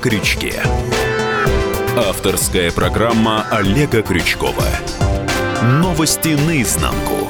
крючке». 0.00 0.62
Авторская 1.96 2.70
программа 2.70 3.46
Олега 3.50 4.02
Крючкова. 4.02 4.64
Новости 5.62 6.28
наизнанку. 6.46 7.28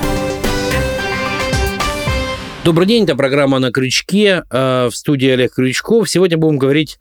Добрый 2.63 2.87
день, 2.87 3.05
это 3.05 3.17
программа 3.17 3.59
«На 3.59 3.73
крючке». 3.73 4.45
э, 4.51 4.89
В 4.91 4.95
студии 4.95 5.29
Олег 5.29 5.55
Крючков. 5.55 6.09
Сегодня 6.09 6.37
будем 6.37 6.59
говорить 6.59 6.99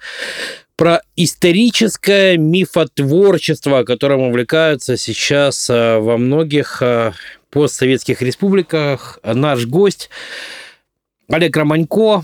про 0.78 1.02
историческое 1.18 2.38
мифотворчество, 2.38 3.84
которым 3.84 4.22
увлекаются 4.22 4.96
сейчас 4.96 5.70
э, 5.70 6.00
во 6.00 6.18
многих 6.18 6.82
э, 6.82 7.12
постсоветских 7.50 8.22
республиках. 8.22 9.20
Наш 9.24 9.66
гость 9.66 10.10
Олег 11.30 11.56
Романько, 11.58 12.24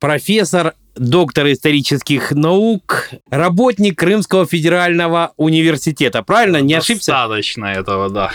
профессор, 0.00 0.74
доктор 0.96 1.50
исторических 1.52 2.32
наук, 2.32 3.10
работник 3.30 3.98
Крымского 3.98 4.46
федерального 4.46 5.32
университета. 5.36 6.22
Правильно? 6.22 6.60
Не 6.60 6.74
ошибся? 6.74 7.12
Достаточно 7.12 7.66
этого, 7.66 8.10
да. 8.10 8.32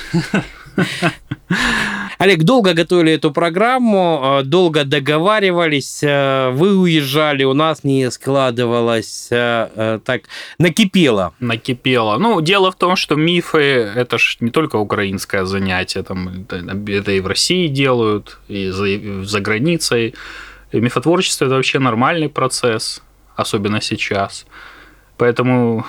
Олег, 2.17 2.43
долго 2.43 2.73
готовили 2.73 3.13
эту 3.13 3.31
программу, 3.31 4.39
э, 4.41 4.43
долго 4.43 4.83
договаривались, 4.85 6.03
э, 6.03 6.51
вы 6.51 6.77
уезжали, 6.77 7.43
у 7.43 7.53
нас 7.53 7.83
не 7.83 8.11
складывалось, 8.11 9.27
э, 9.31 9.99
так, 10.05 10.21
накипело. 10.59 11.33
Накипело. 11.39 12.17
Ну, 12.19 12.39
дело 12.41 12.71
в 12.71 12.75
том, 12.75 12.95
что 12.95 13.15
мифы– 13.15 13.59
это 13.95 14.17
ж 14.19 14.37
не 14.39 14.51
только 14.51 14.75
украинское 14.75 15.45
занятие, 15.45 16.03
там, 16.03 16.45
это, 16.47 16.57
это 16.91 17.11
и 17.11 17.19
в 17.21 17.27
России 17.27 17.67
делают, 17.67 18.37
и 18.47 18.69
за, 18.69 18.85
и 18.85 19.23
за 19.23 19.39
границей. 19.39 20.13
И 20.71 20.79
мифотворчество– 20.79 21.45
это 21.47 21.55
вообще 21.55 21.79
нормальный 21.79 22.29
процесс, 22.29 23.01
особенно 23.35 23.81
сейчас. 23.81 24.45
Поэтому 25.17 25.85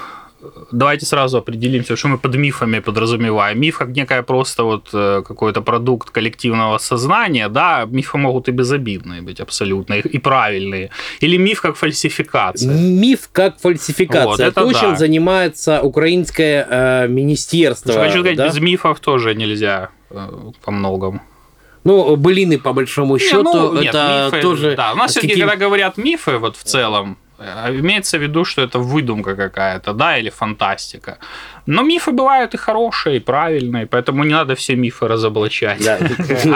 давайте 0.72 1.06
сразу 1.06 1.38
определимся, 1.38 1.96
что 1.96 2.08
мы 2.08 2.18
под 2.18 2.36
мифами 2.36 2.80
подразумеваем. 2.80 3.60
Миф 3.60 3.78
как 3.78 3.88
некая 3.88 4.22
просто 4.22 4.64
вот 4.64 4.88
э, 4.92 5.22
какой-то 5.26 5.62
продукт 5.62 6.10
коллективного 6.10 6.78
сознания, 6.78 7.48
да, 7.48 7.86
мифы 7.90 8.18
могут 8.18 8.48
и 8.48 8.52
безобидные 8.52 9.22
быть 9.22 9.40
абсолютно, 9.40 9.94
и 9.94 10.18
правильные. 10.18 10.90
Или 11.20 11.38
миф 11.38 11.60
как 11.60 11.76
фальсификация. 11.76 12.74
Миф 12.74 13.28
как 13.32 13.60
фальсификация. 13.60 14.26
Вот, 14.26 14.40
это 14.40 14.60
то, 14.60 14.72
чем 14.72 14.90
да. 14.90 14.96
занимается 14.96 15.80
украинское 15.82 16.66
э, 16.68 17.08
министерство. 17.08 17.94
Хочу 17.94 18.20
сказать, 18.20 18.36
да? 18.36 18.48
без 18.48 18.58
мифов 18.58 19.00
тоже 19.00 19.34
нельзя 19.34 19.90
э, 20.10 20.28
по 20.64 20.70
многому. 20.70 21.20
Ну, 21.84 22.16
былины, 22.16 22.58
по 22.58 22.72
большому 22.72 23.18
счету, 23.18 23.42
Не, 23.42 23.60
ну, 23.60 23.80
нет, 23.82 23.94
это 23.94 24.30
мифы, 24.30 24.42
тоже... 24.42 24.74
Да, 24.76 24.92
у 24.92 24.96
нас 24.96 25.10
все-таки, 25.10 25.40
когда 25.40 25.56
говорят 25.56 25.96
мифы, 25.96 26.38
вот 26.38 26.56
в 26.56 26.62
целом, 26.62 27.18
э, 27.38 27.74
имеется 27.76 28.18
в 28.18 28.22
виду, 28.22 28.44
что 28.44 28.62
это 28.62 28.78
выдумка 28.78 29.34
какая-то, 29.34 29.92
да, 29.92 30.16
или 30.16 30.30
фантастика. 30.30 31.18
Но 31.66 31.82
мифы 31.82 32.12
бывают 32.12 32.54
и 32.54 32.56
хорошие, 32.56 33.16
и 33.16 33.20
правильные, 33.20 33.86
поэтому 33.86 34.22
не 34.24 34.32
надо 34.32 34.54
все 34.54 34.76
мифы 34.76 35.08
разоблачать. 35.08 35.82
Да. 35.84 35.98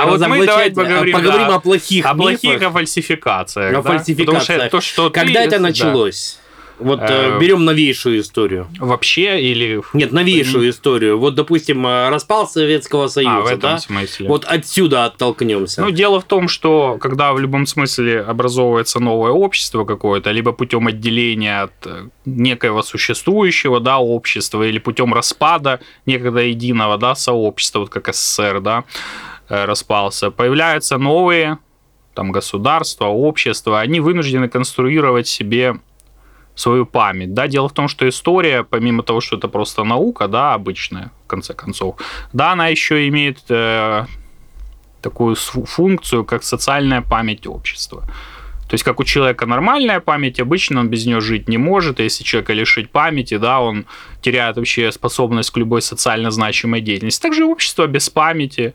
А 0.00 0.06
вот 0.06 0.20
мы 0.28 0.46
давайте 0.46 0.74
поговорим, 0.76 1.14
поговорим 1.14 1.48
да, 1.48 1.54
о 1.56 1.60
плохих 1.60 2.06
О 2.06 2.14
плохих, 2.14 2.42
мифах. 2.44 2.68
о 2.68 2.70
фальсификациях. 2.72 3.70
О 3.70 3.72
да? 3.72 3.78
Потому 3.82 3.98
фальсификациях. 3.98 4.60
что 4.62 4.70
то, 4.70 4.80
что 4.80 5.10
Когда 5.10 5.40
ты- 5.40 5.46
это 5.46 5.56
да. 5.56 5.62
началось? 5.62 6.38
Вот 6.78 7.00
э, 7.00 7.06
Э, 7.26 7.38
берем 7.40 7.64
новейшую 7.64 8.20
историю. 8.20 8.68
Вообще 8.78 9.40
или... 9.40 9.82
Нет, 9.92 10.12
новейшую 10.12 10.70
историю. 10.70 11.18
Вот, 11.18 11.34
допустим, 11.34 11.86
э, 11.86 12.08
распал 12.10 12.46
Советского 12.48 13.08
Союза, 13.08 13.38
А, 13.38 13.40
в 13.40 13.46
этом 13.46 13.60
да? 13.60 13.78
смысле. 13.78 14.28
Вот 14.28 14.44
отсюда 14.44 15.06
оттолкнемся. 15.06 15.82
Ну, 15.82 15.90
дело 15.90 16.20
в 16.20 16.24
том, 16.24 16.48
что 16.48 16.98
когда 17.00 17.32
в 17.32 17.40
любом 17.40 17.66
смысле 17.66 18.20
образовывается 18.20 19.00
новое 19.00 19.32
общество 19.32 19.84
какое-то, 19.84 20.30
либо 20.30 20.52
путем 20.52 20.86
отделения 20.86 21.62
от 21.62 21.86
э, 21.86 22.08
некоего 22.24 22.82
существующего 22.82 23.80
да, 23.80 23.98
общества, 23.98 24.62
или 24.62 24.78
путем 24.78 25.14
распада 25.14 25.80
некогда 26.04 26.40
единого 26.40 26.98
да, 26.98 27.14
сообщества, 27.14 27.80
вот 27.80 27.88
как 27.88 28.14
СССР 28.14 28.60
да, 28.60 28.84
распался, 29.48 30.30
появляются 30.30 30.98
новые 30.98 31.58
там, 32.14 32.32
государства, 32.32 33.06
общества, 33.06 33.80
они 33.80 34.00
вынуждены 34.00 34.48
конструировать 34.48 35.28
себе 35.28 35.76
свою 36.56 36.86
память. 36.86 37.34
Да, 37.34 37.46
дело 37.46 37.68
в 37.68 37.72
том, 37.72 37.86
что 37.86 38.08
история, 38.08 38.64
помимо 38.64 39.02
того, 39.02 39.20
что 39.20 39.36
это 39.36 39.46
просто 39.48 39.84
наука, 39.84 40.26
да, 40.26 40.54
обычная, 40.54 41.12
в 41.24 41.28
конце 41.28 41.54
концов, 41.54 41.96
да, 42.32 42.52
она 42.52 42.68
еще 42.68 43.06
имеет 43.08 43.38
э, 43.48 44.06
такую 45.02 45.36
функцию, 45.36 46.24
как 46.24 46.42
социальная 46.42 47.02
память 47.02 47.46
общества. 47.46 48.02
То 48.68 48.74
есть, 48.74 48.82
как 48.82 48.98
у 48.98 49.04
человека 49.04 49.46
нормальная 49.46 50.00
память, 50.00 50.40
обычно 50.40 50.80
он 50.80 50.88
без 50.88 51.06
нее 51.06 51.20
жить 51.20 51.48
не 51.48 51.58
может. 51.58 52.00
Если 52.00 52.24
человека 52.24 52.52
лишить 52.52 52.90
памяти, 52.90 53.36
да, 53.36 53.60
он 53.60 53.86
теряет 54.22 54.56
вообще 54.56 54.90
способность 54.90 55.50
к 55.50 55.56
любой 55.56 55.82
социально 55.82 56.32
значимой 56.32 56.80
деятельности. 56.80 57.22
Также 57.22 57.44
общество 57.44 57.86
без 57.86 58.10
памяти 58.10 58.74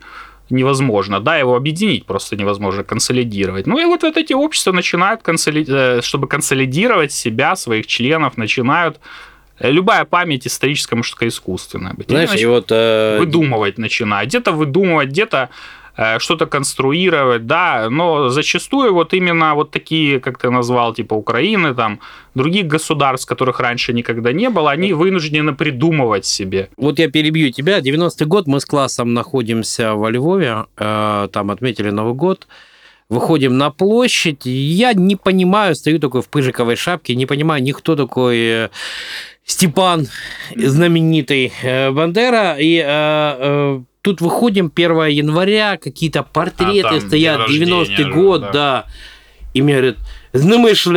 невозможно, 0.52 1.20
да, 1.20 1.36
его 1.36 1.56
объединить 1.56 2.06
просто 2.06 2.36
невозможно, 2.36 2.84
консолидировать. 2.84 3.66
Ну 3.66 3.78
и 3.78 3.84
вот, 3.84 4.02
вот 4.02 4.16
эти 4.16 4.32
общества 4.32 4.72
начинают, 4.72 5.22
консоли- 5.22 5.66
э, 5.68 6.02
чтобы 6.02 6.28
консолидировать 6.28 7.12
себя, 7.12 7.56
своих 7.56 7.86
членов, 7.86 8.36
начинают 8.36 9.00
э, 9.58 9.70
Любая 9.70 10.04
память 10.04 10.46
историческая, 10.46 10.96
может, 10.96 11.22
искусственная 11.22 11.94
быть. 11.94 12.10
Они 12.10 12.26
Знаешь, 12.26 12.40
и 12.40 12.46
вот... 12.46 12.66
э, 12.70 13.18
выдумывать 13.18 13.78
начинают. 13.78 14.28
Где-то 14.28 14.52
выдумывать, 14.52 15.08
где-то 15.08 15.48
что-то 16.18 16.46
конструировать, 16.46 17.46
да, 17.46 17.88
но 17.90 18.28
зачастую 18.28 18.94
вот 18.94 19.12
именно 19.12 19.54
вот 19.54 19.70
такие, 19.70 20.20
как 20.20 20.38
ты 20.38 20.50
назвал, 20.50 20.94
типа 20.94 21.14
Украины, 21.14 21.74
там, 21.74 22.00
других 22.34 22.66
государств, 22.66 23.28
которых 23.28 23.60
раньше 23.60 23.92
никогда 23.92 24.32
не 24.32 24.48
было, 24.48 24.70
они 24.70 24.92
вынуждены 24.92 25.54
придумывать 25.54 26.24
себе. 26.24 26.68
Вот 26.76 26.98
я 26.98 27.10
перебью 27.10 27.50
тебя. 27.50 27.80
90-й 27.80 28.26
год, 28.26 28.46
мы 28.46 28.60
с 28.60 28.64
классом 28.64 29.14
находимся 29.14 29.94
во 29.94 30.10
Львове, 30.10 30.66
э, 30.76 31.28
там 31.32 31.50
отметили 31.50 31.90
Новый 31.90 32.14
год. 32.14 32.46
Выходим 33.08 33.58
на 33.58 33.70
площадь, 33.70 34.46
я 34.46 34.94
не 34.94 35.16
понимаю, 35.16 35.74
стою 35.74 35.98
такой 35.98 36.22
в 36.22 36.28
пыжиковой 36.28 36.76
шапке, 36.76 37.14
не 37.14 37.26
понимаю, 37.26 37.62
никто 37.62 37.94
такой 37.94 38.38
э, 38.38 38.68
Степан, 39.44 40.08
знаменитый 40.56 41.52
э, 41.62 41.90
Бандера, 41.90 42.56
и 42.58 42.78
э, 42.78 42.84
э, 42.86 43.80
тут 44.02 44.20
выходим 44.20 44.70
1 44.74 45.06
января, 45.06 45.76
какие-то 45.76 46.22
портреты 46.22 46.80
А, 46.86 46.90
там 46.90 47.00
стоят, 47.00 47.48
день 47.48 47.62
90-й 47.62 47.78
рождения, 47.78 48.12
год, 48.12 48.40
да. 48.42 48.52
да. 48.52 48.86
И 49.54 49.60
мне 49.60 49.74
говорят, 49.74 49.96
знімеш 50.32 50.88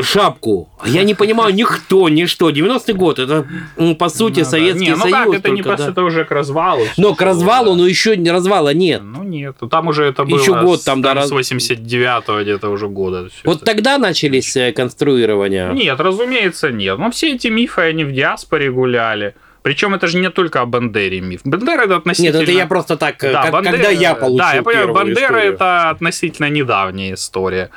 шапку. 0.00 0.68
А 0.78 0.88
я 0.88 1.02
не 1.02 1.14
понимаю 1.14 1.52
никто, 1.52 2.08
ничто. 2.08 2.50
90-й 2.50 2.92
год, 2.94 3.18
это, 3.18 3.44
м, 3.76 3.96
по 3.96 4.08
сути, 4.08 4.38
Ну 4.38 4.44
да. 4.44 4.50
Советский 4.50 4.84
не, 4.84 4.90
ну 4.94 5.00
Союз. 5.02 5.16
как, 5.16 5.34
это 5.34 5.48
не 5.50 5.56
только, 5.62 5.68
просто, 5.68 5.86
да. 5.86 5.90
это 5.92 6.02
уже 6.04 6.24
к 6.24 6.30
развалу. 6.30 6.84
Но 6.96 7.14
к 7.16 7.20
развалу, 7.22 7.70
да. 7.72 7.76
но 7.78 7.86
еще 7.88 8.16
не 8.16 8.30
развала 8.30 8.72
нет. 8.72 9.02
Ну 9.02 9.24
нет, 9.24 9.56
там 9.68 9.88
уже 9.88 10.04
это 10.04 10.24
было 10.24 10.38
Еще 10.38 10.60
год 10.60 10.80
с- 10.80 10.84
там, 10.84 11.02
да, 11.02 11.26
с 11.26 11.32
89-го 11.32 12.40
где-то 12.42 12.70
уже 12.70 12.86
года. 12.88 13.28
Вот 13.44 13.56
это. 13.56 13.64
тогда 13.66 13.98
начались 13.98 14.56
э, 14.56 14.72
конструирования. 14.72 15.72
Нет, 15.72 15.98
разумеется, 16.00 16.70
нет. 16.70 16.98
Но 16.98 17.10
все 17.10 17.34
эти 17.34 17.48
мифы, 17.48 17.82
они 17.82 18.04
в 18.04 18.12
диаспоре 18.12 18.70
гуляли. 18.70 19.34
Причем 19.62 19.94
это 19.94 20.06
же 20.06 20.18
не 20.18 20.30
только 20.30 20.60
о 20.60 20.66
Бандере 20.66 21.20
миф. 21.20 21.40
Бандера 21.44 21.82
это 21.82 21.88
Нет, 21.94 21.98
относительно... 21.98 22.42
это 22.42 22.52
я 22.52 22.66
просто 22.66 22.96
так, 22.96 23.22
э, 23.24 23.32
Да, 23.32 23.42
как- 23.42 23.52
Бандера- 23.54 23.72
когда 23.72 23.90
я 23.90 24.14
получил 24.14 24.38
Да, 24.38 24.54
я 24.54 24.62
понимаю, 24.62 24.92
Бандера 24.94 25.26
историю. 25.26 25.52
это 25.54 25.90
относительно 25.90 26.48
недавняя 26.50 27.14
история. 27.14 27.70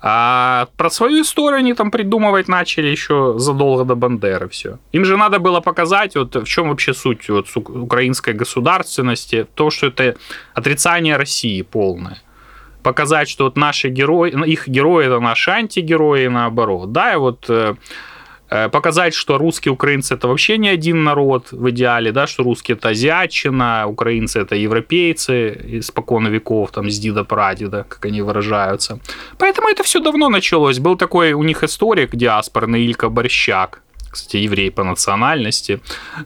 А 0.00 0.68
про 0.76 0.90
свою 0.90 1.22
историю 1.22 1.58
они 1.58 1.74
там 1.74 1.90
придумывать 1.90 2.48
начали 2.48 2.86
еще 2.86 3.34
задолго 3.38 3.84
до 3.84 3.94
Бандеры 3.96 4.48
все. 4.48 4.78
Им 4.92 5.04
же 5.04 5.16
надо 5.16 5.38
было 5.40 5.60
показать, 5.60 6.14
вот 6.16 6.36
в 6.36 6.44
чем 6.44 6.68
вообще 6.68 6.94
суть 6.94 7.28
вот, 7.28 7.46
украинской 7.56 8.32
государственности, 8.34 9.46
то, 9.54 9.70
что 9.70 9.86
это 9.88 10.14
отрицание 10.54 11.16
России 11.16 11.62
полное. 11.62 12.18
Показать, 12.82 13.28
что 13.28 13.44
вот 13.44 13.56
наши 13.56 13.88
герои, 13.88 14.30
ну, 14.32 14.44
их 14.44 14.68
герои 14.68 15.06
это 15.06 15.18
наши 15.18 15.50
антигерои, 15.50 16.26
и 16.26 16.28
наоборот. 16.28 16.92
Да, 16.92 17.14
и 17.14 17.16
вот 17.16 17.46
э, 17.48 17.74
показать, 18.48 19.14
что 19.14 19.38
русские 19.38 19.72
украинцы 19.72 20.14
это 20.14 20.28
вообще 20.28 20.58
не 20.58 20.68
один 20.68 21.04
народ 21.04 21.52
в 21.52 21.70
идеале, 21.70 22.12
да, 22.12 22.26
что 22.26 22.42
русские 22.42 22.76
это 22.76 22.90
азиатчина, 22.90 23.86
украинцы 23.86 24.40
это 24.40 24.54
европейцы 24.54 25.78
испокон 25.80 26.28
веков, 26.28 26.70
там, 26.70 26.90
с 26.90 26.98
дида 26.98 27.24
прадеда, 27.24 27.84
как 27.88 28.04
они 28.04 28.22
выражаются. 28.22 29.00
Поэтому 29.38 29.68
это 29.68 29.82
все 29.82 30.00
давно 30.00 30.28
началось. 30.28 30.78
Был 30.78 30.96
такой 30.96 31.32
у 31.32 31.42
них 31.42 31.64
историк 31.64 32.14
диаспорный 32.14 32.84
Илька 32.84 33.08
Борщак, 33.08 33.82
кстати, 34.10 34.36
еврей 34.36 34.70
по 34.70 34.84
национальности, 34.84 35.80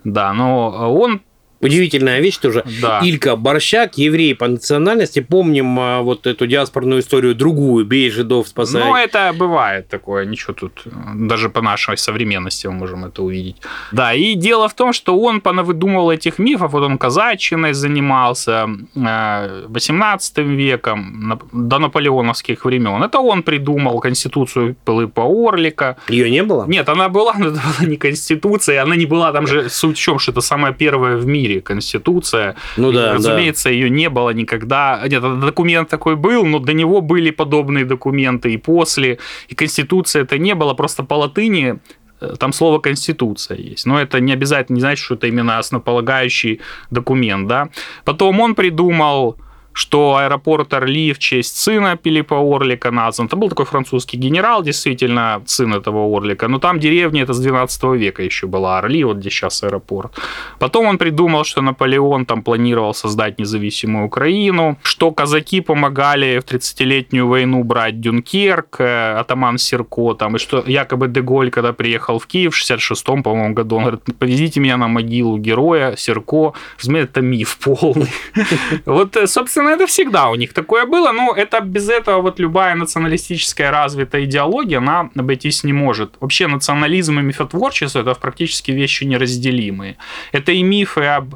да, 0.04 0.32
но 0.32 0.92
он 0.94 1.20
Удивительная 1.60 2.20
вещь 2.20 2.38
тоже. 2.38 2.64
Да. 2.80 3.00
Илька 3.02 3.36
Борщак, 3.36 3.98
еврей 3.98 4.34
по 4.34 4.48
национальности. 4.48 5.20
Помним 5.20 5.78
а, 5.78 6.00
вот 6.00 6.26
эту 6.26 6.46
диаспорную 6.46 7.00
историю 7.00 7.34
другую. 7.34 7.84
Бей 7.84 8.10
жидов, 8.10 8.48
спасай. 8.48 8.82
Ну, 8.82 8.96
это 8.96 9.32
бывает 9.36 9.88
такое, 9.88 10.24
ничего 10.24 10.54
тут, 10.54 10.82
даже 11.14 11.50
по 11.50 11.60
нашей 11.60 11.98
современности 11.98 12.66
мы 12.66 12.72
можем 12.72 13.04
это 13.04 13.22
увидеть. 13.22 13.56
Да, 13.92 14.14
и 14.14 14.34
дело 14.34 14.68
в 14.68 14.74
том, 14.74 14.94
что 14.94 15.18
он 15.18 15.40
понавыдумывал 15.42 16.10
этих 16.10 16.38
мифов, 16.38 16.72
вот 16.72 16.82
он 16.82 16.96
казачиной 16.96 17.74
занимался, 17.74 18.66
18 18.94 20.38
э, 20.38 20.42
веком, 20.42 21.40
до 21.52 21.78
наполеоновских 21.78 22.64
времен. 22.64 23.02
Это 23.02 23.18
он 23.20 23.42
придумал 23.42 24.00
конституцию 24.00 24.76
Пылыпа 24.84 25.24
Орлика. 25.24 25.96
Ее 26.08 26.30
не 26.30 26.42
было? 26.42 26.64
Нет, 26.66 26.88
она 26.88 27.08
была, 27.08 27.34
но 27.38 27.48
это 27.48 27.60
была 27.60 27.86
не 27.88 27.96
конституция, 27.96 28.82
она 28.82 28.96
не 28.96 29.06
была, 29.06 29.32
там 29.32 29.46
же 29.46 29.68
суть 29.68 29.98
в 29.98 30.00
чем, 30.00 30.18
что 30.18 30.32
это 30.32 30.40
самая 30.40 30.72
первая 30.72 31.16
в 31.16 31.26
мире 31.26 31.49
мире 31.50 31.60
Конституция. 31.60 32.54
Ну 32.76 32.92
да, 32.92 33.10
и, 33.10 33.14
разумеется, 33.14 33.68
да. 33.68 33.74
ее 33.74 33.90
не 33.90 34.08
было 34.08 34.30
никогда. 34.30 35.02
Нет, 35.06 35.22
документ 35.22 35.88
такой 35.88 36.16
был, 36.16 36.44
но 36.44 36.58
до 36.58 36.72
него 36.72 37.00
были 37.00 37.30
подобные 37.30 37.84
документы 37.84 38.52
и 38.52 38.56
после. 38.56 39.18
И 39.48 39.54
Конституция 39.54 40.22
это 40.22 40.38
не 40.38 40.54
было, 40.54 40.74
просто 40.74 41.02
по 41.02 41.14
латыни 41.14 41.78
э, 42.20 42.34
там 42.38 42.52
слово 42.52 42.78
«конституция» 42.78 43.58
есть. 43.58 43.86
Но 43.86 44.00
это 44.00 44.20
не 44.20 44.32
обязательно 44.32 44.76
не 44.76 44.80
значит, 44.80 45.04
что 45.04 45.14
это 45.14 45.26
именно 45.26 45.58
основополагающий 45.58 46.60
документ. 46.90 47.48
Да? 47.48 47.68
Потом 48.04 48.40
он 48.40 48.54
придумал 48.54 49.36
что 49.72 50.16
аэропорт 50.16 50.74
Орли 50.74 51.12
в 51.12 51.18
честь 51.18 51.56
сына 51.56 51.96
Пилипа 51.96 52.36
Орлика 52.36 52.90
назван. 52.90 53.26
Это 53.26 53.36
был 53.36 53.48
такой 53.48 53.66
французский 53.66 54.16
генерал, 54.16 54.62
действительно, 54.62 55.42
сын 55.46 55.74
этого 55.74 56.16
Орлика. 56.16 56.48
Но 56.48 56.58
там 56.58 56.80
деревня 56.80 57.22
это 57.22 57.32
с 57.32 57.40
12 57.40 57.82
века 57.98 58.22
еще 58.22 58.46
была 58.46 58.78
Орли, 58.78 59.04
вот 59.04 59.18
где 59.18 59.30
сейчас 59.30 59.62
аэропорт. 59.62 60.12
Потом 60.58 60.86
он 60.86 60.98
придумал, 60.98 61.44
что 61.44 61.62
Наполеон 61.62 62.26
там 62.26 62.42
планировал 62.42 62.94
создать 62.94 63.38
независимую 63.38 64.06
Украину, 64.06 64.76
что 64.82 65.12
казаки 65.12 65.60
помогали 65.60 66.40
в 66.40 66.44
30-летнюю 66.44 67.26
войну 67.26 67.64
брать 67.64 68.00
Дюнкерк, 68.00 68.80
э, 68.80 69.18
атаман 69.18 69.58
Серко, 69.58 70.14
там, 70.14 70.36
и 70.36 70.38
что 70.38 70.64
якобы 70.66 71.08
Деголь, 71.08 71.50
когда 71.50 71.72
приехал 71.72 72.18
в 72.18 72.26
Киев 72.26 72.54
в 72.54 72.58
66-м, 72.58 73.22
по-моему, 73.22 73.54
году, 73.54 73.76
он 73.76 73.82
говорит, 73.82 74.02
повезите 74.18 74.60
меня 74.60 74.76
на 74.76 74.88
могилу 74.88 75.38
героя 75.38 75.96
Серко. 75.96 76.52
Разумеется, 76.78 77.12
это 77.12 77.20
миф 77.20 77.58
полный. 77.58 78.10
Вот, 78.86 79.16
э, 79.16 79.26
собственно, 79.26 79.59
собственно, 79.60 79.74
это 79.74 79.86
всегда 79.86 80.30
у 80.30 80.34
них 80.34 80.52
такое 80.52 80.86
было, 80.86 81.12
но 81.12 81.34
это 81.34 81.60
без 81.60 81.88
этого 81.88 82.22
вот 82.22 82.40
любая 82.40 82.74
националистическая 82.74 83.70
развитая 83.70 84.24
идеология, 84.24 84.78
она 84.78 85.10
обойтись 85.16 85.64
не 85.64 85.72
может. 85.72 86.10
Вообще 86.20 86.46
национализм 86.46 87.18
и 87.18 87.22
мифотворчество 87.22 88.00
это 88.00 88.14
практически 88.14 88.72
вещи 88.72 89.04
неразделимые. 89.04 89.96
Это 90.32 90.52
и 90.52 90.62
мифы 90.62 91.16
об 91.16 91.34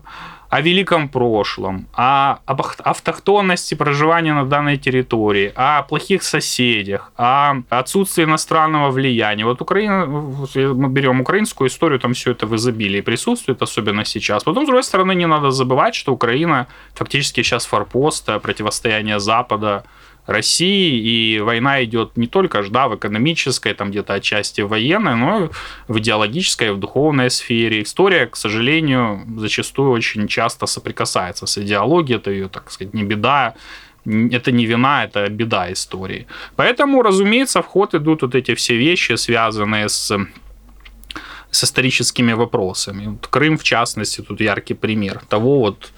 о 0.55 0.61
великом 0.61 1.09
прошлом, 1.09 1.89
о, 1.95 2.39
об 2.47 2.63
автохтонности 2.85 3.75
проживания 3.75 4.35
на 4.35 4.45
данной 4.45 4.77
территории, 4.77 5.53
о 5.57 5.83
плохих 5.83 6.23
соседях, 6.23 7.11
о 7.17 7.57
отсутствии 7.71 8.23
иностранного 8.23 8.93
влияния. 8.93 9.45
Вот 9.45 9.61
Украина, 9.61 10.07
мы 10.07 10.89
берем 10.91 11.21
украинскую 11.21 11.69
историю, 11.69 11.99
там 11.99 12.13
все 12.13 12.31
это 12.31 12.47
в 12.47 12.55
изобилии 12.55 13.01
присутствует, 13.01 13.63
особенно 13.63 14.05
сейчас. 14.05 14.45
Потом, 14.45 14.63
с 14.63 14.67
другой 14.67 14.85
стороны, 14.85 15.17
не 15.17 15.27
надо 15.27 15.51
забывать, 15.51 15.97
что 15.97 16.13
Украина 16.13 16.69
фактически 16.95 17.43
сейчас 17.43 17.67
форпост 17.67 18.27
противостояния 18.41 19.19
Запада 19.19 19.83
России, 20.27 21.37
и 21.37 21.41
война 21.41 21.85
идет 21.85 22.17
не 22.17 22.27
только 22.27 22.63
да, 22.71 22.89
в 22.89 22.97
экономической, 22.97 23.75
там 23.75 23.91
где-то 23.91 24.15
отчасти 24.15 24.63
военной, 24.63 25.17
но 25.17 25.45
и 25.45 25.49
в 25.89 25.99
идеологической, 25.99 26.73
в 26.73 26.79
духовной 26.79 27.31
сфере. 27.31 27.83
История, 27.83 28.27
к 28.27 28.37
сожалению, 28.37 29.25
зачастую 29.37 29.91
очень 29.91 30.29
часто 30.29 30.67
соприкасается 30.67 31.47
с 31.47 31.59
идеологией, 31.59 32.19
это 32.19 32.31
ее, 32.31 32.49
так 32.49 32.71
сказать, 32.71 32.95
не 32.95 33.05
беда, 33.05 33.55
это 34.07 34.53
не 34.53 34.67
вина, 34.67 35.05
это 35.05 35.29
беда 35.29 35.73
истории. 35.73 36.27
Поэтому, 36.57 37.03
разумеется, 37.03 37.61
в 37.61 37.67
ход 37.67 37.95
идут 37.95 38.23
вот 38.23 38.35
эти 38.35 38.55
все 38.55 38.77
вещи, 38.77 39.17
связанные 39.17 39.89
с 39.89 40.19
с 41.55 41.63
историческими 41.63 42.33
вопросами. 42.33 43.07
Вот 43.07 43.29
Крым, 43.29 43.57
в 43.57 43.63
частности, 43.63 44.21
тут 44.23 44.41
яркий 44.41 44.75
пример 44.75 45.21
того 45.29 45.61
вот 45.61 45.93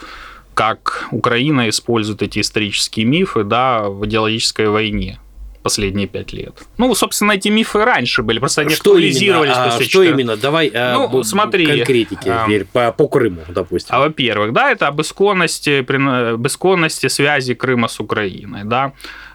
как 0.57 1.09
Украина 1.11 1.69
использует 1.69 2.23
эти 2.23 2.41
исторические 2.41 3.05
мифы 3.05 3.45
да, 3.45 3.91
в 3.91 4.07
идеологической 4.07 4.69
войне 4.69 5.21
последние 5.63 6.07
пять 6.07 6.33
лет. 6.33 6.63
Ну, 6.79 6.95
собственно, 6.95 7.33
эти 7.33 7.49
мифы 7.49 7.85
раньше 7.85 8.23
были, 8.23 8.39
просто 8.39 8.63
они 8.63 8.71
что 8.71 8.93
актуализировались. 8.93 9.57
Именно? 9.57 9.75
А, 9.75 9.83
что 9.83 10.03
именно? 10.03 10.37
Давай 10.37 10.71
а, 10.73 11.09
ну, 11.13 11.23
смотри, 11.25 11.67
конкретики 11.67 12.29
а, 12.29 12.47
по, 12.73 12.93
по 12.93 13.09
Крыму, 13.09 13.43
допустим. 13.49 13.95
А, 13.95 13.99
во-первых, 13.99 14.53
да, 14.53 14.71
это 14.71 14.87
об 14.87 15.01
исконности, 15.03 15.81
об 15.81 16.47
исконности 16.47 17.09
связи 17.09 17.55
Крыма 17.55 17.89
с 17.89 18.01
Украиной, 18.01 18.65
да. 18.65 18.93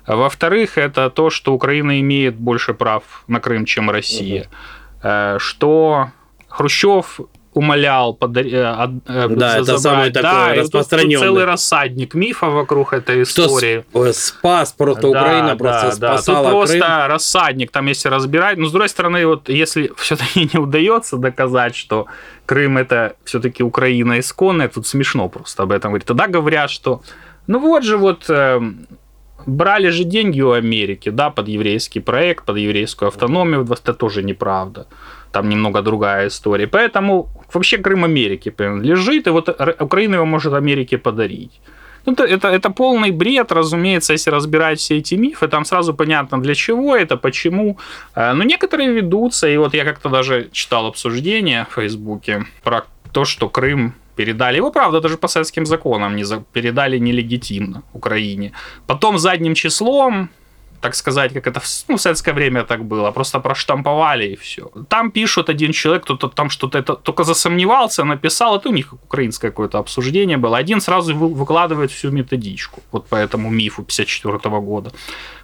Во-вторых, 0.07 0.79
это 0.79 1.11
то, 1.11 1.29
что 1.29 1.53
Украина 1.53 1.99
имеет 1.99 2.35
больше 2.35 2.73
прав 2.73 3.03
на 3.27 3.39
Крым, 3.39 3.65
чем 3.65 3.91
Россия. 3.91 4.47
Угу. 5.03 5.39
Что 5.39 6.11
Хрущев 6.47 7.19
умолял 7.53 8.13
подарить. 8.13 8.53
Э, 8.53 8.89
э, 9.07 9.27
да, 9.29 9.57
это 9.57 9.77
самое 9.77 10.11
такое 10.11 10.31
да, 10.31 10.53
распространенное. 10.55 11.19
целый 11.19 11.45
рассадник 11.45 12.13
мифа 12.13 12.47
вокруг 12.47 12.93
этой 12.93 13.23
истории. 13.23 13.83
Что 13.89 14.13
спас 14.13 14.71
просто 14.71 15.01
да, 15.01 15.09
Украина, 15.09 15.47
да, 15.49 15.55
просто 15.55 15.99
да, 15.99 16.17
спасала 16.17 16.49
Тут 16.49 16.51
просто 16.51 16.77
Крым. 16.77 17.07
рассадник, 17.07 17.71
там 17.71 17.87
если 17.87 18.09
разбирать. 18.09 18.57
Но 18.57 18.67
с 18.67 18.71
другой 18.71 18.89
стороны, 18.89 19.25
вот 19.25 19.49
если 19.49 19.91
все-таки 19.97 20.49
не 20.53 20.59
удается 20.59 21.17
доказать, 21.17 21.75
что 21.75 22.07
Крым 22.45 22.77
это 22.77 23.15
все-таки 23.25 23.63
Украина 23.63 24.19
исконная, 24.19 24.69
тут 24.69 24.87
смешно 24.87 25.27
просто 25.29 25.63
об 25.63 25.71
этом 25.71 25.91
говорить. 25.91 26.07
Тогда 26.07 26.27
говорят, 26.27 26.69
что 26.69 27.01
ну 27.47 27.59
вот 27.59 27.83
же 27.83 27.97
вот 27.97 28.29
э, 28.29 28.61
брали 29.45 29.89
же 29.89 30.05
деньги 30.05 30.41
у 30.41 30.51
Америки, 30.51 31.09
да, 31.09 31.29
под 31.29 31.49
еврейский 31.49 31.99
проект, 31.99 32.45
под 32.45 32.57
еврейскую 32.57 33.09
автономию, 33.09 33.67
это 33.69 33.93
тоже 33.93 34.23
неправда 34.23 34.87
там 35.31 35.49
немного 35.49 35.81
другая 35.81 36.27
история. 36.27 36.67
Поэтому 36.67 37.29
вообще 37.53 37.77
Крым 37.77 38.03
Америке 38.03 38.51
принадлежит, 38.51 39.27
и 39.27 39.29
вот 39.29 39.49
Украина 39.79 40.15
его 40.15 40.25
может 40.25 40.53
Америке 40.53 40.97
подарить. 40.97 41.61
Ну, 42.05 42.13
это, 42.13 42.23
это, 42.23 42.47
это 42.47 42.69
полный 42.69 43.11
бред, 43.11 43.51
разумеется, 43.51 44.13
если 44.13 44.31
разбирать 44.31 44.79
все 44.79 44.97
эти 44.97 45.15
мифы, 45.15 45.47
там 45.47 45.65
сразу 45.65 45.93
понятно, 45.93 46.41
для 46.41 46.55
чего 46.55 46.95
это, 46.95 47.17
почему. 47.17 47.77
Э, 48.15 48.33
но 48.33 48.43
некоторые 48.43 48.91
ведутся, 48.91 49.47
и 49.47 49.57
вот 49.57 49.73
я 49.75 49.83
как-то 49.83 50.09
даже 50.09 50.49
читал 50.51 50.85
обсуждение 50.87 51.65
в 51.69 51.75
Фейсбуке 51.75 52.45
про 52.63 52.85
то, 53.11 53.25
что 53.25 53.49
Крым 53.49 53.93
передали. 54.15 54.57
Его, 54.57 54.71
правда, 54.71 54.99
даже 54.99 55.17
по 55.17 55.27
советским 55.27 55.65
законам 55.65 56.15
не 56.15 56.23
за... 56.23 56.43
передали 56.53 56.99
нелегитимно 56.99 57.83
Украине. 57.93 58.51
Потом 58.87 59.17
задним 59.17 59.53
числом 59.53 60.29
так 60.81 60.95
сказать, 60.95 61.33
как 61.33 61.47
это 61.47 61.59
в, 61.59 61.65
ну, 61.87 61.97
советское 61.97 62.33
время 62.33 62.63
так 62.63 62.83
было, 62.83 63.11
просто 63.11 63.39
проштамповали 63.39 64.27
и 64.27 64.35
все. 64.35 64.71
Там 64.89 65.11
пишут 65.11 65.49
один 65.49 65.71
человек, 65.71 66.03
кто-то 66.03 66.27
там 66.27 66.49
что-то 66.49 66.79
это 66.79 66.95
только 66.95 67.23
засомневался, 67.23 68.03
написал, 68.03 68.57
это 68.57 68.69
у 68.69 68.73
них 68.73 68.93
украинское 68.93 69.51
какое-то 69.51 69.77
обсуждение 69.77 70.37
было. 70.37 70.57
Один 70.57 70.81
сразу 70.81 71.15
выкладывает 71.15 71.91
всю 71.91 72.11
методичку, 72.11 72.81
вот 72.91 73.07
по 73.07 73.15
этому 73.15 73.49
мифу 73.49 73.83
54 73.83 74.59
года. 74.59 74.91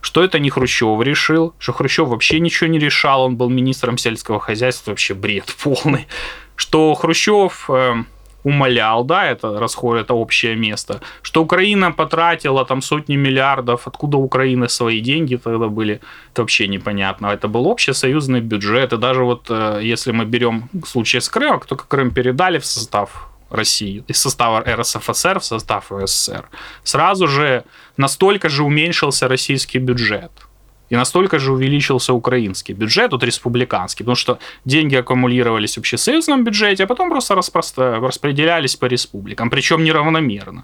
Что 0.02 0.24
это 0.24 0.40
не 0.40 0.50
Хрущев 0.50 1.02
решил, 1.02 1.54
что 1.60 1.74
Хрущев 1.74 2.08
вообще 2.08 2.40
ничего 2.40 2.70
не 2.70 2.80
решал, 2.80 3.24
он 3.24 3.36
был 3.36 3.50
министром 3.50 3.98
сельского 3.98 4.40
хозяйства, 4.40 4.92
вообще 4.92 5.14
бред 5.14 5.56
полный. 5.64 6.08
Что 6.56 6.96
Хрущев 6.96 7.70
э, 7.70 8.04
умолял, 8.44 9.04
да, 9.04 9.26
это 9.26 9.60
расход, 9.60 9.98
это 9.98 10.14
общее 10.14 10.56
место, 10.56 11.02
что 11.22 11.44
Украина 11.44 11.92
потратила 11.92 12.66
там 12.66 12.82
сотни 12.82 13.18
миллиардов, 13.18 13.88
откуда 13.88 14.18
Украины 14.18 14.70
свои 14.70 15.02
деньги 15.02 15.36
тогда 15.36 15.68
были, 15.68 16.00
это 16.34 16.42
вообще 16.42 16.68
непонятно. 16.68 17.28
Это 17.28 17.48
был 17.48 17.68
общесоюзный 17.68 18.42
бюджет, 18.42 18.94
и 18.94 18.98
даже 18.98 19.24
вот 19.24 19.48
э, 19.50 19.80
если 19.84 20.14
мы 20.14 20.26
берем 20.26 20.70
случай 20.86 21.20
с 21.20 21.30
Крымом, 21.30 21.62
только 21.68 21.86
Крым 21.88 22.12
передали 22.12 22.58
в 22.60 22.66
состав 22.66 23.28
России, 23.50 24.04
из 24.10 24.18
состава 24.18 24.64
РСФСР 24.66 25.40
в 25.40 25.44
состав 25.44 25.92
СССР, 26.06 26.50
сразу 26.84 27.28
же 27.28 27.64
настолько 27.98 28.50
же 28.50 28.64
уменьшился 28.64 29.28
российский 29.28 29.80
бюджет– 29.80 30.32
и 30.90 30.96
настолько 30.96 31.40
же 31.40 31.52
увеличился 31.52 32.14
украинский 32.14 32.74
бюджет, 32.74 33.12
вот 33.12 33.24
республиканский, 33.24 34.04
потому 34.04 34.16
что 34.16 34.40
деньги 34.66 34.96
аккумулировались 34.96 35.76
в 35.76 35.80
общесоюзном 35.80 36.44
бюджете, 36.44 36.84
а 36.84 36.88
потом 36.88 37.10
просто 37.10 37.36
распределялись 37.36 38.76
по 38.76 38.86
республикам, 38.86 39.50
причем 39.50 39.84
неравномерно. 39.84 40.64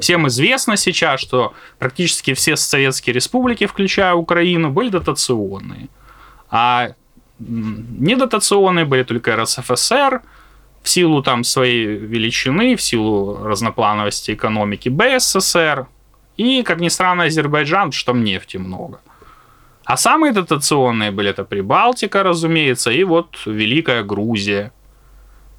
Всем 0.00 0.26
известно 0.28 0.76
сейчас, 0.76 1.20
что 1.20 1.52
практически 1.78 2.32
все 2.34 2.56
советские 2.56 3.12
республики, 3.12 3.66
включая 3.66 4.14
Украину, 4.14 4.70
были 4.70 4.88
дотационные. 4.88 5.88
А 6.50 6.94
недотационные 7.38 8.84
были 8.84 9.02
только 9.02 9.36
РСФСР, 9.36 10.22
в 10.82 10.88
силу 10.88 11.22
там 11.22 11.44
своей 11.44 11.86
величины, 11.86 12.74
в 12.76 12.82
силу 12.82 13.44
разноплановости 13.44 14.32
экономики 14.32 14.88
БССР, 14.88 15.86
и, 16.36 16.62
как 16.62 16.80
ни 16.80 16.88
странно, 16.88 17.24
Азербайджан, 17.24 17.92
что 17.92 18.12
там 18.12 18.24
нефти 18.24 18.56
много. 18.56 19.00
А 19.90 19.96
самые 19.96 20.32
дотационные 20.32 21.10
были 21.10 21.30
это 21.30 21.44
Прибалтика, 21.44 22.22
разумеется, 22.22 22.92
и 22.92 23.04
вот 23.04 23.38
Великая 23.46 24.04
Грузия. 24.04 24.70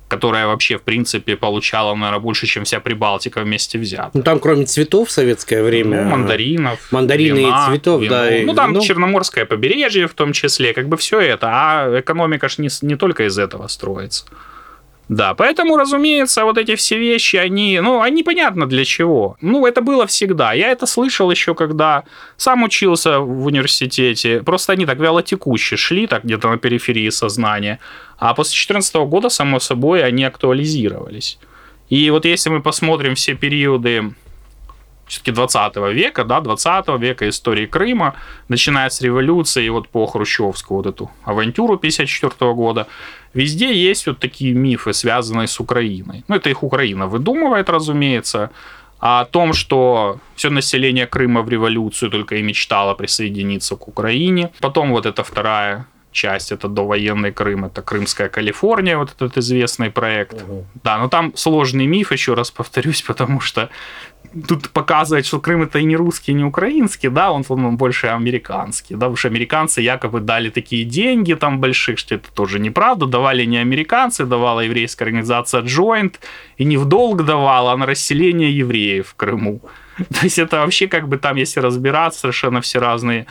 которая 0.07 0.45
вообще, 0.45 0.77
в 0.77 0.81
принципе, 0.81 1.37
получала, 1.37 1.95
наверное, 1.95 2.19
больше, 2.19 2.45
чем 2.45 2.63
вся 2.65 2.81
Прибалтика 2.81 3.43
вместе 3.43 3.79
взята. 3.79 4.11
Ну, 4.13 4.23
там, 4.23 4.39
кроме 4.39 4.65
цветов 4.65 5.07
в 5.07 5.11
советское 5.11 5.63
время... 5.63 6.03
Ну, 6.03 6.09
мандаринов. 6.09 6.79
Мандарины 6.91 7.39
вина, 7.39 7.67
и 7.67 7.69
цветов, 7.69 8.01
вино. 8.01 8.13
да. 8.13 8.37
и 8.37 8.45
Ну, 8.45 8.53
там 8.53 8.71
вино. 8.71 8.81
Черноморское 8.81 9.45
побережье 9.45 10.07
в 10.07 10.13
том 10.13 10.33
числе, 10.33 10.73
как 10.73 10.89
бы 10.89 10.97
все 10.97 11.21
это. 11.21 11.47
А 11.47 11.99
экономика 11.99 12.49
ж 12.49 12.57
не, 12.57 12.69
не 12.81 12.97
только 12.97 13.23
из 13.23 13.37
этого 13.39 13.67
строится. 13.69 14.25
Да, 15.11 15.33
поэтому, 15.33 15.75
разумеется, 15.75 16.45
вот 16.45 16.57
эти 16.57 16.75
все 16.75 16.97
вещи, 16.97 17.35
они, 17.35 17.81
ну, 17.81 18.01
они 18.01 18.23
понятно 18.23 18.65
для 18.65 18.85
чего. 18.85 19.35
Ну, 19.41 19.65
это 19.65 19.81
было 19.81 20.05
всегда. 20.05 20.53
Я 20.53 20.71
это 20.71 20.85
слышал 20.85 21.29
еще, 21.29 21.53
когда 21.53 22.05
сам 22.37 22.63
учился 22.63 23.19
в 23.19 23.45
университете. 23.45 24.41
Просто 24.41 24.71
они 24.71 24.85
так 24.85 24.99
вялотекуще 24.99 25.75
шли, 25.75 26.07
так 26.07 26.23
где-то 26.23 26.47
на 26.47 26.57
периферии 26.57 27.09
сознания. 27.09 27.79
А 28.19 28.33
после 28.33 28.51
2014 28.51 28.95
года, 29.09 29.27
само 29.27 29.59
собой, 29.59 30.01
они 30.01 30.23
актуализировались. 30.23 31.39
И 31.89 32.09
вот 32.09 32.23
если 32.23 32.49
мы 32.49 32.61
посмотрим 32.61 33.15
все 33.15 33.33
периоды 33.33 34.13
все-таки 35.11 35.31
20 35.31 35.75
века, 35.93 36.23
да, 36.23 36.39
20 36.39 36.87
века 36.99 37.27
истории 37.27 37.65
Крыма, 37.65 38.13
начиная 38.47 38.89
с 38.89 39.01
революции 39.01 39.65
и 39.65 39.69
вот 39.69 39.89
по 39.89 40.05
Хрущевскую 40.05 40.77
вот 40.77 40.87
эту 40.87 41.11
авантюру 41.25 41.77
54 41.77 42.53
года, 42.53 42.87
везде 43.33 43.73
есть 43.73 44.07
вот 44.07 44.19
такие 44.19 44.53
мифы, 44.53 44.93
связанные 44.93 45.47
с 45.47 45.59
Украиной. 45.59 46.23
Ну, 46.29 46.35
это 46.35 46.49
их 46.49 46.63
Украина 46.63 47.07
выдумывает, 47.07 47.69
разумеется, 47.69 48.49
а 48.99 49.21
о 49.21 49.25
том, 49.25 49.53
что 49.53 50.19
все 50.35 50.49
население 50.49 51.07
Крыма 51.07 51.41
в 51.41 51.49
революцию 51.49 52.09
только 52.09 52.35
и 52.35 52.43
мечтало 52.43 52.93
присоединиться 52.93 53.75
к 53.75 53.89
Украине. 53.89 54.49
Потом 54.61 54.91
вот 54.91 55.05
эта 55.05 55.23
вторая 55.23 55.85
часть, 56.11 56.51
это 56.51 56.67
довоенный 56.67 57.31
Крым, 57.31 57.65
это 57.65 57.81
Крымская 57.81 58.29
Калифорния, 58.29 58.97
вот 58.97 59.11
этот 59.15 59.37
известный 59.37 59.89
проект. 59.89 60.43
Да, 60.83 60.97
но 60.97 61.09
там 61.09 61.31
сложный 61.35 61.87
миф, 61.87 62.11
еще 62.11 62.33
раз 62.33 62.51
повторюсь, 62.51 63.01
потому 63.07 63.39
что 63.39 63.69
тут 64.47 64.69
показывает, 64.69 65.25
что 65.25 65.39
Крым 65.39 65.63
это 65.63 65.79
и 65.79 65.83
не 65.83 65.95
русский, 65.95 66.31
и 66.31 66.35
не 66.35 66.43
украинский, 66.43 67.09
да, 67.09 67.31
он, 67.31 67.43
он 67.49 67.77
больше 67.77 68.07
американский, 68.07 68.95
да, 68.95 68.99
потому 68.99 69.15
что 69.15 69.27
американцы 69.27 69.81
якобы 69.81 70.19
дали 70.19 70.49
такие 70.49 70.85
деньги 70.85 71.33
там 71.33 71.59
больших, 71.59 71.99
что 71.99 72.15
это 72.15 72.31
тоже 72.31 72.59
неправда, 72.59 73.05
давали 73.05 73.45
не 73.45 73.57
американцы, 73.57 74.25
давала 74.25 74.61
еврейская 74.61 75.05
организация 75.05 75.61
Joint, 75.61 76.15
и 76.57 76.65
не 76.65 76.77
в 76.77 76.85
долг 76.85 77.25
давала, 77.25 77.73
а 77.73 77.77
на 77.77 77.85
расселение 77.85 78.57
евреев 78.57 79.07
в 79.07 79.15
Крыму. 79.15 79.61
То 79.97 80.23
есть 80.23 80.39
это 80.39 80.57
вообще 80.57 80.87
как 80.87 81.07
бы 81.07 81.17
там, 81.17 81.35
если 81.37 81.59
разбираться, 81.59 82.21
совершенно 82.21 82.61
все 82.61 82.79
разные 82.79 83.25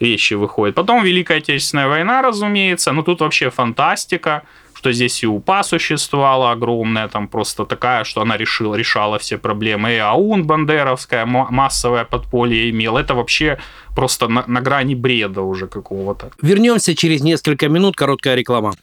вещи 0.00 0.34
выходят. 0.34 0.74
Потом 0.74 1.04
Великая 1.04 1.38
Отечественная 1.38 1.88
война, 1.88 2.22
разумеется, 2.22 2.92
но 2.92 3.02
тут 3.02 3.20
вообще 3.20 3.50
фантастика, 3.50 4.42
что 4.86 4.92
здесь 4.92 5.24
и 5.24 5.26
УПА 5.26 5.64
существовала 5.64 6.52
огромная, 6.52 7.08
там 7.08 7.26
просто 7.26 7.64
такая, 7.64 8.04
что 8.04 8.20
она 8.20 8.36
решила, 8.36 8.76
решала 8.76 9.18
все 9.18 9.36
проблемы. 9.36 9.94
И 9.94 9.98
АУН 9.98 10.44
бандеровская, 10.44 11.26
ма- 11.26 11.48
массовое 11.50 12.04
подполье 12.04 12.70
имел. 12.70 12.96
Это 12.96 13.14
вообще 13.16 13.58
просто 13.96 14.28
на, 14.28 14.44
на 14.46 14.60
грани 14.60 14.94
бреда 14.94 15.42
уже 15.42 15.66
какого-то. 15.66 16.30
Вернемся 16.40 16.94
через 16.94 17.22
несколько 17.22 17.68
минут. 17.68 17.96
Короткая 17.96 18.36
реклама. 18.36 18.74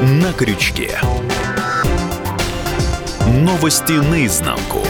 На 0.00 0.32
крючке. 0.32 0.90
Новости 3.28 3.92
наизнанку. 3.92 4.80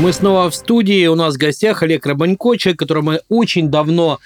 Мы 0.00 0.12
снова 0.12 0.50
в 0.50 0.54
студии. 0.54 1.06
У 1.06 1.14
нас 1.14 1.34
в 1.34 1.38
гостях 1.38 1.82
Олег 1.82 2.04
Рабанько, 2.06 2.56
человек, 2.56 2.78
которого 2.78 3.04
мы 3.04 3.20
очень 3.28 3.70
давно 3.70 4.18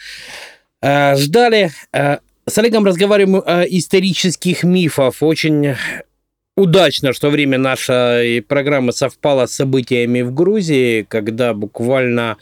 ждали. 0.82 1.70
Э, 1.92 2.18
с 2.46 2.58
Олегом 2.58 2.84
разговариваем 2.84 3.42
о 3.44 3.62
исторических 3.64 4.62
мифах. 4.62 5.14
Очень 5.20 5.74
удачно, 6.56 7.12
что 7.12 7.30
время 7.30 7.58
нашей 7.58 8.42
программы 8.42 8.92
совпало 8.92 9.46
с 9.46 9.52
событиями 9.52 10.22
в 10.22 10.32
Грузии, 10.32 11.06
когда 11.08 11.54
буквально 11.54 12.36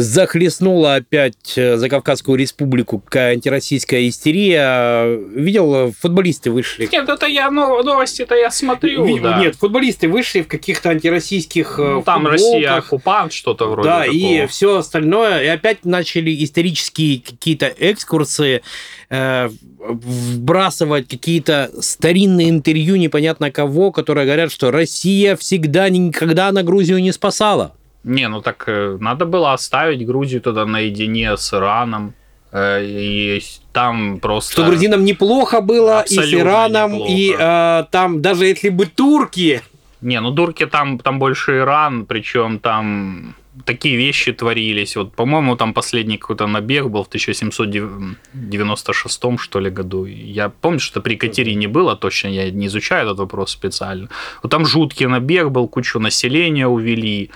захлестнула 0.00 0.96
опять 0.96 1.54
э, 1.56 1.76
Закавказскую 1.76 2.36
республику 2.38 2.98
какая 3.00 3.32
антироссийская 3.34 4.08
истерия. 4.08 5.16
Видел, 5.34 5.74
э, 5.88 5.92
футболисты 5.98 6.50
вышли. 6.50 6.88
Нет, 6.90 7.08
это 7.08 7.26
я 7.26 7.50
новости-то 7.50 8.34
я 8.34 8.50
смотрю. 8.50 9.04
Ви- 9.04 9.20
Нет, 9.20 9.56
футболисты 9.56 10.08
вышли 10.08 10.42
в 10.42 10.48
каких-то 10.48 10.90
антироссийских 10.90 11.78
э, 11.78 11.82
Ну, 11.82 12.02
там 12.02 12.22
футболках. 12.22 12.32
Россия 12.32 12.76
оккупант, 12.76 13.32
что-то 13.32 13.66
вроде 13.70 13.88
Да, 13.88 14.00
такого. 14.00 14.16
и 14.16 14.46
все 14.46 14.76
остальное. 14.78 15.42
И 15.42 15.46
опять 15.46 15.84
начали 15.84 16.44
исторические 16.44 17.20
какие-то 17.20 17.66
экскурсы, 17.78 18.62
э, 19.10 19.48
вбрасывать 19.84 21.08
какие-то 21.08 21.70
старинные 21.80 22.48
интервью 22.50 22.96
непонятно 22.96 23.50
кого, 23.50 23.92
которые 23.92 24.26
говорят, 24.26 24.52
что 24.52 24.70
Россия 24.70 25.36
всегда 25.36 25.88
никогда 25.88 26.52
на 26.52 26.62
Грузию 26.62 27.00
не 27.02 27.12
спасала. 27.12 27.74
Не, 28.04 28.28
ну 28.28 28.40
так 28.40 28.64
э, 28.66 28.96
надо 29.00 29.26
было 29.26 29.52
оставить 29.52 30.06
Грузию 30.06 30.40
тогда 30.40 30.66
наедине 30.66 31.36
с 31.36 31.54
Ираном. 31.54 32.14
э, 32.52 32.84
И 32.84 33.42
там 33.72 34.18
просто... 34.20 34.52
Что 34.52 34.64
грузинам 34.64 35.04
неплохо 35.04 35.60
было 35.60 36.02
и 36.02 36.14
с 36.14 36.34
Ираном, 36.34 36.92
неплохо. 36.92 37.12
и 37.12 37.34
э, 37.38 37.84
там 37.90 38.20
даже 38.20 38.46
если 38.46 38.70
бы 38.70 38.86
турки 38.86 39.60
Не, 40.00 40.20
ну 40.20 40.30
дурки 40.30 40.66
там, 40.66 40.98
там 40.98 41.18
больше 41.18 41.58
Иран, 41.58 42.04
причем 42.06 42.58
там 42.58 43.34
такие 43.64 43.96
вещи 43.96 44.32
творились. 44.32 44.96
Вот, 44.96 45.14
по-моему, 45.14 45.56
там 45.56 45.72
последний 45.74 46.18
какой-то 46.18 46.46
набег 46.46 46.86
был 46.86 47.04
в 47.04 47.08
1796 47.08 49.22
что 49.38 49.60
ли 49.60 49.70
году. 49.70 50.04
Я 50.06 50.48
помню, 50.48 50.80
что 50.80 51.00
при 51.00 51.14
Екатерине 51.14 51.68
было, 51.68 51.96
точно 51.96 52.28
я 52.28 52.50
не 52.50 52.66
изучаю 52.66 53.06
этот 53.06 53.18
вопрос 53.18 53.52
специально. 53.52 54.08
Вот 54.42 54.50
там 54.50 54.66
жуткий 54.66 55.06
набег 55.06 55.50
был, 55.50 55.68
кучу 55.68 56.00
населения 56.00 56.66
увели. 56.66 57.30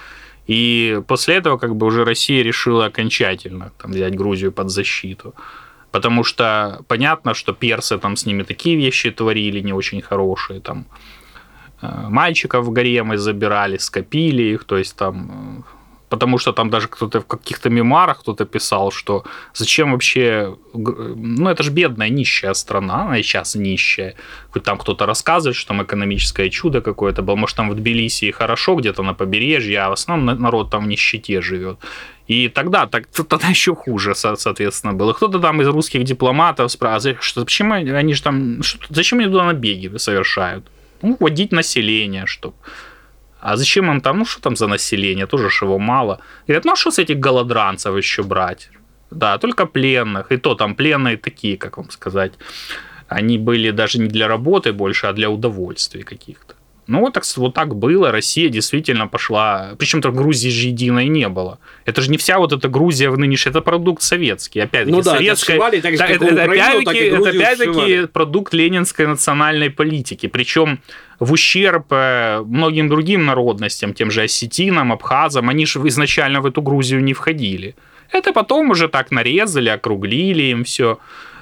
И 0.47 1.01
после 1.07 1.37
этого 1.37 1.59
как 1.59 1.75
бы 1.75 1.87
уже 1.87 2.05
Россия 2.05 2.43
решила 2.43 2.87
окончательно 2.87 3.73
там, 3.79 3.93
взять 3.93 4.17
Грузию 4.17 4.53
под 4.53 4.71
защиту. 4.71 5.35
Потому 5.91 6.25
что 6.25 6.85
понятно, 6.89 7.35
что 7.35 7.53
персы 7.53 7.99
там 7.99 8.17
с 8.17 8.27
ними 8.27 8.43
такие 8.43 8.77
вещи 8.77 9.11
творили 9.11 9.61
не 9.61 9.73
очень 9.73 10.03
хорошие. 10.03 10.61
Там 10.61 10.87
э, 11.83 12.09
мальчиков 12.09 12.65
в 12.65 12.71
гаремы 12.71 13.17
забирали, 13.19 13.79
скопили 13.79 14.43
их, 14.43 14.65
то 14.65 14.77
есть 14.77 14.97
там... 14.97 15.65
Потому 16.09 16.39
что 16.39 16.53
там 16.53 16.71
даже 16.71 16.87
кто-то 16.87 17.21
в 17.21 17.27
каких-то 17.27 17.69
мемуарах 17.69 18.21
кто-то 18.21 18.45
писал, 18.45 18.93
что 18.93 19.25
зачем 19.55 19.93
вообще... 19.93 20.57
Ну, 20.73 21.49
это 21.49 21.63
же 21.65 21.73
бедная, 21.73 22.09
нищая 22.11 22.55
страна, 22.55 23.03
она 23.07 23.17
сейчас 23.23 23.57
нищая. 23.57 24.15
Хоть 24.51 24.63
там 24.63 24.79
кто-то 24.79 25.05
рассказывает, 25.07 25.57
что 25.57 25.69
там 25.69 25.83
экономическое 25.83 26.49
чудо 26.51 26.81
какое-то 26.81 27.23
было. 27.23 27.35
Может, 27.37 27.57
там 27.57 27.71
в 27.71 27.75
Тбилиси 27.75 28.27
и 28.27 28.31
хорошо, 28.31 28.77
где-то 28.77 29.03
на 29.03 29.15
побережье, 29.15 29.81
а 29.81 29.89
в 29.89 29.93
основном 29.93 30.27
на- 30.27 30.35
народ 30.43 30.71
там 30.71 30.85
в 30.85 30.89
нищете 30.89 31.41
живет. 31.41 31.79
И 32.29 32.49
тогда, 32.49 32.87
так, 32.87 33.07
тогда 33.29 33.49
еще 33.49 33.75
хуже, 33.75 34.15
со- 34.15 34.37
соответственно, 34.37 34.93
было. 34.93 35.13
Кто-то 35.13 35.41
там 35.41 35.61
из 35.61 35.69
русских 35.69 36.05
дипломатов 36.05 36.71
спрашивает, 36.71 37.23
что 37.23 37.45
почему 37.45 37.75
они 37.75 38.15
же 38.15 38.23
там, 38.23 38.63
что- 38.63 38.87
зачем 38.91 39.19
они 39.19 39.29
туда 39.29 39.45
набеги 39.45 39.97
совершают? 39.97 40.65
Ну, 41.03 41.17
вводить 41.21 41.53
население, 41.53 42.27
чтобы 42.27 42.55
а 43.47 43.57
зачем 43.57 43.91
им 43.91 44.01
там, 44.01 44.19
ну 44.19 44.25
что 44.25 44.43
там 44.43 44.57
за 44.57 44.67
население, 44.67 45.27
тоже 45.27 45.51
ж 45.51 45.63
его 45.63 45.79
мало. 45.79 46.19
Говорят, 46.49 46.65
ну 46.65 46.73
а 46.73 46.77
что 46.77 46.91
с 46.91 46.99
этих 46.99 47.21
голодранцев 47.21 47.97
еще 47.97 48.23
брать? 48.23 48.71
Да, 49.11 49.39
только 49.39 49.67
пленных. 49.67 50.33
И 50.33 50.37
то 50.37 50.55
там 50.55 50.75
пленные 50.75 51.17
такие, 51.17 51.57
как 51.57 51.77
вам 51.77 51.91
сказать. 51.91 52.33
Они 53.09 53.39
были 53.39 53.71
даже 53.71 54.01
не 54.01 54.09
для 54.09 54.27
работы 54.27 54.73
больше, 54.73 55.07
а 55.07 55.13
для 55.13 55.29
удовольствий 55.31 56.03
каких-то. 56.03 56.55
Ну, 56.89 57.01
вот 57.01 57.15
так, 57.15 57.25
вот 57.37 57.55
так 57.55 57.75
было. 57.75 58.13
Россия 58.13 58.49
действительно 58.49 59.09
пошла... 59.09 59.75
Причем-то 59.79 60.11
Грузии 60.11 60.51
же 60.51 60.69
единой 60.69 61.09
не 61.09 61.29
было. 61.29 61.59
Это 61.85 62.01
же 62.01 62.11
не 62.11 62.17
вся 62.17 62.39
вот 62.39 62.53
эта 62.53 62.69
Грузия 62.69 63.11
в 63.11 63.19
нынешней... 63.19 63.51
Это 63.51 63.61
продукт 63.61 64.03
советский. 64.03 64.61
Опять-таки, 64.61 64.91
Ну 64.91 65.03
да, 65.03 65.11
это 65.11 65.19
советская... 65.19 65.57
сшивали 65.57 65.81
так 65.81 65.93
же, 65.93 65.99
Да, 65.99 66.07
это, 66.07 66.25
и 66.25 66.29
это 66.29 66.41
и 66.41 66.59
опять-таки, 66.59 66.99
это 66.99 67.29
опять-таки 67.29 68.07
продукт 68.07 68.55
ленинской 68.55 69.07
национальной 69.07 69.71
политики. 69.71 70.27
Причем 70.29 70.81
в 71.19 71.33
ущерб 71.33 71.87
э, 71.91 72.43
многим 72.47 72.89
другим 72.89 73.25
народностям, 73.27 73.95
тем 73.95 74.11
же 74.11 74.23
осетинам, 74.23 74.93
абхазам, 74.93 75.49
они 75.49 75.67
же 75.67 75.81
изначально 75.89 76.41
в 76.41 76.47
эту 76.47 76.63
Грузию 76.63 77.03
не 77.03 77.15
входили. 77.15 77.75
Это 78.13 78.33
потом 78.33 78.71
уже 78.71 78.89
так 78.89 79.11
нарезали, 79.11 79.69
округлили 79.69 80.45
им 80.45 80.65
все. 80.65 80.99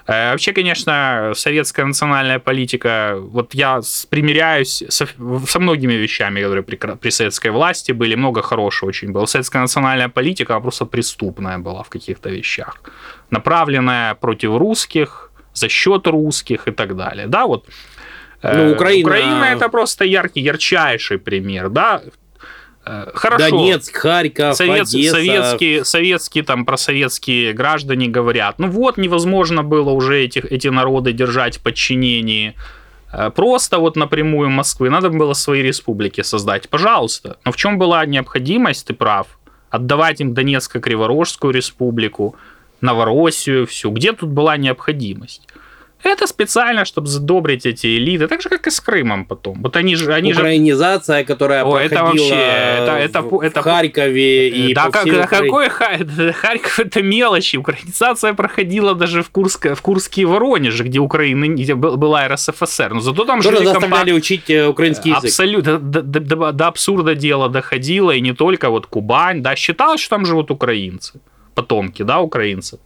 Вообще, 0.07 0.53
конечно, 0.53 1.33
советская 1.35 1.87
национальная 1.87 2.39
политика, 2.39 3.17
вот 3.19 3.55
я 3.55 3.81
примиряюсь 4.11 4.85
со, 4.89 5.07
со 5.47 5.61
многими 5.61 5.95
вещами, 5.95 6.43
которые 6.43 6.63
при, 6.63 6.77
при 6.77 7.11
советской 7.11 7.51
власти 7.51 7.93
были, 7.93 8.15
много 8.15 8.43
хорошего 8.43 8.91
очень 8.91 9.13
было. 9.13 9.27
Советская 9.27 9.63
национальная 9.63 10.11
политика 10.11 10.61
просто 10.61 10.85
преступная 10.85 11.59
была 11.59 11.83
в 11.83 11.89
каких-то 11.89 12.29
вещах, 12.29 12.83
направленная 13.31 14.15
против 14.15 14.59
русских, 14.59 15.31
за 15.55 15.69
счет 15.69 16.07
русских 16.07 16.69
и 16.69 16.71
так 16.71 16.97
далее. 16.97 17.27
Да, 17.27 17.47
вот 17.47 17.67
Ну, 18.53 18.61
Э, 18.71 18.73
Украина- 18.75 19.09
Украина 19.09 19.45
это 19.57 19.69
просто 19.71 20.05
яркий, 20.05 20.43
ярчайший 20.43 21.19
пример, 21.19 21.69
да. 21.71 22.03
Э, 22.87 23.11
Хорошо. 23.15 23.51
Донецк, 23.51 23.97
Харьков, 23.97 24.55
Совет- 24.57 24.83
Одесса. 24.89 25.17
советские, 25.17 25.85
советские, 25.85 26.45
там, 26.45 26.65
просоветские 26.67 27.53
граждане 27.55 28.09
говорят, 28.09 28.59
ну 28.59 28.69
вот, 28.69 28.99
невозможно 28.99 29.63
было 29.63 29.91
уже 29.91 30.23
этих, 30.25 30.45
эти 30.53 30.69
народы 30.69 31.13
держать 31.13 31.57
в 31.57 31.61
подчинении 31.63 32.53
э, 33.13 33.31
просто 33.31 33.79
вот 33.79 33.97
напрямую 33.97 34.51
Москвы, 34.51 34.91
надо 34.91 35.09
было 35.09 35.35
свои 35.35 35.63
республики 35.63 36.23
создать, 36.23 36.69
пожалуйста. 36.69 37.37
Но 37.47 37.53
в 37.53 37.57
чем 37.57 37.79
была 37.79 38.05
необходимость, 38.07 38.91
ты 38.91 38.95
прав, 38.95 39.27
отдавать 39.71 40.21
им 40.21 40.35
Донецко-Криворожскую 40.35 41.53
республику, 41.53 42.35
Новороссию, 42.81 43.67
всю, 43.67 43.91
где 43.93 44.13
тут 44.13 44.29
была 44.31 44.57
необходимость? 44.59 45.49
Это 46.05 46.27
специально, 46.27 46.85
чтобы 46.85 47.07
задобрить 47.07 47.67
эти 47.67 47.87
элиты, 47.99 48.29
так 48.29 48.43
же, 48.43 48.49
как 48.51 48.67
и 48.67 48.71
с 48.71 48.79
Крымом 48.81 49.25
потом. 49.25 49.63
Вот 49.63 49.77
они 49.77 49.97
же... 49.97 50.13
Они 50.13 50.33
же 50.33 50.41
Украинизация, 50.41 51.25
которая 51.25 51.65
О, 51.65 51.79
это 51.79 51.89
проходила 51.97 52.29
вообще, 52.29 52.35
это- 52.35 52.99
это- 52.99 53.23
в, 53.23 53.41
это- 53.41 53.61
в 53.61 53.65
Харькове 53.65 54.49
и 54.49 54.75
да, 54.75 54.91
как, 54.91 55.07
да 55.07 55.27
какой 55.27 55.69
Ха- 55.69 55.99
Харьков 56.33 56.79
это 56.81 57.03
мелочи. 57.03 57.57
Украинизация 57.57 58.35
проходила 58.35 58.95
даже 58.95 59.23
в 59.23 59.31
Курске, 59.31 59.75
в 59.75 59.81
Курске 59.81 60.23
и 60.23 60.25
Воронеже, 60.27 60.85
где 60.85 60.99
Украина 60.99 61.47
где 61.49 61.73
был- 61.75 61.97
была 61.97 62.29
РСФСР. 62.29 62.95
Но 62.95 63.01
зато 63.01 63.25
там 63.25 63.41
Тоже 63.41 63.57
жили 63.57 63.67
заставляли 63.69 64.11
компа- 64.11 64.17
учить 64.17 64.51
э, 64.51 64.67
украинский 64.69 65.11
язык. 65.11 65.25
Абсолютно. 65.25 65.79
До, 65.79 66.03
до- 66.03 66.21
до- 66.21 66.53
до 66.53 66.65
абсурда 66.67 67.15
дело 67.15 67.49
доходило, 67.49 68.11
и 68.15 68.21
не 68.21 68.35
только 68.35 68.69
вот 68.71 68.87
Кубань, 68.87 69.43
да, 69.43 69.57
считалось, 69.57 70.01
что 70.01 70.17
там 70.17 70.27
живут 70.27 70.51
украинцы, 70.51 71.15
потомки, 71.55 72.03
да, 72.05 72.21
украинцев. 72.21 72.79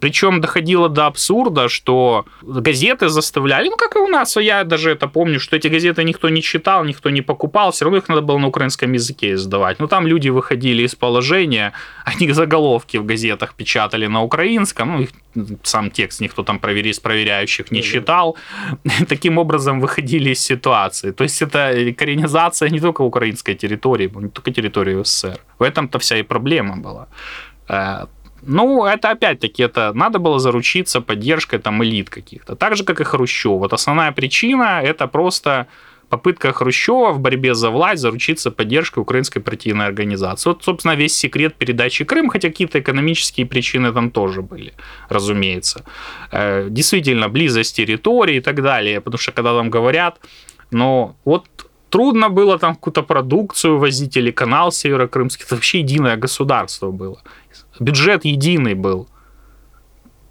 Причем 0.00 0.40
доходило 0.40 0.88
до 0.88 1.06
абсурда, 1.06 1.68
что 1.68 2.24
газеты 2.40 3.10
заставляли, 3.10 3.68
ну 3.68 3.76
как 3.76 3.96
и 3.96 3.98
у 3.98 4.08
нас, 4.08 4.36
я 4.36 4.64
даже 4.64 4.90
это 4.90 5.08
помню, 5.08 5.40
что 5.40 5.56
эти 5.56 5.68
газеты 5.68 6.04
никто 6.04 6.30
не 6.30 6.40
читал, 6.40 6.84
никто 6.84 7.10
не 7.10 7.20
покупал, 7.22 7.70
все 7.70 7.84
равно 7.84 7.98
их 7.98 8.08
надо 8.08 8.22
было 8.22 8.38
на 8.38 8.46
украинском 8.46 8.92
языке 8.92 9.34
издавать. 9.34 9.78
Но 9.80 9.86
там 9.86 10.06
люди 10.06 10.30
выходили 10.30 10.84
из 10.84 10.94
положения, 10.94 11.72
они 12.04 12.32
заголовки 12.32 12.96
в 12.96 13.04
газетах 13.04 13.54
печатали 13.54 14.06
на 14.06 14.22
украинском, 14.22 14.92
ну 14.92 15.02
их 15.02 15.10
сам 15.62 15.90
текст 15.90 16.20
никто 16.20 16.42
там 16.42 16.58
провери- 16.58 16.90
из 16.90 17.00
проверяющих 17.00 17.70
не 17.70 17.82
читал. 17.82 18.36
Таким 19.08 19.38
образом 19.38 19.80
выходили 19.80 20.30
из 20.30 20.40
ситуации. 20.40 21.12
То 21.12 21.24
есть 21.24 21.42
это 21.42 21.92
коренизация 21.98 22.70
не 22.70 22.80
только 22.80 23.02
украинской 23.02 23.54
территории, 23.54 24.10
не 24.14 24.30
только 24.30 24.50
территории 24.50 25.02
СССР. 25.02 25.38
В 25.58 25.62
этом-то 25.62 25.98
вся 25.98 26.16
и 26.16 26.22
проблема 26.22 26.76
была. 26.76 27.08
Ну, 28.42 28.84
это 28.84 29.10
опять-таки, 29.10 29.62
это 29.62 29.92
надо 29.94 30.18
было 30.18 30.38
заручиться 30.38 31.00
поддержкой 31.00 31.58
там 31.58 31.82
элит 31.82 32.10
каких-то. 32.10 32.56
Так 32.56 32.76
же, 32.76 32.84
как 32.84 33.00
и 33.00 33.04
Хрущев. 33.04 33.58
Вот 33.58 33.72
основная 33.72 34.12
причина– 34.12 34.80
это 34.84 35.06
просто 35.06 35.66
попытка 36.08 36.52
Хрущева 36.52 37.12
в 37.12 37.20
борьбе 37.20 37.54
за 37.54 37.70
власть 37.70 38.00
заручиться 38.02 38.50
поддержкой 38.50 39.00
украинской 39.00 39.40
партийной 39.40 39.86
организации. 39.86 40.50
Вот, 40.50 40.64
собственно, 40.64 40.96
весь 40.96 41.14
секрет 41.14 41.54
передачи 41.54 42.04
Крым, 42.04 42.30
хотя 42.30 42.48
какие-то 42.48 42.80
экономические 42.80 43.46
причины 43.46 43.92
там 43.92 44.10
тоже 44.10 44.42
были, 44.42 44.72
разумеется. 45.08 45.84
Э, 46.32 46.68
Действительно, 46.70 47.28
близость 47.28 47.76
территории 47.76 48.36
и 48.36 48.40
так 48.40 48.62
далее, 48.62 49.00
потому 49.00 49.18
что 49.18 49.32
когда 49.32 49.54
там 49.54 49.70
говорят, 49.70 50.18
но 50.70 51.16
вот 51.24 51.46
трудно 51.90 52.28
было 52.28 52.58
там 52.58 52.74
какую-то 52.74 53.02
продукцию 53.02 53.78
возить 53.78 54.16
или 54.16 54.30
канал 54.30 54.72
Северокрымский, 54.72 55.44
это 55.44 55.54
вообще 55.54 55.80
единое 55.80 56.16
государство 56.16 56.90
было. 56.90 57.22
Бюджет 57.80 58.24
единый 58.24 58.74
был. 58.74 59.08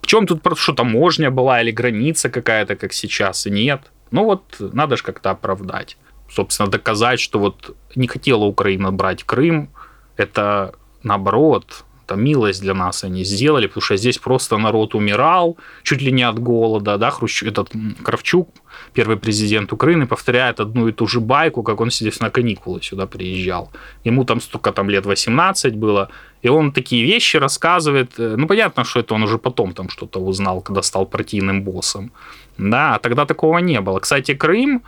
В 0.02 0.08
чем 0.08 0.26
тут 0.26 0.42
что 0.58 0.74
таможня 0.74 1.32
была 1.32 1.62
или 1.62 1.72
граница 1.72 2.30
какая-то, 2.30 2.76
как 2.76 2.94
сейчас, 2.94 3.46
и 3.48 3.50
нет. 3.50 3.92
Ну 4.12 4.24
вот 4.24 4.56
надо 4.60 4.96
же 4.98 5.04
как-то 5.04 5.32
оправдать. 5.32 5.98
Собственно, 6.30 6.70
доказать, 6.70 7.20
что 7.20 7.40
вот 7.40 7.76
не 7.96 8.08
хотела 8.08 8.46
Украина 8.46 8.92
брать 8.92 9.24
Крым, 9.24 9.70
это 10.18 10.76
наоборот, 11.04 11.84
это 12.08 12.16
милость 12.16 12.62
для 12.62 12.74
нас 12.74 13.04
они 13.04 13.26
сделали, 13.26 13.68
потому 13.68 13.82
что 13.82 13.98
здесь 13.98 14.18
просто 14.18 14.58
народ 14.58 14.96
умирал, 14.96 15.58
чуть 15.84 16.02
ли 16.02 16.12
не 16.12 16.24
от 16.24 16.40
голода, 16.40 16.98
да, 16.98 17.10
Хрущев, 17.10 17.50
этот 17.50 17.70
Кравчук, 18.04 18.50
первый 18.94 19.18
президент 19.18 19.74
Украины, 19.74 20.08
повторяет 20.08 20.60
одну 20.60 20.88
и 20.88 20.92
ту 20.92 21.08
же 21.08 21.20
байку, 21.20 21.64
как 21.64 21.82
он 21.82 21.92
здесь 21.92 22.22
на 22.22 22.30
каникулы 22.30 22.82
сюда 22.82 23.06
приезжал. 23.06 23.70
Ему 24.06 24.24
там 24.24 24.42
столько 24.42 24.72
там 24.72 24.90
лет 24.90 25.06
18 25.06 25.76
было, 25.76 26.08
и 26.46 26.50
он 26.50 26.72
такие 26.72 27.06
вещи 27.06 27.38
рассказывает. 27.38 28.20
Э, 28.20 28.36
Ну, 28.38 28.48
понятно, 28.48 28.84
что 28.84 29.00
это 29.00 29.16
он 29.16 29.24
уже 29.24 29.38
потом 29.38 29.74
там 29.74 29.90
что-то 29.90 30.20
узнал, 30.20 30.62
когда 30.62 30.82
стал 30.82 31.06
партийным 31.06 31.64
боссом. 31.64 32.12
Да, 32.58 32.96
а 32.96 33.00
тогда 33.00 33.26
такого 33.26 33.60
не 33.60 33.82
было. 33.82 34.00
Кстати, 34.00 34.34
Крым 34.34 34.82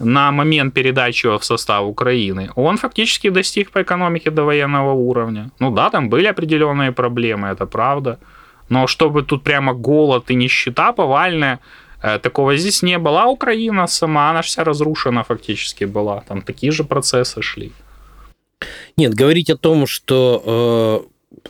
на 0.00 0.32
момент 0.32 0.74
передачи 0.74 1.26
его 1.26 1.38
в 1.38 1.44
состав 1.44 1.86
Украины, 1.86 2.50
он 2.56 2.76
фактически 2.76 3.30
достиг 3.30 3.70
по 3.70 3.82
экономике 3.82 4.30
до 4.30 4.44
военного 4.44 4.92
уровня. 4.92 5.50
Ну 5.60 5.70
да, 5.70 5.90
там 5.90 6.08
были 6.08 6.26
определенные 6.26 6.92
проблемы, 6.92 7.48
это 7.48 7.66
правда. 7.66 8.18
Но 8.70 8.86
чтобы 8.86 9.22
тут 9.22 9.42
прямо 9.42 9.74
голод 9.74 10.30
и 10.30 10.34
нищета 10.34 10.92
повальная, 10.92 11.58
э, 12.02 12.18
такого 12.18 12.56
здесь 12.56 12.82
не 12.82 12.98
было. 12.98 13.22
А 13.22 13.26
Украина 13.26 13.86
сама, 13.86 14.30
она 14.30 14.40
вся 14.40 14.64
разрушена 14.64 15.22
фактически 15.22 15.86
была. 15.86 16.22
Там 16.28 16.42
такие 16.42 16.72
же 16.72 16.84
процессы 16.84 17.42
шли. 17.42 17.72
Нет, 18.96 19.14
говорить 19.14 19.50
о 19.50 19.56
том, 19.56 19.86
что 19.86 21.06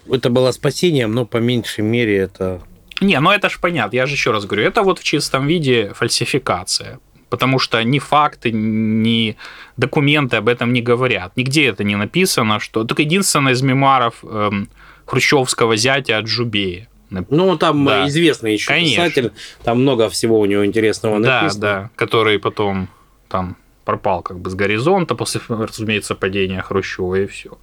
э, 0.09 0.15
это 0.17 0.31
было 0.31 0.53
спасением, 0.53 1.15
но 1.15 1.27
по 1.27 1.39
меньшей 1.39 1.85
мере 1.85 2.17
это... 2.17 2.61
Не, 3.01 3.21
ну 3.21 3.31
это 3.31 3.49
ж 3.49 3.59
понятно, 3.61 3.97
я 3.97 4.07
же 4.07 4.15
еще 4.15 4.31
раз 4.31 4.45
говорю, 4.45 4.69
это 4.69 4.83
вот 4.83 4.99
в 4.99 5.05
чистом 5.05 5.47
виде 5.47 5.93
фальсификация. 5.95 6.99
Потому 7.31 7.59
что 7.61 7.83
ни 7.85 7.99
факты, 8.01 8.51
ни 8.53 9.37
документы 9.77 10.37
об 10.37 10.49
этом 10.49 10.73
не 10.73 10.83
говорят. 10.83 11.33
Нигде 11.37 11.67
это 11.69 11.85
не 11.85 11.97
написано, 11.97 12.59
что... 12.61 12.85
Только 12.85 13.03
единственное 13.03 13.53
из 13.53 13.63
мемуаров 13.63 14.15
эм, 14.25 14.69
хрущевского 15.07 15.77
зятя 15.77 16.19
от 16.19 16.27
Жубея. 16.27 16.89
Ну, 17.11 17.57
там 17.57 17.85
Да. 17.85 18.07
известный 18.09 18.53
еще 18.55 18.69
Конечно. 18.69 19.05
писатель, 19.05 19.33
там 19.65 19.81
много 19.83 20.09
всего 20.09 20.39
у 20.41 20.45
него 20.45 20.65
интересного 20.67 21.21
Да, 21.21 21.43
написано. 21.43 21.61
да, 21.61 21.91
который 21.97 22.39
потом 22.39 22.89
там 23.29 23.57
пропал 23.85 24.23
как 24.23 24.39
бы 24.39 24.51
с 24.51 24.55
горизонта 24.55 25.15
после, 25.15 25.41
разумеется, 25.49 26.15
падения 26.15 26.63
Хрущева 26.63 27.15
и 27.17 27.27
все. 27.27 27.59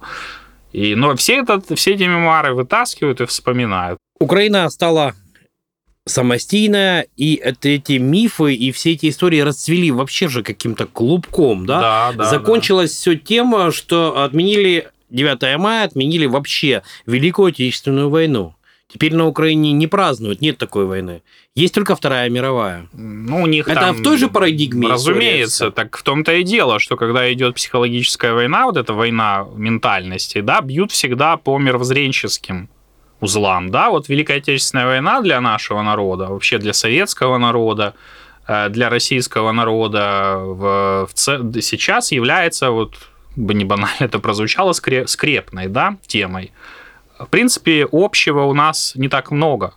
И, 0.72 0.94
но 0.94 1.14
все, 1.16 1.38
это, 1.38 1.62
все 1.76 1.94
эти 1.94 2.02
мемуары 2.02 2.52
вытаскивают 2.54 3.20
и 3.22 3.26
вспоминают. 3.26 3.98
Украина 4.20 4.68
стала 4.68 5.14
самостийная, 6.08 7.06
и 7.16 7.34
это, 7.34 7.68
эти 7.68 7.92
мифы 7.92 8.54
и 8.54 8.72
все 8.72 8.92
эти 8.92 9.08
истории 9.08 9.40
расцвели 9.40 9.90
вообще 9.90 10.28
же 10.28 10.42
каким-то 10.42 10.86
клубком, 10.86 11.66
да? 11.66 11.80
да, 11.80 12.12
да. 12.16 12.30
Закончилось 12.30 12.92
все 12.92 13.16
тем, 13.16 13.72
что 13.72 14.22
отменили 14.22 14.88
9 15.10 15.58
мая, 15.58 15.84
отменили 15.84 16.26
вообще 16.26 16.82
Великую 17.06 17.48
Отечественную 17.48 18.10
войну. 18.10 18.54
Теперь 18.90 19.14
на 19.14 19.26
Украине 19.26 19.72
не 19.72 19.86
празднуют, 19.86 20.40
нет 20.40 20.56
такой 20.56 20.86
войны. 20.86 21.22
Есть 21.54 21.74
только 21.74 21.94
Вторая 21.94 22.30
мировая. 22.30 22.88
Ну, 22.94 23.42
у 23.42 23.46
них 23.46 23.68
Это 23.68 23.80
там, 23.80 23.96
в 23.96 24.02
той 24.02 24.16
же 24.16 24.28
парадигме 24.28 24.88
Разумеется, 24.88 25.66
история 25.66 25.72
так 25.72 25.96
в 25.98 26.02
том-то 26.02 26.32
и 26.36 26.42
дело, 26.42 26.78
что 26.78 26.96
когда 26.96 27.30
идет 27.30 27.56
психологическая 27.56 28.32
война, 28.32 28.64
вот 28.64 28.78
эта 28.78 28.94
война 28.94 29.46
ментальности, 29.54 30.40
да, 30.40 30.62
бьют 30.62 30.90
всегда 30.90 31.36
по 31.36 31.58
мировоззренческим 31.58 32.70
узлам, 33.20 33.70
да, 33.70 33.90
вот 33.90 34.08
Великая 34.08 34.38
Отечественная 34.38 34.86
война 34.86 35.20
для 35.20 35.40
нашего 35.40 35.82
народа, 35.82 36.26
вообще 36.26 36.58
для 36.58 36.72
советского 36.72 37.38
народа, 37.38 37.94
э, 38.46 38.68
для 38.68 38.88
российского 38.88 39.52
народа 39.52 40.36
в, 40.38 41.08
в 41.12 41.60
сейчас 41.62 42.12
является, 42.12 42.70
вот, 42.70 42.94
бы 43.36 43.54
не 43.54 43.64
банально 43.64 43.96
это 43.98 44.18
прозвучало, 44.18 44.72
скре- 44.72 45.06
скрепной, 45.06 45.66
да, 45.68 45.96
темой. 46.06 46.52
В 47.18 47.26
принципе, 47.26 47.86
общего 47.90 48.42
у 48.42 48.54
нас 48.54 48.92
не 48.94 49.08
так 49.08 49.30
много. 49.30 49.74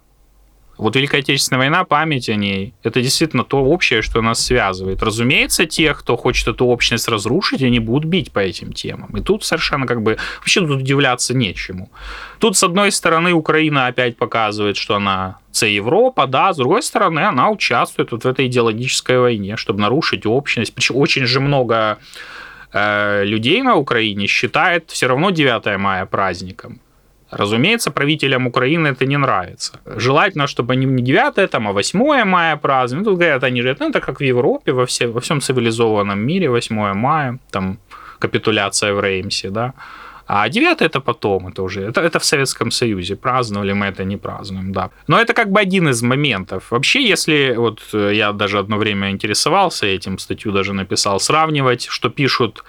Вот 0.81 0.95
Великая 0.95 1.19
Отечественная 1.19 1.59
война, 1.59 1.83
память 1.83 2.27
о 2.27 2.35
ней, 2.35 2.73
это 2.81 3.01
действительно 3.01 3.43
то 3.43 3.57
общее, 3.57 4.01
что 4.01 4.19
нас 4.23 4.43
связывает. 4.43 5.03
Разумеется, 5.03 5.67
те, 5.67 5.93
кто 5.93 6.17
хочет 6.17 6.47
эту 6.47 6.65
общность 6.65 7.07
разрушить, 7.07 7.61
они 7.61 7.79
будут 7.79 8.05
бить 8.05 8.31
по 8.31 8.39
этим 8.39 8.73
темам. 8.73 9.15
И 9.15 9.21
тут 9.21 9.43
совершенно 9.43 9.85
как 9.85 10.01
бы... 10.01 10.17
Вообще 10.39 10.61
тут 10.61 10.81
удивляться 10.81 11.35
нечему. 11.35 11.91
Тут, 12.39 12.57
с 12.57 12.63
одной 12.63 12.91
стороны, 12.91 13.31
Украина 13.31 13.85
опять 13.85 14.17
показывает, 14.17 14.75
что 14.75 14.95
она 14.95 15.37
це 15.51 15.71
Европа, 15.71 16.25
да, 16.25 16.51
с 16.51 16.57
другой 16.57 16.81
стороны, 16.81 17.19
она 17.19 17.51
участвует 17.51 18.11
вот 18.11 18.23
в 18.23 18.27
этой 18.27 18.47
идеологической 18.47 19.19
войне, 19.19 19.57
чтобы 19.57 19.81
нарушить 19.81 20.25
общность. 20.25 20.73
Причем 20.73 20.95
очень 20.95 21.27
же 21.27 21.39
много 21.39 21.99
э, 22.73 23.23
людей 23.25 23.61
на 23.61 23.75
Украине 23.75 24.25
считает 24.25 24.89
все 24.89 25.07
равно 25.07 25.29
9 25.29 25.77
мая 25.77 26.05
праздником. 26.07 26.79
Разумеется, 27.31 27.91
правителям 27.91 28.47
Украины 28.47 28.89
это 28.89 29.05
не 29.05 29.17
нравится. 29.17 29.79
Желательно, 29.85 30.47
чтобы 30.47 30.73
они 30.73 30.85
не 30.85 31.03
9 31.03 31.49
там, 31.49 31.67
а 31.67 31.71
8 31.71 32.25
мая 32.25 32.57
праздновали. 32.57 33.05
Ну, 33.05 33.11
тут 33.11 33.19
говорят, 33.19 33.43
они 33.43 33.61
же, 33.61 33.75
ну, 33.79 33.89
это 33.89 33.99
как 34.01 34.19
в 34.19 34.23
Европе, 34.23 34.71
во, 34.73 34.85
все, 34.85 35.07
во 35.07 35.19
всем 35.19 35.39
цивилизованном 35.39 36.19
мире, 36.19 36.49
8 36.49 36.93
мая, 36.93 37.39
там, 37.51 37.77
капитуляция 38.19 38.93
в 38.93 38.99
Реймсе, 39.01 39.49
да. 39.49 39.73
А 40.27 40.49
9 40.49 40.81
это 40.81 41.01
потом, 41.01 41.47
это 41.47 41.63
уже, 41.63 41.81
это, 41.81 42.01
это 42.01 42.19
в 42.19 42.23
Советском 42.23 42.71
Союзе, 42.71 43.15
праздновали 43.15 43.73
мы 43.73 43.87
это, 43.87 44.05
не 44.05 44.17
празднуем, 44.17 44.71
да. 44.71 44.89
Но 45.07 45.19
это 45.19 45.33
как 45.33 45.51
бы 45.51 45.59
один 45.59 45.89
из 45.89 46.01
моментов. 46.01 46.71
Вообще, 46.71 47.09
если, 47.09 47.55
вот 47.57 47.81
э, 47.93 48.11
я 48.13 48.31
даже 48.31 48.59
одно 48.59 48.77
время 48.77 49.09
интересовался 49.09 49.85
этим, 49.85 50.17
статью 50.19 50.51
даже 50.51 50.73
написал, 50.73 51.19
сравнивать, 51.19 51.87
что 51.89 52.09
пишут 52.09 52.63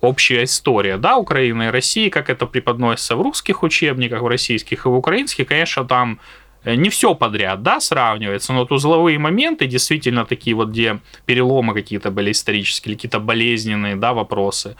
общая 0.00 0.44
история, 0.44 0.98
да, 0.98 1.16
Украины 1.16 1.64
и 1.64 1.70
России, 1.70 2.08
как 2.08 2.30
это 2.30 2.46
преподносится 2.46 3.16
в 3.16 3.22
русских 3.22 3.62
учебниках, 3.62 4.22
в 4.22 4.26
российских 4.26 4.86
и 4.86 4.88
в 4.88 4.94
украинских, 4.94 5.46
конечно, 5.46 5.84
там 5.84 6.20
э, 6.64 6.74
не 6.74 6.90
все 6.90 7.14
подряд, 7.14 7.62
да, 7.62 7.80
сравнивается, 7.80 8.52
но 8.52 8.60
вот 8.60 8.72
узловые 8.72 9.18
моменты 9.18 9.66
действительно 9.66 10.24
такие 10.24 10.54
вот, 10.54 10.68
где 10.68 11.00
переломы 11.24 11.74
какие-то 11.74 12.10
были 12.10 12.32
исторические, 12.32 12.94
какие-то 12.94 13.20
болезненные, 13.20 13.96
да, 13.96 14.12
вопросы, 14.12 14.76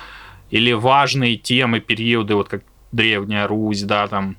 или 0.50 0.72
важные 0.72 1.36
темы, 1.36 1.80
периоды, 1.80 2.34
вот 2.34 2.48
как 2.48 2.62
Древняя 2.92 3.46
Русь, 3.46 3.82
да, 3.82 4.06
там, 4.06 4.36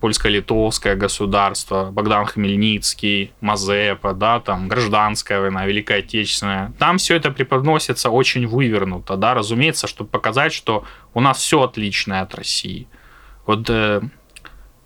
польско-литовское 0.00 0.94
государство, 0.94 1.90
Богдан 1.90 2.26
Хмельницкий, 2.26 3.32
Мазепа, 3.40 4.12
да, 4.12 4.40
там, 4.40 4.68
гражданская 4.68 5.40
война, 5.40 5.66
Великая 5.66 6.00
Отечественная. 6.00 6.72
Там 6.78 6.98
все 6.98 7.16
это 7.16 7.30
преподносится 7.30 8.10
очень 8.10 8.46
вывернуто, 8.46 9.16
да, 9.16 9.34
разумеется, 9.34 9.86
чтобы 9.86 10.10
показать, 10.10 10.52
что 10.52 10.84
у 11.14 11.20
нас 11.20 11.38
все 11.38 11.62
отличное 11.62 12.22
от 12.22 12.34
России. 12.34 12.88
Вот 13.46 13.70
э, 13.70 14.02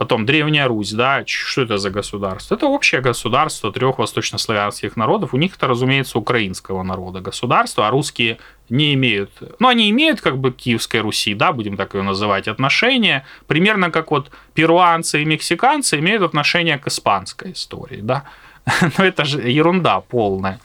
Потом 0.02 0.26
Древняя 0.26 0.66
Русь, 0.66 0.90
да, 0.90 1.22
что 1.24 1.62
это 1.62 1.78
за 1.78 1.90
государство? 1.90 2.56
Это 2.56 2.66
общее 2.66 3.00
государство 3.00 3.70
трех 3.70 3.98
восточнославянских 3.98 4.96
народов. 4.96 5.32
У 5.32 5.36
них 5.36 5.54
это, 5.54 5.68
разумеется, 5.68 6.18
украинского 6.18 6.82
народа 6.82 7.20
государство, 7.20 7.86
а 7.86 7.90
русские 7.92 8.38
не 8.68 8.94
имеют, 8.94 9.30
ну, 9.60 9.68
они 9.68 9.88
имеют 9.90 10.20
как 10.20 10.38
бы 10.38 10.50
Киевской 10.50 10.96
Руси, 10.96 11.34
да, 11.34 11.52
будем 11.52 11.76
так 11.76 11.94
ее 11.94 12.02
называть, 12.02 12.48
отношения, 12.48 13.24
примерно 13.46 13.92
как 13.92 14.10
вот 14.10 14.32
перуанцы 14.54 15.22
и 15.22 15.24
мексиканцы 15.24 16.00
имеют 16.00 16.22
отношение 16.24 16.78
к 16.78 16.88
испанской 16.88 17.52
истории, 17.52 18.00
да. 18.02 18.24
Но 18.98 19.04
это 19.04 19.24
же 19.24 19.48
ерунда 19.48 20.00
полная. 20.00 20.58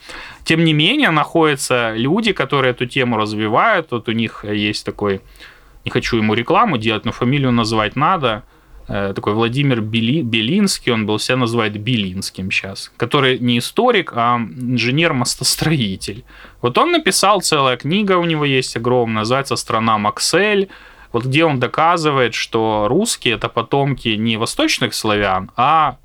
Тем 0.45 0.63
не 0.63 0.73
менее, 0.73 1.12
находятся 1.12 1.93
люди, 1.95 2.34
которые 2.34 2.71
эту 2.71 2.88
тему 2.88 3.17
развивают. 3.17 3.91
Вот 3.91 4.10
у 4.10 4.13
них 4.13 4.45
есть 4.45 4.84
такой, 4.84 5.21
не 5.86 5.91
хочу 5.91 6.17
ему 6.17 6.34
рекламу 6.34 6.80
делать, 6.80 7.06
но 7.06 7.12
фамилию 7.12 7.52
называть 7.52 7.95
надо– 7.95 8.41
такой 8.88 9.34
Владимир 9.34 9.82
Бели, 9.82 10.21
Белинский, 10.21 10.91
он 10.91 11.06
был 11.06 11.19
себя 11.19 11.38
называет 11.38 11.78
Белинским 11.78 12.50
сейчас, 12.52 12.91
который 12.97 13.38
не 13.39 13.60
историк, 13.60 14.13
а 14.15 14.38
инженер-мостостроитель. 14.38 16.23
Вот 16.62 16.78
он 16.78 16.91
написал 16.91 17.41
целая 17.41 17.78
книга, 17.78 18.17
у 18.17 18.23
него 18.26 18.45
есть 18.45 18.76
огромная, 18.78 19.19
называется 19.19 19.56
«Страна 19.56 19.97
Максель», 19.97 20.69
вот 21.12 21.26
где 21.26 21.45
он 21.45 21.60
доказывает, 21.60 22.34
что 22.34 22.88
русские 22.88 23.36
это 23.36 23.50
потомки 23.50 24.10
не 24.10 24.38
восточных 24.38 24.93
славян, 24.93 25.52
а 25.56 25.97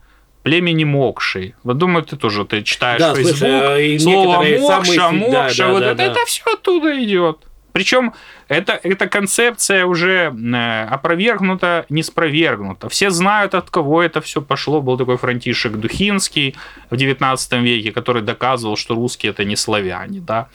племени 0.42 0.84
Мокши. 0.84 1.54
Вот 1.62 1.78
думаю, 1.78 2.04
ты 2.04 2.16
тоже 2.16 2.44
ты 2.44 2.62
читаешь 2.62 3.00
да, 3.00 3.14
Facebook, 3.14 3.38
слушай, 3.38 3.96
а 3.96 3.98
слово 4.00 4.42
Мокша, 4.58 4.92
самые... 4.92 5.30
Мокша, 5.30 5.64
да, 5.64 5.72
вот 5.72 5.80
да, 5.80 5.86
это, 5.86 5.96
да. 5.96 6.04
это 6.04 6.20
все 6.26 6.42
оттуда 6.52 7.04
идет. 7.04 7.38
Причем 7.72 8.12
это, 8.52 8.78
эта 8.82 9.08
концепция 9.08 9.86
уже 9.86 10.32
э, 10.32 10.84
опровергнута, 10.84 11.86
не 11.88 12.02
спровергнута. 12.02 12.88
Все 12.88 13.10
знают, 13.10 13.54
от 13.54 13.70
кого 13.70 14.02
это 14.02 14.20
все 14.20 14.42
пошло. 14.42 14.82
Был 14.82 14.98
такой 14.98 15.16
Франтишек 15.16 15.72
Духинский 15.72 16.54
в 16.90 16.96
19 16.96 17.52
веке, 17.62 17.92
который 17.92 18.22
доказывал, 18.22 18.76
что 18.76 18.94
русские 18.94 19.30
это 19.30 19.44
не 19.44 19.56
славяне. 19.56 20.20
Да? 20.20 20.48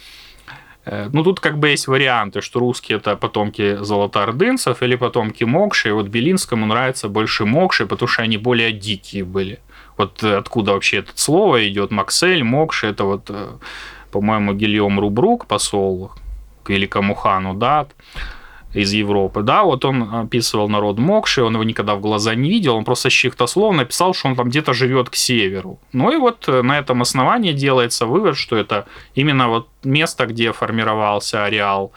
Э, 0.86 1.10
ну, 1.12 1.24
тут 1.24 1.40
как 1.40 1.58
бы 1.58 1.70
есть 1.70 1.88
варианты, 1.88 2.42
что 2.42 2.60
русские 2.60 3.00
это 3.00 3.16
потомки 3.16 3.78
золотоордынцев 3.82 4.84
или 4.84 4.96
потомки 4.96 5.44
Мокши. 5.44 5.90
И 5.90 5.92
вот 5.92 6.08
Белинскому 6.08 6.66
нравится 6.66 7.10
больше 7.10 7.46
Мокши, 7.46 7.86
потому 7.86 8.08
что 8.08 8.22
они 8.22 8.38
более 8.38 8.72
дикие 8.72 9.24
были. 9.24 9.60
Вот 9.98 10.24
откуда 10.24 10.74
вообще 10.74 10.98
это 10.98 11.12
слово 11.16 11.68
идет? 11.68 11.92
Максель, 11.92 12.44
Мокши, 12.44 12.88
это 12.88 13.06
вот, 13.06 13.30
э, 13.30 13.48
по-моему, 14.12 14.54
Гильем 14.54 15.00
Рубрук, 15.00 15.48
посол 15.48 16.12
к 16.67 16.69
великому 16.69 17.15
хану, 17.15 17.53
да, 17.53 17.88
из 18.73 18.93
Европы, 18.93 19.41
да, 19.41 19.63
вот 19.63 19.86
он 19.86 20.13
описывал 20.13 20.69
народ 20.69 20.99
Мокши, 20.99 21.41
он 21.41 21.53
его 21.53 21.63
никогда 21.63 21.95
в 21.95 22.01
глаза 22.01 22.36
не 22.36 22.49
видел, 22.49 22.75
он 22.75 22.84
просто 22.84 23.10
с 23.10 23.13
чьих-то 23.13 23.47
слов 23.47 23.75
написал, 23.75 24.13
что 24.13 24.27
он 24.27 24.36
там 24.36 24.49
где-то 24.49 24.73
живет 24.73 25.10
к 25.10 25.15
северу. 25.15 25.80
Ну 25.93 26.12
и 26.12 26.17
вот 26.17 26.47
на 26.47 26.77
этом 26.77 27.01
основании 27.01 27.53
делается 27.53 28.06
вывод, 28.06 28.38
что 28.38 28.58
это 28.58 28.86
именно 29.15 29.47
вот 29.47 29.67
место, 29.84 30.25
где 30.25 30.51
формировался 30.51 31.45
ареал 31.45 31.91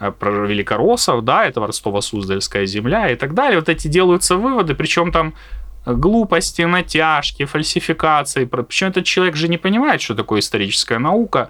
э, 0.00 0.12
великороссов, 0.20 1.24
да, 1.24 1.44
это 1.44 1.60
Ростово-Суздальская 1.60 2.66
земля 2.66 3.10
и 3.10 3.16
так 3.16 3.34
далее. 3.34 3.58
Вот 3.58 3.68
эти 3.68 3.88
делаются 3.88 4.36
выводы, 4.36 4.74
причем 4.74 5.10
там 5.10 5.34
глупости, 5.86 6.62
натяжки, 6.62 7.44
фальсификации. 7.44 8.44
Причем 8.44 8.88
этот 8.88 9.04
человек 9.04 9.36
же 9.36 9.48
не 9.48 9.58
понимает, 9.58 10.00
что 10.00 10.14
такое 10.14 10.38
историческая 10.38 10.98
наука 10.98 11.48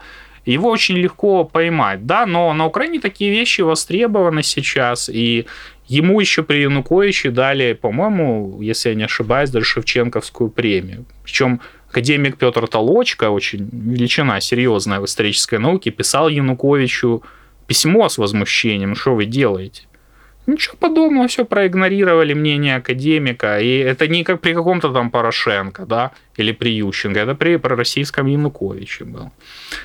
его 0.52 0.70
очень 0.70 0.96
легко 0.96 1.44
поймать, 1.44 2.06
да, 2.06 2.26
но 2.26 2.52
на 2.52 2.66
Украине 2.66 3.00
такие 3.00 3.30
вещи 3.30 3.62
востребованы 3.62 4.42
сейчас, 4.42 5.08
и 5.08 5.46
ему 5.88 6.20
еще 6.20 6.42
при 6.42 6.58
Януковиче 6.58 7.30
дали, 7.30 7.72
по-моему, 7.72 8.60
если 8.62 8.90
я 8.90 8.94
не 8.94 9.04
ошибаюсь, 9.04 9.50
даже 9.50 9.66
Шевченковскую 9.66 10.50
премию. 10.50 11.04
Причем 11.24 11.60
академик 11.90 12.38
Петр 12.38 12.68
Толочка, 12.68 13.30
очень 13.30 13.68
величина 13.72 14.40
серьезная 14.40 15.00
в 15.00 15.04
исторической 15.04 15.58
науке, 15.58 15.90
писал 15.90 16.28
Януковичу 16.28 17.22
письмо 17.66 18.08
с 18.08 18.18
возмущением, 18.18 18.94
что 18.94 19.14
вы 19.14 19.26
делаете. 19.26 19.82
Ничего 20.46 20.76
подобного, 20.76 21.26
все 21.26 21.44
проигнорировали 21.44 22.32
мнение 22.32 22.76
академика. 22.76 23.58
И 23.58 23.78
это 23.78 24.06
не 24.06 24.22
как 24.22 24.40
при 24.40 24.54
каком-то 24.54 24.92
там 24.92 25.10
Порошенко, 25.10 25.86
да, 25.86 26.12
или 26.36 26.52
при 26.52 26.70
Ющенко, 26.70 27.18
это 27.18 27.34
при 27.34 27.56
пророссийском 27.56 28.26
Януковиче 28.26 29.04
был. 29.04 29.32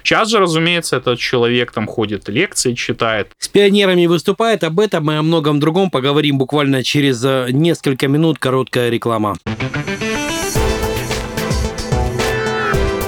Сейчас 0.03 0.29
же, 0.29 0.39
разумеется, 0.39 0.97
этот 0.97 1.19
человек 1.19 1.71
там 1.71 1.87
ходит, 1.87 2.29
лекции 2.29 2.73
читает. 2.73 3.31
С 3.39 3.47
пионерами 3.47 4.05
выступает. 4.05 4.63
Об 4.63 4.79
этом 4.79 5.09
и 5.11 5.15
о 5.15 5.23
многом 5.23 5.59
другом 5.59 5.89
поговорим 5.89 6.37
буквально 6.37 6.83
через 6.83 7.23
э, 7.25 7.47
несколько 7.51 8.07
минут. 8.07 8.37
Короткая 8.37 8.89
реклама. 8.89 9.37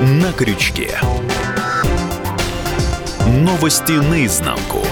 На 0.01 0.33
крючке. 0.33 0.89
Новости 3.27 3.93
наизнанку. 3.93 4.85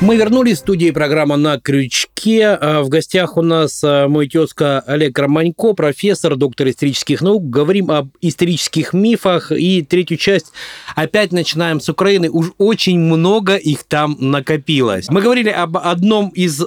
Мы 0.00 0.16
вернулись 0.16 0.58
в 0.58 0.60
студии 0.60 0.92
программа 0.92 1.36
«На 1.36 1.58
крючке». 1.58 2.46
А 2.46 2.82
В 2.82 2.88
гостях 2.88 3.36
у 3.36 3.42
нас 3.42 3.82
а, 3.82 4.06
мой 4.06 4.28
тезка 4.28 4.78
Олег 4.86 5.18
Романько, 5.18 5.72
профессор, 5.72 6.36
доктор 6.36 6.68
исторических 6.68 7.20
наук. 7.20 7.50
Говорим 7.50 7.90
об 7.90 8.10
исторических 8.20 8.92
мифах. 8.92 9.50
И 9.50 9.82
третью 9.82 10.16
часть 10.16 10.52
опять 10.94 11.32
начинаем 11.32 11.80
с 11.80 11.88
Украины. 11.88 12.30
Уж 12.30 12.52
очень 12.58 13.00
много 13.00 13.56
их 13.56 13.82
там 13.82 14.16
накопилось. 14.20 15.08
Мы 15.10 15.20
говорили 15.20 15.50
об 15.50 15.76
одном 15.76 16.28
из 16.28 16.62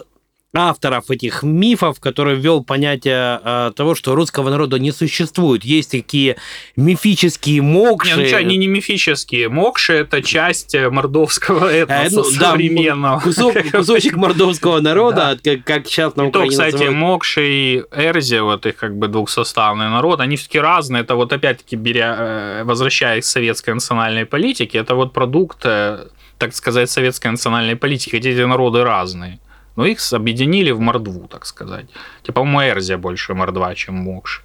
авторов 0.54 1.10
этих 1.10 1.44
мифов, 1.44 2.00
который 2.00 2.36
ввел 2.36 2.64
понятие 2.64 3.40
э, 3.44 3.72
того, 3.76 3.96
что 3.96 4.16
русского 4.16 4.50
народа 4.50 4.80
не 4.80 4.92
существует. 4.92 5.64
Есть 5.64 5.92
такие 5.92 6.38
мифические 6.76 7.62
мокши. 7.62 8.16
Не, 8.16 8.22
ну 8.22 8.28
что, 8.28 8.38
они 8.38 8.58
не 8.58 8.68
мифические. 8.68 9.50
Мокши– 9.50 9.94
это 9.94 10.22
часть 10.22 10.76
э, 10.76 10.90
мордовского 10.90 11.72
этноса 11.72 11.92
Э, 11.92 12.10
ну, 12.12 12.24
да, 12.40 12.52
современного. 12.52 13.20
кусок, 13.20 13.56
кусочек 13.72 14.16
мордовского 14.16 14.80
народа, 14.80 15.38
как, 15.44 15.64
как 15.64 15.88
сейчас 15.88 16.16
на 16.16 16.28
Украине 16.28 16.52
кстати, 16.52 16.74
называют. 16.74 16.98
Мокши 16.98 17.42
и 17.48 17.84
Эрзи, 17.92 18.40
вот 18.40 18.66
их 18.66 18.76
как 18.76 18.98
бы 18.98 19.08
двухсоставный 19.08 19.90
народ, 19.90 20.20
они 20.20 20.36
все-таки 20.36 20.60
разные. 20.60 21.04
Это 21.04 21.16
вот 21.16 21.34
опять-таки, 21.34 21.76
беря, 21.76 22.16
э, 22.18 22.64
возвращаясь 22.64 23.26
к 23.26 23.28
советской 23.28 23.74
национальной 23.74 24.26
политике, 24.26 24.80
это 24.80 24.96
вот 24.96 25.14
продукт, 25.14 25.60
э, 25.64 26.08
так 26.38 26.56
сказать, 26.56 26.90
советской 26.90 27.32
национальной 27.32 27.76
политики. 27.76 28.16
Эти 28.16 28.46
народы 28.46 28.84
разные. 28.84 29.40
Но 29.76 29.86
их 29.86 30.00
объединили 30.14 30.72
в 30.72 30.80
мордву, 30.80 31.28
так 31.28 31.46
сказать. 31.46 31.86
Типа, 32.24 32.42
по-моему, 32.42 32.74
Эрзия 32.74 32.98
больше 32.98 33.34
мордва, 33.34 33.74
чем 33.76 33.96
Мокши. 33.96 34.42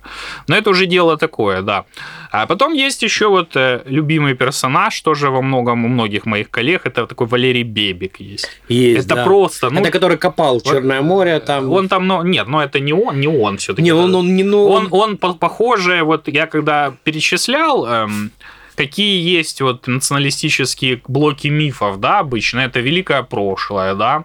Но 0.49 0.57
это 0.57 0.71
уже 0.71 0.87
дело 0.87 1.17
такое, 1.17 1.63
да. 1.63 1.85
А 2.31 2.47
потом 2.47 2.75
есть 2.75 3.03
еще 3.03 3.27
вот 3.27 3.57
э, 3.57 3.83
любимый 3.87 4.35
персонаж, 4.35 5.01
тоже 5.01 5.31
во 5.31 5.43
многом 5.43 5.85
у 5.85 5.89
многих 5.89 6.27
моих 6.27 6.51
коллег, 6.51 6.87
это 6.87 7.07
такой 7.07 7.27
Валерий 7.27 7.65
Бебик 7.65 8.21
есть. 8.21 8.49
Есть, 8.69 9.07
это 9.07 9.17
да. 9.17 9.25
просто, 9.25 9.71
ну, 9.71 9.81
это 9.81 9.91
который 9.91 10.17
копал 10.17 10.61
Черное 10.61 11.03
море, 11.03 11.41
там... 11.41 11.73
он 11.73 11.89
там, 11.89 12.07
ну, 12.07 12.23
нет, 12.23 12.47
ну 12.49 12.61
это 12.61 12.81
не 12.81 12.93
он, 12.93 13.21
не 13.21 13.29
он 13.29 13.57
все-таки. 13.57 13.83
Не, 13.83 13.93
он, 13.93 14.15
он 14.15 14.37
не... 14.37 14.45
Ну, 14.45 14.67
он, 14.69 14.89
он 14.91 15.17
по- 15.17 15.35
похоже, 15.35 16.03
вот 16.03 16.29
я 16.29 16.47
когда 16.47 16.95
перечислял, 17.05 17.87
эм, 17.87 18.31
какие 18.77 19.39
есть 19.39 19.61
вот 19.61 19.87
националистические 19.87 21.01
блоки 21.09 21.49
мифов, 21.49 21.99
да, 21.99 22.21
обычно, 22.21 22.61
это 22.61 22.81
великое 22.81 23.23
прошлое, 23.23 23.95
да, 23.95 24.25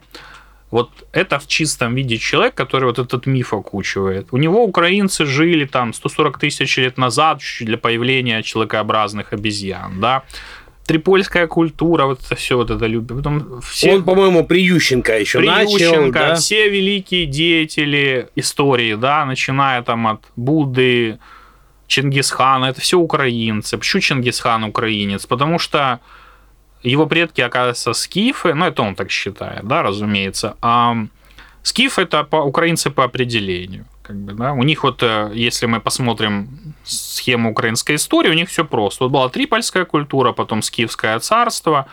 вот 0.72 0.90
это 1.12 1.38
в 1.38 1.48
чистом 1.48 1.96
виде 1.96 2.18
человек, 2.18 2.56
который 2.56 2.86
вот 2.86 3.00
этот 3.00 3.26
миф 3.26 3.54
окучивает. 3.54 4.28
У 4.32 4.38
него 4.38 4.64
украинцы 4.64 5.26
жили 5.26 5.66
там 5.66 5.94
140 5.94 6.40
тысяч 6.40 6.78
лет 6.78 6.98
назад 6.98 7.42
для 7.60 7.78
появления 7.78 8.42
человекообразных 8.42 9.34
обезьян, 9.34 10.00
да. 10.00 10.24
Трипольская 10.86 11.48
культура, 11.48 12.06
вот 12.06 12.22
это 12.26 12.36
все 12.36 12.56
вот 12.56 12.72
это 12.72 12.86
любит. 12.88 13.18
Потом 13.18 13.62
все... 13.62 13.94
Он, 13.96 14.04
по-моему, 14.04 14.46
при 14.46 14.62
Ющенко 14.62 15.20
еще 15.20 15.40
начал, 15.40 15.78
Ющенко, 15.78 16.20
да? 16.20 16.36
все 16.36 16.70
великие 16.70 17.26
деятели 17.28 18.30
истории, 18.36 18.96
да, 18.96 19.26
начиная 19.26 19.84
там 19.84 20.08
от 20.08 20.22
Будды, 20.36 21.20
Чингисхана, 21.88 22.66
это 22.66 22.80
все 22.82 22.98
украинцы. 22.98 23.78
Почему 23.78 24.02
Чингисхан 24.02 24.64
украинец? 24.64 25.26
Потому 25.26 25.60
что 25.60 26.00
его 26.84 27.08
предки, 27.08 27.42
оказывается, 27.42 27.94
скифы, 27.94 28.54
ну, 28.54 28.66
это 28.66 28.82
он 28.82 28.96
так 28.96 29.12
считает, 29.12 29.68
да, 29.68 29.82
разумеется, 29.82 30.56
а 30.62 30.96
скиф 31.64 32.00
это 32.00 32.24
по, 32.24 32.38
украинцы 32.38 32.90
по 32.90 33.04
определению. 33.04 33.86
Как 34.04 34.16
бы, 34.16 34.34
да? 34.34 34.54
У 34.54 34.64
них 34.64 34.84
вот, 34.84 35.04
э, 35.04 35.32
если 35.34 35.68
мы 35.68 35.80
посмотрим 35.80 36.74
схему 36.84 37.52
украинской 37.52 37.96
истории, 37.96 38.30
у 38.30 38.34
них 38.34 38.50
все 38.50 38.66
просто. 38.66 39.04
Вот 39.04 39.12
была 39.12 39.30
трипольская 39.30 39.86
культура, 39.86 40.32
потом 40.34 40.62
скифское 40.62 41.20
царство, 41.20 41.88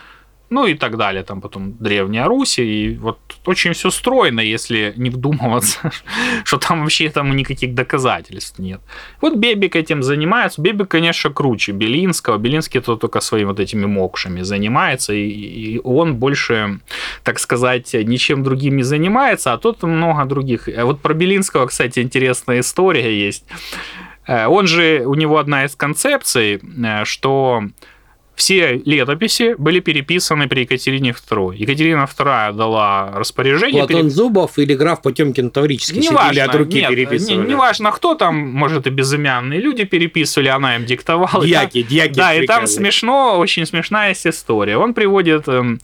ну 0.49 0.65
и 0.65 0.73
так 0.73 0.97
далее, 0.97 1.23
там 1.23 1.41
потом 1.41 1.77
Древняя 1.79 2.25
Русь, 2.25 2.59
и 2.59 2.97
вот 2.99 3.19
очень 3.45 3.73
все 3.73 3.91
стройно, 3.91 4.39
если 4.39 4.93
не 4.97 5.09
вдумываться, 5.09 5.91
что 6.43 6.57
там 6.57 6.81
вообще 6.81 7.09
там 7.09 7.35
никаких 7.35 7.73
доказательств 7.73 8.59
нет. 8.59 8.81
Вот 9.21 9.35
Бебик 9.35 9.75
этим 9.75 10.03
занимается, 10.03 10.61
Бебик, 10.61 10.87
конечно, 10.87 11.29
круче 11.29 11.71
Белинского, 11.71 12.37
Белинский 12.37 12.81
то 12.81 12.95
только 12.95 13.19
своими 13.21 13.47
вот 13.47 13.59
этими 13.59 13.85
мокшами 13.85 14.41
занимается, 14.41 15.13
и, 15.13 15.79
он 15.83 16.15
больше, 16.15 16.79
так 17.23 17.39
сказать, 17.39 17.93
ничем 17.93 18.43
другим 18.43 18.77
не 18.77 18.83
занимается, 18.83 19.53
а 19.53 19.57
тут 19.57 19.83
много 19.83 20.25
других. 20.25 20.67
Вот 20.67 21.01
про 21.01 21.13
Белинского, 21.13 21.67
кстати, 21.67 21.99
интересная 21.99 22.61
история 22.61 23.27
есть. 23.27 23.45
Э, 24.27 24.47
он 24.47 24.67
же, 24.67 25.03
у 25.05 25.15
него 25.15 25.37
одна 25.37 25.65
из 25.65 25.75
концепций, 25.75 26.61
э, 26.61 27.05
что 27.05 27.63
все 28.39 28.81
летописи 28.85 29.55
были 29.57 29.81
переписаны 29.81 30.47
при 30.47 30.61
Екатерине 30.61 31.11
II. 31.11 31.57
Екатерина 31.57 32.07
II 32.17 32.53
дала 32.53 33.11
распоряжение... 33.13 33.79
Платон 33.79 34.03
переп... 34.03 34.11
Зубов 34.13 34.57
или 34.57 34.75
граф 34.75 35.01
Потемкин 35.01 35.49
Таврический 35.49 35.99
не 35.99 36.09
важно, 36.09 36.45
от 36.45 36.55
руки 36.55 36.77
нет, 36.77 36.89
переписывали. 36.89 37.41
Не, 37.41 37.47
не 37.49 37.55
важно, 37.55 37.91
кто 37.91 38.15
там, 38.15 38.35
может, 38.35 38.87
и 38.87 38.91
безымянные 38.91 39.59
люди 39.59 39.83
переписывали, 39.83 40.47
она 40.47 40.77
им 40.77 40.85
диктовала. 40.85 41.45
Дьяки, 41.45 41.83
дьяки. 41.83 42.13
Да, 42.13 42.33
и 42.33 42.47
там 42.47 42.65
смешно, 42.65 43.37
очень 43.37 43.65
смешная 43.65 44.09
есть 44.09 44.25
история. 44.25 44.77
Он 44.77 44.93
приводит 44.93 45.43
э, 45.49 45.77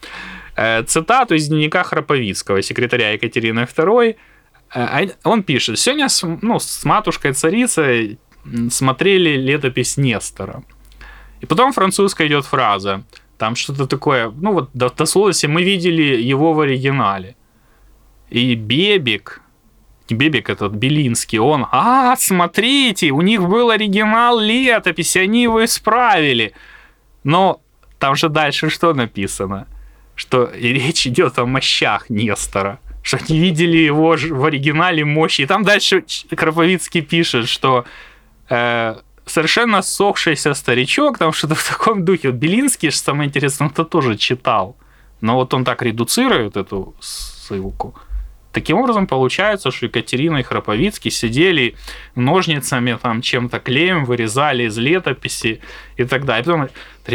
э, 0.56 0.82
цитату 0.84 1.34
из 1.34 1.48
дневника 1.48 1.82
Храповицкого, 1.82 2.62
секретаря 2.62 3.10
Екатерины 3.10 3.68
II. 3.76 4.16
Э, 4.74 5.08
он 5.24 5.42
пишет, 5.42 5.78
сегодня 5.78 6.08
с, 6.08 6.26
ну, 6.40 6.58
с 6.58 6.84
матушкой 6.84 7.34
царицей 7.34 8.18
смотрели 8.70 9.36
летопись 9.36 9.98
Нестора. 9.98 10.62
И 11.46 11.48
потом 11.48 11.72
французская 11.72 12.26
идет 12.26 12.44
фраза, 12.44 13.04
там 13.38 13.54
что-то 13.54 13.86
такое, 13.86 14.32
ну 14.32 14.52
вот 14.52 14.70
дословно, 14.74 15.32
мы 15.46 15.62
видели 15.62 16.20
его 16.20 16.52
в 16.54 16.58
оригинале. 16.58 17.36
И 18.30 18.56
Бебик, 18.56 19.42
не 20.10 20.16
Бебик 20.16 20.50
этот, 20.50 20.72
Белинский, 20.72 21.38
он, 21.38 21.68
а, 21.70 22.16
смотрите, 22.16 23.12
у 23.12 23.20
них 23.20 23.42
был 23.42 23.70
оригинал 23.70 24.40
летописи, 24.40 25.18
они 25.18 25.44
его 25.44 25.64
исправили. 25.64 26.52
Но 27.22 27.60
там 28.00 28.16
же 28.16 28.28
дальше 28.28 28.68
что 28.68 28.92
написано? 28.92 29.68
Что 30.16 30.50
речь 30.52 31.06
идет 31.06 31.38
о 31.38 31.46
мощах 31.46 32.10
Нестора 32.10 32.80
что 33.02 33.18
они 33.18 33.38
видели 33.38 33.76
его 33.76 34.16
в 34.16 34.44
оригинале 34.44 35.04
мощи. 35.04 35.42
И 35.42 35.46
там 35.46 35.62
дальше 35.62 36.04
Краповицкий 36.28 37.02
пишет, 37.02 37.48
что 37.48 37.84
э, 38.48 38.96
совершенно 39.26 39.82
сохшийся 39.82 40.54
старичок, 40.54 41.18
там 41.18 41.32
что-то 41.32 41.54
в 41.54 41.68
таком 41.68 42.04
духе. 42.04 42.30
Вот 42.30 42.38
Белинский, 42.38 42.90
что 42.90 43.04
самое 43.04 43.28
интересное, 43.28 43.68
это 43.68 43.84
тоже 43.84 44.16
читал. 44.16 44.76
Но 45.20 45.34
вот 45.34 45.52
он 45.54 45.64
так 45.64 45.82
редуцирует 45.82 46.56
эту 46.56 46.94
ссылку. 47.00 47.94
Таким 48.52 48.78
образом, 48.78 49.06
получается, 49.06 49.70
что 49.70 49.86
Екатерина 49.86 50.38
и 50.38 50.42
Храповицкий 50.42 51.10
сидели 51.10 51.76
ножницами, 52.14 52.98
там, 53.02 53.20
чем-то 53.20 53.58
клеем 53.58 54.06
вырезали 54.06 54.64
из 54.64 54.78
летописи 54.78 55.60
и 55.98 56.04
так 56.04 56.24
далее. 56.24 56.42
И 56.42 56.46
потом, 56.46 56.68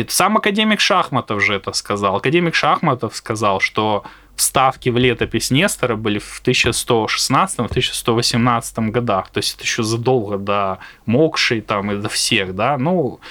сам 0.10 0.38
академик 0.38 0.80
Шахматов 0.80 1.44
же 1.44 1.56
это 1.56 1.74
сказал. 1.74 2.18
Академик 2.18 2.54
Шахматов 2.54 3.16
сказал, 3.16 3.60
что 3.60 4.04
вставки 4.42 4.90
в 4.90 4.98
летопись 4.98 5.52
Нестора 5.52 5.96
были 5.96 6.20
в 6.20 6.42
1116-1118 6.44 8.90
годах, 8.90 9.30
то 9.30 9.38
есть 9.38 9.56
это 9.56 9.64
еще 9.64 9.84
задолго 9.84 10.38
до 10.38 10.80
Мокши 11.06 11.62
там, 11.62 11.92
и 11.92 11.96
до 11.96 12.10
всех, 12.10 12.54
да, 12.56 12.78
ну, 12.78 13.22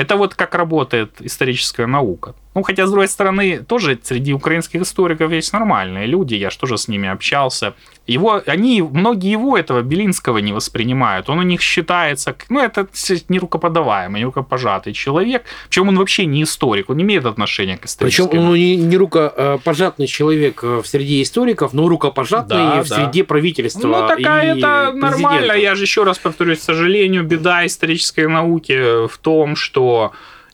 это 0.00 0.16
вот 0.16 0.34
как 0.34 0.54
работает 0.54 1.10
историческая 1.20 1.86
наука. 1.86 2.34
Ну, 2.54 2.62
хотя, 2.62 2.86
с 2.86 2.90
другой 2.90 3.06
стороны, 3.06 3.58
тоже 3.58 3.98
среди 4.02 4.32
украинских 4.32 4.82
историков 4.82 5.30
есть 5.30 5.52
нормальные 5.52 6.06
люди, 6.06 6.34
я 6.34 6.50
же 6.50 6.58
тоже 6.58 6.78
с 6.78 6.88
ними 6.88 7.08
общался. 7.08 7.74
Его, 8.08 8.42
они, 8.46 8.82
многие 8.82 9.30
его, 9.30 9.56
этого 9.56 9.82
Белинского, 9.82 10.38
не 10.38 10.52
воспринимают. 10.52 11.30
Он 11.30 11.38
у 11.38 11.42
них 11.42 11.60
считается, 11.60 12.34
ну, 12.48 12.60
это 12.60 12.88
не 13.28 13.38
рукоподаваемый, 13.38 14.20
не 14.20 14.24
рукопожатый 14.24 14.94
человек. 14.94 15.44
Причем 15.68 15.88
он 15.88 15.98
вообще 15.98 16.26
не 16.26 16.42
историк, 16.42 16.90
он 16.90 16.96
не 16.96 17.04
имеет 17.04 17.24
отношения 17.24 17.76
к 17.76 17.86
исторической. 17.86 18.28
Причем 18.28 18.44
он 18.48 18.54
не, 18.54 18.76
не 18.76 18.96
рукопожатный 18.96 20.08
человек 20.08 20.64
в 20.64 20.84
среди 20.84 21.22
историков, 21.22 21.72
но 21.72 21.88
рукопожатный 21.88 22.56
да, 22.56 22.82
в 22.82 22.88
да. 22.88 22.96
среде 22.96 23.22
правительства. 23.22 23.86
Ну, 23.86 24.08
такая 24.08 24.56
это 24.56 24.92
нормально. 24.92 25.52
Я 25.52 25.76
же 25.76 25.84
еще 25.84 26.02
раз 26.02 26.18
повторюсь, 26.18 26.58
к 26.58 26.62
сожалению, 26.62 27.22
беда 27.22 27.64
исторической 27.64 28.26
науки 28.26 29.06
в 29.06 29.18
том, 29.18 29.54
что 29.54 29.89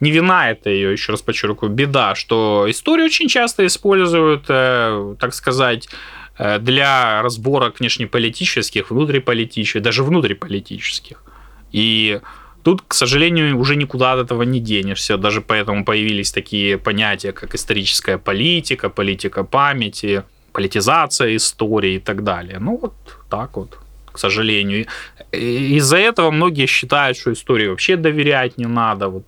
не 0.00 0.10
вина 0.10 0.50
это 0.50 0.70
ее, 0.70 0.92
еще 0.92 1.12
раз 1.12 1.22
подчеркиваю, 1.22 1.72
беда, 1.72 2.14
что 2.14 2.66
историю 2.68 3.06
очень 3.06 3.28
часто 3.28 3.64
используют, 3.66 4.44
э, 4.48 5.16
так 5.18 5.34
сказать, 5.34 5.88
э, 6.38 6.58
для 6.58 7.22
разборок 7.22 7.80
внешнеполитических, 7.80 8.90
внутриполитических, 8.90 9.82
даже 9.82 10.02
внутриполитических. 10.02 11.22
И 11.72 12.20
тут, 12.62 12.82
к 12.88 12.94
сожалению, 12.94 13.58
уже 13.58 13.76
никуда 13.76 14.12
от 14.12 14.26
этого 14.26 14.42
не 14.42 14.60
денешься. 14.60 15.16
Даже 15.16 15.40
поэтому 15.40 15.84
появились 15.84 16.32
такие 16.32 16.76
понятия, 16.76 17.32
как 17.32 17.54
историческая 17.54 18.18
политика, 18.18 18.90
политика 18.90 19.44
памяти, 19.44 20.24
политизация 20.52 21.36
истории 21.36 21.94
и 21.94 22.00
так 22.00 22.22
далее. 22.22 22.58
Ну, 22.58 22.78
вот 22.82 22.94
так 23.30 23.56
вот, 23.56 23.78
к 24.16 24.18
сожалению. 24.18 24.86
Из-за 25.32 25.98
этого 25.98 26.30
многие 26.30 26.66
считают, 26.66 27.18
что 27.18 27.32
истории 27.32 27.68
вообще 27.68 27.96
доверять 27.96 28.58
не 28.58 28.66
надо. 28.66 29.08
Вот 29.08 29.24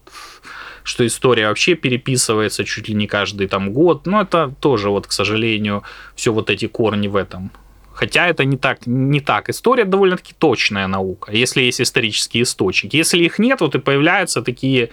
что 0.82 1.04
история 1.04 1.48
вообще 1.48 1.74
переписывается 1.74 2.64
чуть 2.64 2.88
ли 2.88 2.94
не 2.94 3.06
каждый 3.06 3.46
там 3.46 3.72
год. 3.72 4.06
Но 4.06 4.22
это 4.22 4.54
тоже, 4.60 4.88
вот, 4.88 5.06
к 5.06 5.12
сожалению, 5.12 5.82
все 6.14 6.32
вот 6.32 6.50
эти 6.50 6.66
корни 6.66 7.08
в 7.08 7.16
этом. 7.16 7.50
Хотя 7.92 8.26
это 8.28 8.44
не 8.44 8.56
так, 8.56 8.86
не 8.86 9.20
так. 9.20 9.50
История 9.50 9.84
довольно-таки 9.84 10.32
точная 10.38 10.86
наука, 10.86 11.32
если 11.32 11.62
есть 11.62 11.80
исторические 11.80 12.42
источники. 12.44 12.96
Если 12.96 13.18
их 13.18 13.38
нет, 13.38 13.60
вот 13.60 13.74
и 13.74 13.78
появляются 13.78 14.40
такие 14.40 14.88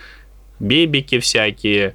бебики 0.59 1.19
всякие, 1.19 1.93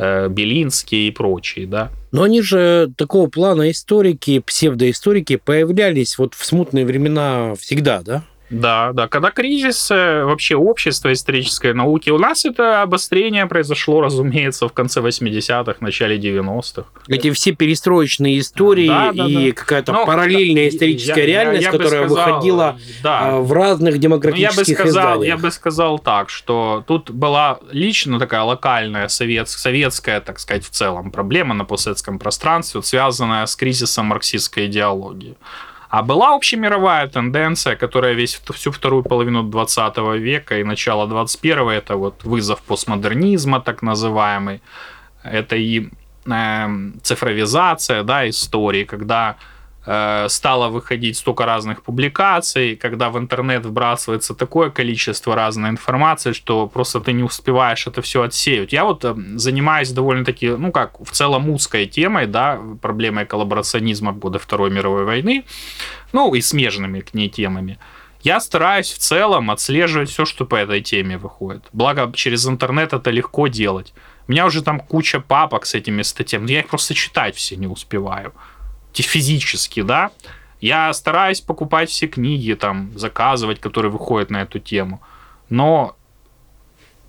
э, 0.00 0.28
Белинские 0.28 1.08
и 1.08 1.10
прочие, 1.10 1.66
да. 1.66 1.90
Но 2.12 2.22
они 2.22 2.42
же 2.42 2.92
такого 2.96 3.28
плана 3.28 3.70
историки, 3.70 4.40
псевдоисторики 4.40 5.36
появлялись 5.36 6.18
вот 6.18 6.34
в 6.34 6.44
смутные 6.44 6.84
времена 6.84 7.54
всегда, 7.58 8.02
да? 8.02 8.24
Да, 8.50 8.92
да. 8.92 9.08
Когда 9.08 9.30
кризис 9.30 9.90
вообще 9.90 10.56
общества 10.56 11.12
исторической 11.12 11.72
науки, 11.72 12.10
у 12.10 12.18
нас 12.18 12.44
это 12.44 12.82
обострение 12.82 13.46
произошло, 13.46 14.00
разумеется, 14.00 14.68
в 14.68 14.72
конце 14.72 15.00
80-х, 15.00 15.76
начале 15.80 16.18
90-х. 16.18 16.84
Эти 17.08 17.30
все 17.30 17.52
перестроечные 17.52 18.40
истории 18.40 18.88
да, 18.88 19.12
да, 19.12 19.26
и 19.26 19.50
да. 19.50 19.56
какая-то 19.56 19.92
Но, 19.92 20.06
параллельная 20.06 20.68
историческая 20.68 21.20
я, 21.20 21.26
реальность, 21.26 21.62
я, 21.62 21.68
я 21.68 21.78
которая 21.78 22.08
сказал, 22.08 22.26
выходила 22.26 22.78
да. 23.02 23.20
А, 23.20 23.40
в 23.40 23.52
разных 23.52 23.98
демографических 23.98 24.68
я 24.68 24.84
бы 24.84 24.90
сказал, 24.90 25.12
изданиях. 25.14 25.36
Я 25.36 25.36
бы 25.36 25.50
сказал 25.50 25.98
так, 25.98 26.30
что 26.30 26.84
тут 26.86 27.10
была 27.10 27.60
лично 27.70 28.18
такая 28.18 28.42
локальная 28.42 29.08
совет, 29.08 29.48
советская, 29.48 30.20
так 30.20 30.40
сказать, 30.40 30.64
в 30.64 30.70
целом 30.70 31.10
проблема 31.10 31.54
на 31.54 31.64
постсоветском 31.64 32.18
пространстве, 32.18 32.82
связанная 32.82 33.46
с 33.46 33.54
кризисом 33.56 34.06
марксистской 34.06 34.66
идеологии. 34.66 35.36
А 35.90 36.02
была 36.02 36.36
общемировая 36.36 37.08
тенденция, 37.08 37.74
которая 37.74 38.14
весь 38.14 38.40
всю 38.54 38.70
вторую 38.70 39.02
половину 39.02 39.42
20 39.42 39.96
века 40.18 40.58
и 40.58 40.64
начало 40.64 41.08
21 41.08 41.68
это 41.68 41.96
вот 41.96 42.22
вызов 42.24 42.62
постмодернизма, 42.62 43.60
так 43.60 43.82
называемый. 43.82 44.60
Это 45.24 45.56
и 45.56 45.88
э, 46.26 46.68
цифровизация 47.02 48.04
да, 48.04 48.28
истории, 48.28 48.84
когда 48.84 49.36
стало 49.82 50.68
выходить 50.68 51.16
столько 51.16 51.46
разных 51.46 51.82
публикаций, 51.82 52.76
когда 52.76 53.08
в 53.08 53.18
интернет 53.18 53.64
вбрасывается 53.64 54.34
такое 54.34 54.70
количество 54.70 55.34
разной 55.34 55.70
информации, 55.70 56.32
что 56.32 56.66
просто 56.66 57.00
ты 57.00 57.12
не 57.12 57.22
успеваешь 57.22 57.86
это 57.86 58.02
все 58.02 58.22
отсеять. 58.22 58.72
Я 58.72 58.84
вот 58.84 59.04
э, 59.04 59.14
занимаюсь 59.36 59.90
довольно-таки, 59.90 60.50
ну 60.50 60.70
как, 60.70 61.00
в 61.00 61.10
целом 61.10 61.48
узкой 61.48 61.86
темой, 61.86 62.26
да, 62.26 62.60
проблемой 62.82 63.24
коллаборационизма 63.24 64.12
в 64.12 64.18
годы 64.18 64.38
Второй 64.38 64.70
мировой 64.70 65.04
войны, 65.04 65.44
ну 66.12 66.34
и 66.34 66.40
смежными 66.42 67.00
к 67.00 67.14
ней 67.14 67.28
темами. 67.28 67.78
Я 68.22 68.38
стараюсь 68.40 68.92
в 68.92 68.98
целом 68.98 69.50
отслеживать 69.50 70.10
все, 70.10 70.26
что 70.26 70.44
по 70.44 70.56
этой 70.56 70.82
теме 70.82 71.16
выходит. 71.16 71.64
Благо, 71.72 72.12
через 72.14 72.46
интернет 72.46 72.92
это 72.92 73.10
легко 73.10 73.48
делать. 73.48 73.94
У 74.28 74.32
меня 74.32 74.44
уже 74.44 74.62
там 74.62 74.78
куча 74.78 75.20
папок 75.20 75.64
с 75.64 75.74
этими 75.74 76.02
статьями, 76.02 76.52
я 76.52 76.60
их 76.60 76.68
просто 76.68 76.92
читать 76.92 77.34
все 77.34 77.56
не 77.56 77.66
успеваю 77.66 78.34
физически, 78.94 79.82
да, 79.82 80.10
я 80.60 80.92
стараюсь 80.92 81.40
покупать 81.40 81.90
все 81.90 82.06
книги, 82.06 82.52
там, 82.54 82.90
заказывать, 82.98 83.60
которые 83.60 83.90
выходят 83.90 84.30
на 84.30 84.42
эту 84.42 84.58
тему. 84.58 85.00
Но 85.48 85.96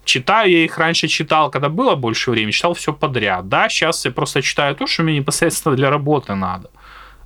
читаю, 0.06 0.50
я 0.52 0.64
их 0.64 0.78
раньше 0.78 1.08
читал, 1.08 1.52
когда 1.52 1.70
было 1.70 1.96
больше 1.96 2.32
времени, 2.32 2.52
читал 2.52 2.74
все 2.74 2.94
подряд. 2.94 3.50
Да, 3.50 3.70
сейчас 3.70 4.06
я 4.06 4.12
просто 4.12 4.42
читаю 4.42 4.76
то, 4.76 4.88
что 4.88 5.04
мне 5.04 5.18
непосредственно 5.18 5.76
для 5.76 5.90
работы 5.90 6.36
надо. 6.36 6.70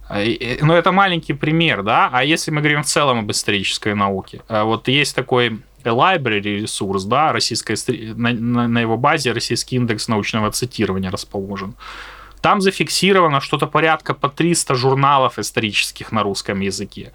А, 0.08 0.20
но 0.62 0.76
это 0.76 0.92
маленький 0.92 1.34
пример, 1.34 1.84
да. 1.84 2.10
А 2.12 2.24
если 2.24 2.52
мы 2.52 2.62
говорим 2.62 2.84
в 2.84 2.88
целом 2.88 3.20
об 3.20 3.32
исторической 3.32 3.94
науке, 3.96 4.42
а, 4.48 4.64
вот 4.64 4.88
есть 4.88 5.16
такой 5.16 5.60
library 5.84 6.62
ресурс, 6.62 7.04
да, 7.04 7.32
российская, 7.32 7.78
на, 8.16 8.32
на, 8.32 8.68
на 8.68 8.80
его 8.80 8.98
базе 8.98 9.32
российский 9.32 9.76
индекс 9.76 10.08
научного 10.08 10.52
цитирования 10.52 11.12
расположен. 11.12 11.76
Там 12.46 12.62
зафиксировано 12.62 13.42
что-то 13.42 13.66
порядка 13.66 14.14
по 14.14 14.30
300 14.30 14.76
журналов 14.76 15.40
исторических 15.40 16.12
на 16.12 16.22
русском 16.22 16.62
языке. 16.62 17.12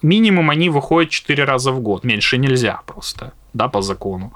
Минимум 0.00 0.48
они 0.48 0.70
выходят 0.70 1.10
4 1.10 1.44
раза 1.44 1.70
в 1.70 1.80
год, 1.80 2.04
меньше 2.04 2.38
нельзя 2.38 2.80
просто, 2.86 3.32
да, 3.52 3.68
по 3.68 3.82
закону. 3.82 4.32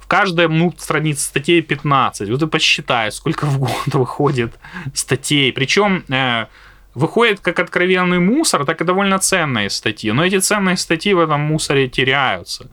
В 0.00 0.08
каждой 0.08 0.48
ну, 0.48 0.74
странице 0.76 1.20
статей 1.20 1.62
15. 1.62 2.30
Вот 2.30 2.42
и 2.42 2.46
посчитай, 2.48 3.12
сколько 3.12 3.46
в 3.46 3.58
год 3.58 3.86
выходит 3.94 4.58
статей. 4.92 5.52
Причем 5.52 6.02
э, 6.08 6.46
выходит 6.94 7.38
как 7.38 7.60
откровенный 7.60 8.18
мусор, 8.18 8.64
так 8.64 8.80
и 8.80 8.84
довольно 8.84 9.20
ценные 9.20 9.70
статьи. 9.70 10.10
Но 10.10 10.24
эти 10.24 10.40
ценные 10.40 10.76
статьи 10.76 11.14
в 11.14 11.20
этом 11.20 11.40
мусоре 11.42 11.88
теряются. 11.88 12.66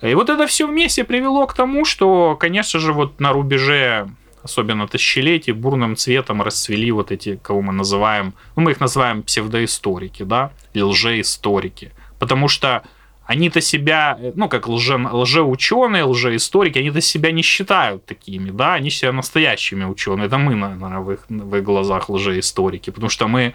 И 0.00 0.14
вот 0.14 0.30
это 0.30 0.46
все 0.46 0.68
вместе 0.68 1.02
привело 1.02 1.44
к 1.48 1.54
тому, 1.54 1.84
что, 1.84 2.36
конечно 2.36 2.78
же, 2.78 2.92
вот 2.92 3.20
на 3.20 3.32
рубеже 3.32 4.06
особенно 4.42 4.88
тысячелетий, 4.88 5.52
бурным 5.52 5.96
цветом 5.96 6.42
расцвели 6.42 6.90
вот 6.92 7.12
эти, 7.12 7.36
кого 7.36 7.62
мы 7.62 7.72
называем, 7.72 8.34
ну, 8.56 8.62
мы 8.62 8.72
их 8.72 8.80
называем 8.80 9.22
псевдоисторики, 9.22 10.22
да, 10.22 10.52
или 10.74 10.82
лжеисторики. 10.82 11.92
Потому 12.18 12.48
что 12.48 12.82
они-то 13.24 13.60
себя, 13.60 14.18
ну, 14.34 14.48
как 14.48 14.68
лже, 14.68 14.96
лжеученые, 14.96 16.04
лжеисторики, 16.04 16.78
они-то 16.78 17.00
себя 17.00 17.30
не 17.30 17.42
считают 17.42 18.04
такими, 18.04 18.50
да, 18.50 18.74
они 18.74 18.90
себя 18.90 19.12
настоящими 19.12 19.84
учеными. 19.84 20.26
Это 20.26 20.38
мы, 20.38 20.54
наверное, 20.54 20.98
в 20.98 21.12
их, 21.12 21.20
в 21.28 21.56
их 21.56 21.62
глазах 21.62 22.08
лжеисторики, 22.08 22.90
потому 22.90 23.08
что 23.08 23.28
мы 23.28 23.54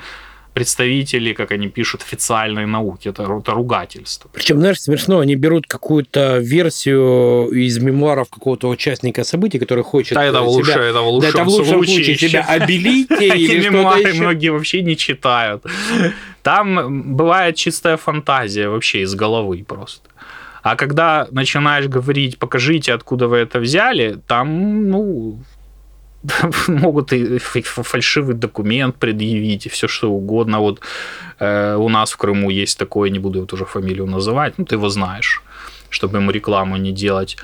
представители, 0.58 1.34
как 1.34 1.52
они 1.52 1.68
пишут, 1.68 2.02
официальной 2.02 2.66
науки. 2.66 3.10
Это, 3.10 3.24
это 3.24 3.52
ругательство. 3.52 4.30
Причем, 4.34 4.58
знаешь, 4.58 4.82
смешно, 4.82 5.20
они 5.20 5.36
берут 5.36 5.68
какую-то 5.68 6.40
версию 6.40 7.50
из 7.52 7.78
мемуаров 7.78 8.30
какого-то 8.30 8.70
участника 8.70 9.24
событий, 9.24 9.60
который 9.60 9.84
хочет 9.84 10.16
да, 10.16 10.24
это 10.24 10.42
в, 10.42 10.48
лучше, 10.48 10.72
себя, 10.72 10.84
это 10.84 11.02
в 11.02 11.08
лучшем, 11.08 11.32
да, 11.32 11.42
это 11.42 11.44
в 11.44 11.54
лучшем 11.54 11.74
случае, 11.76 12.06
случае 12.06 12.30
себя 12.30 12.46
обелить 12.50 13.12
или 13.22 13.70
мемуары 13.70 14.14
многие 14.14 14.50
вообще 14.50 14.82
не 14.82 14.96
читают. 14.98 15.64
Там 16.42 17.16
бывает 17.16 17.56
чистая 17.56 17.98
фантазия 17.98 18.68
вообще 18.68 19.02
из 19.02 19.14
головы 19.14 19.64
просто. 19.68 20.10
А 20.64 20.76
когда 20.76 21.28
начинаешь 21.32 21.86
говорить, 21.86 22.40
покажите, 22.40 22.94
откуда 22.94 23.28
вы 23.28 23.38
это 23.38 23.60
взяли, 23.60 24.20
там, 24.28 24.90
ну, 24.90 25.40
могут 26.68 27.14
и 27.14 27.38
фальшивый 27.40 28.36
документ 28.36 28.96
предъявить, 28.96 29.66
и 29.66 29.70
все 29.70 29.88
что 29.88 30.12
угодно. 30.12 30.60
Вот 30.60 30.82
э, 31.40 31.76
у 31.76 31.90
нас 31.90 32.12
в 32.12 32.18
Крыму 32.18 32.50
есть 32.50 32.78
такое, 32.78 33.10
не 33.10 33.20
буду 33.20 33.40
его 33.40 33.46
тоже 33.46 33.66
фамилию 33.66 34.08
называть, 34.08 34.58
ну 34.58 34.66
ты 34.66 34.76
его 34.76 34.90
знаешь, 34.90 35.44
чтобы 35.90 36.18
ему 36.18 36.32
рекламу 36.32 36.78
не 36.78 36.92
делать. 36.92 37.38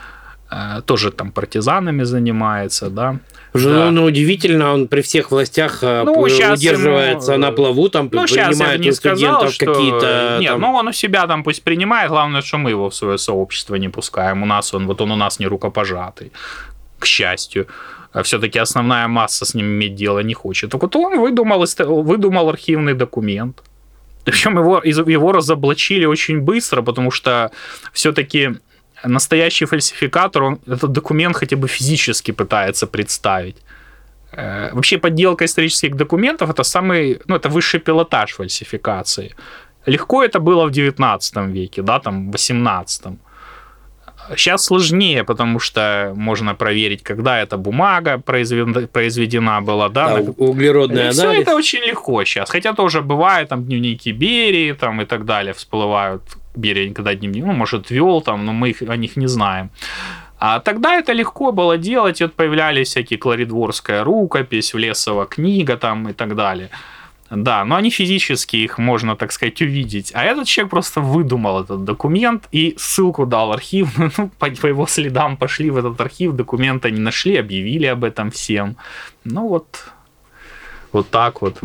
Э, 0.51 0.81
тоже 0.85 1.11
там 1.11 1.31
партизанами 1.31 2.03
занимается, 2.03 2.89
да. 2.89 3.17
Уже, 3.53 3.69
да. 3.69 3.91
ну, 3.91 4.05
удивительно, 4.05 4.73
он 4.73 4.87
при 4.87 5.01
всех 5.01 5.31
властях 5.31 5.83
э, 5.83 6.03
ну, 6.05 6.13
удерживается 6.13 7.33
ему... 7.33 7.41
на 7.41 7.51
плаву, 7.51 7.89
там 7.89 8.09
ну, 8.11 8.23
принимает 8.23 8.79
не 8.79 8.91
студентов 8.91 9.53
что... 9.53 9.65
какие-то. 9.65 10.37
Нет, 10.39 10.51
там... 10.51 10.61
ну 10.61 10.73
он 10.73 10.87
у 10.87 10.93
себя 10.93 11.27
там 11.27 11.43
пусть 11.43 11.63
принимает, 11.63 12.09
главное, 12.09 12.41
что 12.41 12.57
мы 12.57 12.71
его 12.71 12.89
в 12.89 12.95
свое 12.95 13.17
сообщество 13.17 13.75
не 13.75 13.89
пускаем. 13.89 14.43
У 14.43 14.45
нас 14.45 14.73
он, 14.73 14.87
вот 14.87 15.01
он 15.01 15.11
у 15.11 15.15
нас 15.15 15.39
не 15.39 15.47
рукопожатый, 15.47 16.31
к 16.99 17.05
счастью. 17.05 17.67
А 18.13 18.21
все-таки 18.21 18.59
основная 18.59 19.07
масса 19.07 19.45
с 19.45 19.55
ним 19.55 19.65
иметь 19.65 19.95
дело 19.95 20.23
не 20.23 20.33
хочет. 20.33 20.71
Так 20.71 20.81
вот 20.81 20.95
он 20.95 21.19
выдумал, 21.19 21.65
выдумал 22.03 22.49
архивный 22.49 22.93
документ. 22.93 23.63
Причем 24.23 24.57
его, 24.57 24.81
его 24.83 25.31
разоблачили 25.31 26.05
очень 26.05 26.39
быстро, 26.39 26.81
потому 26.81 27.11
что 27.11 27.51
все-таки 27.91 28.51
настоящий 29.03 29.65
фальсификатор, 29.65 30.43
он 30.43 30.59
этот 30.67 30.91
документ 30.91 31.35
хотя 31.35 31.57
бы 31.57 31.67
физически 31.67 32.31
пытается 32.31 32.87
представить. 32.87 33.57
Э, 34.31 34.69
вообще 34.73 34.97
подделка 34.97 35.43
исторических 35.45 35.95
документов 35.95 36.49
это 36.49 36.63
самый, 36.63 37.19
ну 37.27 37.35
это 37.35 37.49
высший 37.49 37.79
пилотаж 37.79 38.33
фальсификации. 38.33 39.35
Легко 39.85 40.23
это 40.23 40.39
было 40.39 40.65
в 40.65 40.71
19 40.71 41.35
веке, 41.47 41.81
да, 41.81 41.99
там 41.99 42.29
в 42.29 42.31
18. 42.31 43.05
Сейчас 44.29 44.65
сложнее, 44.65 45.23
потому 45.23 45.59
что 45.59 46.13
можно 46.15 46.55
проверить, 46.55 47.03
когда 47.03 47.39
эта 47.39 47.57
бумага 47.57 48.17
произведена 48.17 49.61
была, 49.61 49.89
да, 49.89 50.17
да 50.17 50.31
углеродная 50.37 51.11
Все 51.11 51.41
это 51.41 51.55
очень 51.55 51.79
легко 51.79 52.23
сейчас. 52.23 52.49
Хотя 52.49 52.73
тоже 52.73 53.01
бывает, 53.01 53.49
там 53.49 53.63
дневники 53.63 54.11
Берии 54.11 54.73
там, 54.73 55.01
и 55.01 55.05
так 55.05 55.25
далее 55.25 55.53
всплывают. 55.53 56.21
Берия 56.55 56.87
никогда 56.87 57.15
дневник, 57.15 57.45
ну, 57.45 57.53
может, 57.53 57.91
вел 57.91 58.21
там, 58.21 58.45
но 58.45 58.53
мы 58.53 58.69
их, 58.69 58.81
о 58.81 58.95
них 58.95 59.17
не 59.17 59.27
знаем. 59.27 59.69
А 60.39 60.59
тогда 60.59 60.95
это 60.95 61.13
легко 61.13 61.51
было 61.51 61.77
делать, 61.77 62.21
вот 62.21 62.33
появлялись 62.33 62.89
всякие 62.89 63.17
Кларидворская 63.17 64.03
рукопись, 64.03 64.73
Влесова 64.73 65.25
книга 65.25 65.77
там 65.77 66.09
и 66.09 66.13
так 66.13 66.35
далее. 66.35 66.69
Да, 67.35 67.65
но 67.65 67.75
они 67.75 67.89
физически 67.89 68.57
их 68.57 68.77
можно, 68.77 69.15
так 69.15 69.31
сказать, 69.31 69.59
увидеть. 69.61 70.11
А 70.13 70.23
этот 70.23 70.45
человек 70.47 70.69
просто 70.69 71.01
выдумал 71.01 71.63
этот 71.63 71.83
документ 71.83 72.43
и 72.51 72.75
ссылку 72.77 73.25
дал 73.25 73.51
архив. 73.51 73.89
Ну, 74.17 74.29
по, 74.37 74.49
по 74.51 74.67
его 74.67 74.85
следам 74.85 75.37
пошли 75.37 75.71
в 75.71 75.77
этот 75.77 75.99
архив, 75.99 76.33
документ 76.33 76.85
они 76.85 76.99
нашли, 76.99 77.37
объявили 77.37 77.87
об 77.87 78.03
этом 78.03 78.29
всем. 78.29 78.75
Ну 79.23 79.47
вот, 79.47 79.85
вот 80.91 81.09
так 81.09 81.41
вот. 81.41 81.57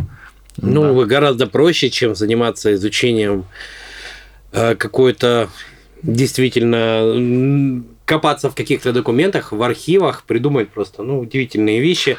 Ну, 0.57 1.01
да. 1.01 1.05
гораздо 1.05 1.47
проще, 1.47 1.91
чем 1.91 2.15
заниматься 2.15 2.73
изучением 2.73 3.45
э, 4.53 4.75
какой-то 4.75 5.51
действительно 6.03 7.83
копаться 8.07 8.49
в 8.49 8.55
каких-то 8.55 8.93
документах, 8.93 9.53
в 9.53 9.63
архивах, 9.63 10.23
придумать 10.23 10.71
просто 10.71 11.03
ну, 11.03 11.21
удивительные 11.21 11.81
вещи. 11.81 12.17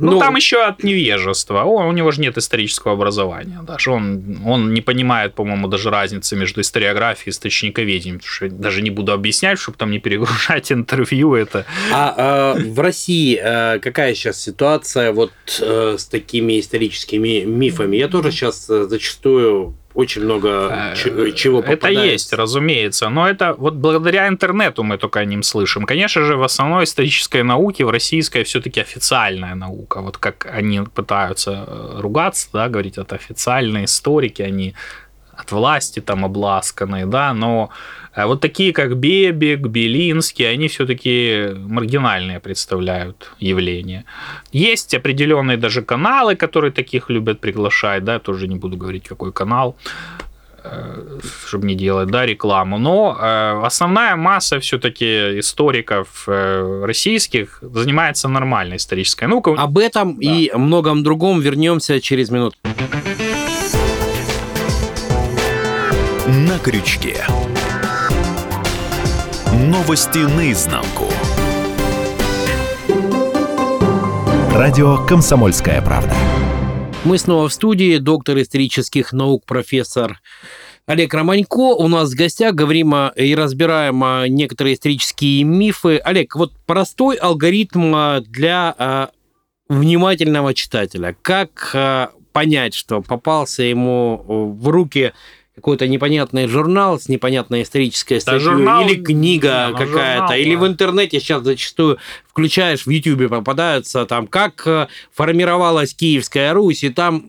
Ну, 0.00 0.12
ну, 0.12 0.18
там 0.18 0.36
еще 0.36 0.64
от 0.64 0.82
невежества. 0.82 1.62
О, 1.62 1.86
у 1.86 1.92
него 1.92 2.10
же 2.10 2.20
нет 2.20 2.38
исторического 2.38 2.94
образования. 2.94 3.60
Даже 3.62 3.90
он, 3.90 4.40
он 4.44 4.72
не 4.72 4.80
понимает, 4.80 5.34
по-моему, 5.34 5.68
даже 5.68 5.90
разницы 5.90 6.36
между 6.36 6.60
историографией 6.60 7.28
и 7.28 7.30
источниковедением. 7.30 8.18
Потому 8.18 8.32
что 8.32 8.48
даже 8.48 8.82
не 8.82 8.90
буду 8.90 9.12
объяснять, 9.12 9.58
чтобы 9.58 9.78
там 9.78 9.90
не 9.90 9.98
перегружать 9.98 10.72
интервью. 10.72 11.34
Это... 11.34 11.66
А, 11.92 12.14
а 12.16 12.54
в 12.54 12.80
России 12.80 13.36
а, 13.36 13.78
какая 13.78 14.14
сейчас 14.14 14.40
ситуация 14.40 15.12
вот 15.12 15.32
а, 15.60 15.96
с 15.98 16.06
такими 16.06 16.60
историческими 16.60 17.44
мифами? 17.44 17.96
Я 17.96 18.08
тоже 18.08 18.30
сейчас 18.30 18.66
зачастую 18.66 19.76
очень 19.94 20.22
много 20.22 20.94
э, 20.94 21.32
чего 21.32 21.62
попадает. 21.62 21.82
Это 21.82 21.88
есть, 21.90 22.32
разумеется, 22.32 23.08
но 23.08 23.28
это 23.28 23.54
вот 23.54 23.74
благодаря 23.74 24.28
интернету 24.28 24.82
мы 24.82 24.98
только 24.98 25.20
о 25.20 25.24
нем 25.24 25.42
слышим. 25.42 25.84
Конечно 25.84 26.22
же, 26.22 26.36
в 26.36 26.42
основной 26.42 26.84
исторической 26.84 27.42
науке, 27.42 27.84
в 27.84 27.90
российской 27.90 28.44
все-таки 28.44 28.80
официальная 28.80 29.54
наука. 29.54 30.00
Вот 30.00 30.16
как 30.16 30.46
они 30.52 30.82
пытаются 30.82 31.64
э, 31.66 32.00
ругаться, 32.00 32.48
да, 32.52 32.68
говорить, 32.68 32.98
это 32.98 33.16
официальные 33.16 33.86
историки, 33.86 34.42
они 34.42 34.74
от 35.32 35.52
власти 35.52 36.00
там 36.00 36.24
обласканные, 36.24 37.06
да, 37.06 37.32
но 37.32 37.70
а 38.12 38.26
вот 38.26 38.40
такие, 38.40 38.72
как 38.72 38.96
Бебек, 38.96 39.60
Белинский, 39.60 40.50
они 40.50 40.68
все-таки 40.68 41.50
маргинальные 41.54 42.40
представляют 42.40 43.32
явления. 43.38 44.04
Есть 44.52 44.94
определенные 44.94 45.56
даже 45.56 45.82
каналы, 45.82 46.34
которые 46.34 46.72
таких 46.72 47.08
любят 47.08 47.40
приглашать, 47.40 48.04
да, 48.04 48.18
тоже 48.18 48.48
не 48.48 48.56
буду 48.56 48.76
говорить, 48.76 49.06
какой 49.08 49.32
канал, 49.32 49.76
э, 50.64 51.20
чтобы 51.46 51.68
не 51.68 51.76
делать 51.76 52.08
да, 52.08 52.26
рекламу. 52.26 52.78
Но 52.78 53.16
э, 53.16 53.62
основная 53.64 54.16
масса 54.16 54.58
все-таки 54.58 55.38
историков 55.38 56.24
э, 56.26 56.82
российских 56.84 57.58
занимается 57.62 58.28
нормальной 58.28 58.78
исторической 58.78 59.26
наукой. 59.26 59.54
Об 59.56 59.78
этом 59.78 60.16
да. 60.16 60.20
и 60.20 60.50
многом 60.52 61.04
другом 61.04 61.40
вернемся 61.40 62.00
через 62.00 62.30
минуту. 62.30 62.56
На 66.26 66.58
крючке. 66.58 67.24
Новости 69.70 70.18
наизнанку. 70.18 71.04
Радио 74.52 74.96
«Комсомольская 75.06 75.80
правда». 75.80 76.12
Мы 77.04 77.18
снова 77.18 77.48
в 77.48 77.52
студии. 77.52 77.98
Доктор 77.98 78.40
исторических 78.40 79.12
наук, 79.12 79.44
профессор 79.46 80.18
Олег 80.86 81.14
Романько. 81.14 81.60
У 81.60 81.86
нас 81.86 82.10
в 82.10 82.16
гостях 82.16 82.56
говорим 82.56 82.92
о, 82.94 83.12
и 83.14 83.32
разбираем 83.36 84.02
о 84.02 84.26
некоторые 84.26 84.74
исторические 84.74 85.44
мифы. 85.44 85.98
Олег, 85.98 86.34
вот 86.34 86.50
простой 86.66 87.14
алгоритм 87.14 87.94
а, 87.94 88.20
для 88.22 88.74
а, 88.76 89.10
внимательного 89.68 90.52
читателя. 90.52 91.14
Как 91.22 91.70
а, 91.74 92.10
понять, 92.32 92.74
что 92.74 93.02
попался 93.02 93.62
ему 93.62 94.56
в 94.58 94.66
руки 94.66 95.12
какой-то 95.54 95.86
непонятный 95.88 96.46
журнал 96.46 96.98
с 96.98 97.08
непонятной 97.08 97.62
исторической 97.62 98.20
статьей, 98.20 98.40
журнал- 98.40 98.86
или 98.86 99.02
книга 99.02 99.66
не, 99.66 99.72
ну, 99.72 99.78
какая-то, 99.78 100.20
журнал, 100.28 100.38
или 100.38 100.54
да. 100.54 100.60
в 100.60 100.66
интернете 100.66 101.20
сейчас 101.20 101.42
зачастую 101.42 101.98
включаешь, 102.28 102.86
в 102.86 102.90
Ютубе 102.90 103.28
попадаются 103.28 104.06
там, 104.06 104.26
как 104.26 104.66
э, 104.66 104.86
формировалась 105.12 105.94
Киевская 105.94 106.54
Русь, 106.54 106.84
и 106.84 106.90
там 106.90 107.24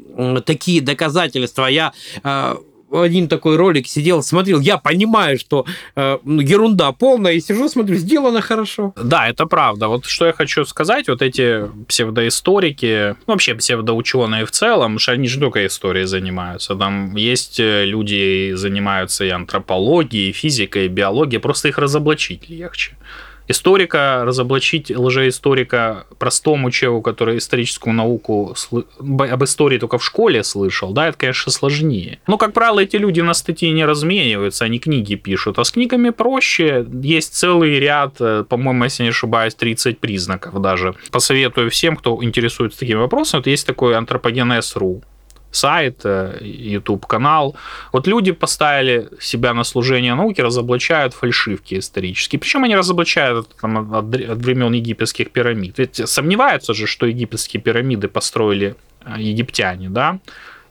такие 0.45 0.81
доказательства. 0.81 1.65
Я 1.65 1.93
э, 2.23 2.55
один 2.91 3.27
такой 3.27 3.55
ролик 3.55 3.87
сидел, 3.87 4.23
смотрел, 4.23 4.59
я 4.59 4.77
понимаю, 4.77 5.37
что 5.37 5.65
э, 5.95 6.17
ну, 6.23 6.41
ерунда 6.41 6.91
полная, 6.91 7.33
и 7.33 7.39
сижу, 7.39 7.69
смотрю, 7.69 7.95
сделано 7.95 8.41
хорошо. 8.41 8.93
Да, 9.01 9.27
это 9.27 9.45
правда. 9.45 9.87
Вот 9.87 10.05
что 10.05 10.25
я 10.25 10.33
хочу 10.33 10.65
сказать, 10.65 11.07
вот 11.07 11.21
эти 11.21 11.69
псевдоисторики, 11.87 13.15
вообще 13.27 13.55
псевдоученые 13.55 14.45
в 14.45 14.51
целом, 14.51 14.99
что 14.99 15.13
они 15.13 15.27
же 15.27 15.39
только 15.39 15.65
историей 15.65 16.05
занимаются. 16.05 16.75
Там 16.75 17.15
есть 17.15 17.59
э, 17.59 17.85
люди, 17.85 18.53
занимаются 18.55 19.25
и 19.25 19.29
антропологией, 19.29 20.29
и 20.29 20.33
физикой, 20.33 20.85
и 20.85 20.89
биологией, 20.89 21.41
просто 21.41 21.69
их 21.69 21.77
разоблачить 21.77 22.49
легче. 22.49 22.97
Историка, 23.47 24.23
разоблачить 24.25 24.91
лжеисторика 24.91 26.05
простому 26.17 26.71
человеку, 26.71 27.01
который 27.01 27.37
историческую 27.37 27.93
науку 27.93 28.55
об 28.99 29.43
истории 29.43 29.77
только 29.77 29.97
в 29.97 30.05
школе 30.05 30.43
слышал, 30.43 30.93
да, 30.93 31.07
это, 31.09 31.17
конечно, 31.17 31.51
сложнее. 31.51 32.19
Но, 32.27 32.37
как 32.37 32.53
правило, 32.53 32.79
эти 32.79 32.95
люди 32.95 33.21
на 33.21 33.33
статьи 33.33 33.69
не 33.71 33.85
размениваются, 33.85 34.65
они 34.65 34.79
книги 34.79 35.15
пишут. 35.15 35.59
А 35.59 35.63
с 35.63 35.71
книгами 35.71 36.11
проще. 36.11 36.85
Есть 37.03 37.33
целый 37.35 37.79
ряд, 37.79 38.15
э, 38.19 38.45
по-моему, 38.47 38.83
если 38.85 39.03
не 39.03 39.09
ошибаюсь, 39.09 39.55
30 39.55 39.99
признаков 39.99 40.61
даже. 40.61 40.95
Посоветую 41.11 41.69
всем, 41.69 41.95
кто 41.95 42.23
интересуется 42.23 42.79
такими 42.79 42.97
вопросами, 42.97 43.39
вот 43.39 43.47
есть 43.47 43.67
такой 43.67 43.95
антропогенез.ру 43.97 45.03
сайт, 45.51 46.01
э, 46.03 46.37
YouTube-канал. 46.41 47.55
Вот 47.91 48.07
люди 48.07 48.31
поставили 48.31 49.09
себя 49.19 49.53
на 49.53 49.63
служение 49.63 50.15
науке, 50.15 50.43
разоблачают 50.43 51.13
фальшивки 51.13 51.77
исторические. 51.77 52.39
Причем 52.39 52.63
они 52.63 52.75
разоблачают 52.75 53.47
там, 53.61 53.93
от, 53.93 54.15
от 54.15 54.37
времен 54.37 54.73
египетских 54.73 55.31
пирамид. 55.31 55.77
Ведь 55.77 56.09
сомневаются 56.09 56.73
же, 56.73 56.87
что 56.87 57.05
египетские 57.05 57.61
пирамиды 57.61 58.07
построили 58.07 58.75
э, 59.05 59.15
египтяне, 59.21 59.89
да? 59.89 60.19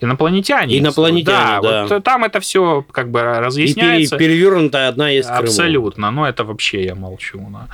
Инопланетяне. 0.02 0.78
Инопланетяне, 0.78 1.58
строили. 1.58 1.88
да. 1.88 1.94
Вот 1.94 2.04
там 2.04 2.24
это 2.24 2.40
все 2.40 2.84
как 2.90 3.10
бы 3.10 3.20
И 3.20 3.22
разъясняется. 3.22 4.16
перевернутая 4.16 4.88
одна 4.88 5.10
есть 5.10 5.28
в 5.28 5.32
Крыму. 5.32 5.44
Абсолютно, 5.44 6.10
но 6.10 6.26
это 6.26 6.44
вообще 6.44 6.84
я 6.84 6.94
молчу. 6.94 7.38
да. 7.52 7.68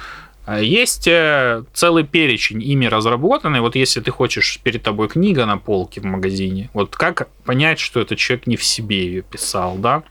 А 0.47 0.61
Есть 0.61 1.09
э, 1.09 1.65
целый 1.73 2.05
перечень 2.05 2.63
ими 2.63 2.87
разработанный. 2.87 3.61
Вот 3.61 3.75
если 3.75 4.01
ты 4.01 4.13
хочешь 4.13 4.61
перед 4.63 4.83
тобой 4.83 5.09
книга 5.09 5.45
на 5.45 5.59
полке 5.59 6.01
в 6.01 6.05
магазине, 6.05 6.71
вот 6.73 6.95
как 6.95 7.29
понять, 7.45 7.81
что 7.81 8.01
этот 8.01 8.17
человек 8.19 8.47
не 8.47 8.57
в 8.57 8.63
себе 8.63 9.05
ее 9.07 9.23
писал, 9.23 9.77
да? 9.77 10.05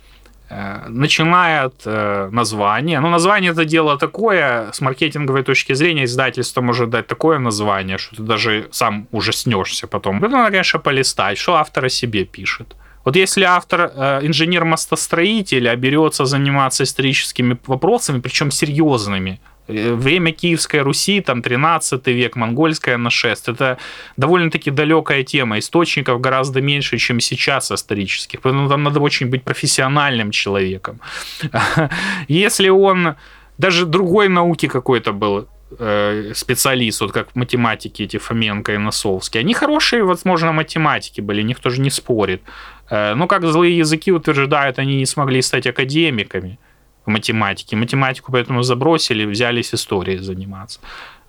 Э, 0.50 0.88
Начиная 0.90 1.64
от 1.64 1.82
э, 1.86 2.28
названия. 2.34 3.00
Ну, 3.00 3.10
название 3.10 3.54
это 3.54 3.64
дело 3.64 3.98
такое, 3.98 4.72
с 4.74 4.82
маркетинговой 4.82 5.44
точки 5.44 5.72
зрения 5.72 6.04
издательство 6.04 6.60
может 6.60 6.90
дать 6.90 7.08
такое 7.08 7.40
название, 7.40 7.98
что 7.98 8.18
ты 8.18 8.24
даже 8.24 8.68
сам 8.72 9.08
ужаснешься 9.14 9.88
потом. 9.88 10.18
Это 10.18 10.28
надо, 10.28 10.52
конечно, 10.52 10.80
полистать, 10.80 11.38
что 11.38 11.56
автор 11.56 11.86
о 11.86 11.90
себе 11.90 12.26
пишет. 12.26 12.76
Вот 13.06 13.16
если 13.16 13.44
автор, 13.44 13.90
э, 13.96 14.20
инженер-мостостроитель, 14.24 15.70
а 15.70 15.76
берется 15.78 16.26
заниматься 16.26 16.84
историческими 16.84 17.58
вопросами, 17.68 18.20
причем 18.20 18.52
серьезными, 18.52 19.40
время 19.68 20.32
Киевской 20.32 20.82
Руси, 20.82 21.22
там 21.22 21.42
13 21.42 22.08
век, 22.08 22.36
монгольское 22.36 22.98
нашествие, 22.98 23.56
это 23.56 23.78
довольно-таки 24.18 24.72
далекая 24.72 25.24
тема, 25.24 25.58
источников 25.58 26.22
гораздо 26.22 26.62
меньше, 26.62 26.98
чем 26.98 27.20
сейчас 27.20 27.72
исторических, 27.72 28.42
поэтому 28.42 28.70
там 28.70 28.84
надо 28.84 29.00
очень 29.00 29.28
быть 29.28 29.44
профессиональным 29.44 30.32
человеком. 30.32 31.00
Если 32.28 32.70
он 32.70 33.16
даже 33.58 33.86
другой 33.86 34.30
науки 34.30 34.68
какой-то 34.68 35.14
был, 35.14 35.48
э, 35.80 36.34
специалист, 36.36 37.02
вот 37.02 37.12
как 37.12 37.36
математики 37.36 38.04
эти 38.04 38.18
Фоменко 38.18 38.74
и 38.74 38.78
Носовский, 38.78 39.40
они 39.40 39.54
хорошие, 39.54 40.04
возможно, 40.04 40.52
математики 40.52 41.22
были, 41.22 41.44
никто 41.44 41.70
же 41.70 41.82
не 41.82 41.90
спорит. 41.90 42.42
Э, 42.90 43.16
Но, 43.16 43.28
как 43.28 43.46
злые 43.46 43.78
языки 43.78 44.12
утверждают, 44.12 44.80
они 44.80 44.98
не 44.98 45.06
смогли 45.06 45.42
стать 45.42 45.68
академиками 45.68 46.58
в 47.06 47.10
математике. 47.10 47.76
Математику 47.76 48.32
поэтому 48.32 48.64
забросили, 48.64 49.26
взялись 49.26 49.74
историей 49.74 50.18
заниматься. 50.18 50.80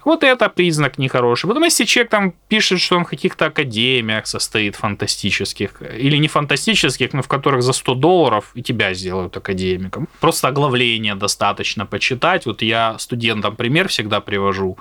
Вот 0.06 0.22
это 0.22 0.48
признак 0.48 0.98
нехороший. 0.98 1.48
Потом, 1.48 1.64
если 1.64 1.84
человек 1.84 2.10
там 2.10 2.32
пишет, 2.48 2.80
что 2.80 2.96
он 2.96 3.04
в 3.04 3.08
каких-то 3.08 3.46
академиях 3.46 4.26
состоит 4.28 4.76
фантастических, 4.76 5.82
или 5.98 6.18
не 6.18 6.28
фантастических, 6.28 7.12
но 7.12 7.22
в 7.22 7.28
которых 7.28 7.62
за 7.62 7.72
100 7.72 7.94
долларов 7.94 8.52
и 8.54 8.62
тебя 8.62 8.94
сделают 8.94 9.36
академиком. 9.36 10.06
Просто 10.20 10.48
оглавление 10.48 11.16
достаточно 11.16 11.86
почитать. 11.86 12.46
Вот 12.46 12.62
я 12.62 12.96
студентам 12.98 13.56
пример 13.56 13.88
всегда 13.88 14.20
привожу. 14.20 14.78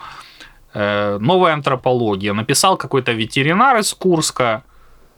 Э, 0.76 1.18
Новая 1.20 1.54
антропология. 1.54 2.34
Написал 2.34 2.78
какой-то 2.78 3.14
ветеринар 3.14 3.80
из 3.80 3.94
Курска, 3.96 4.64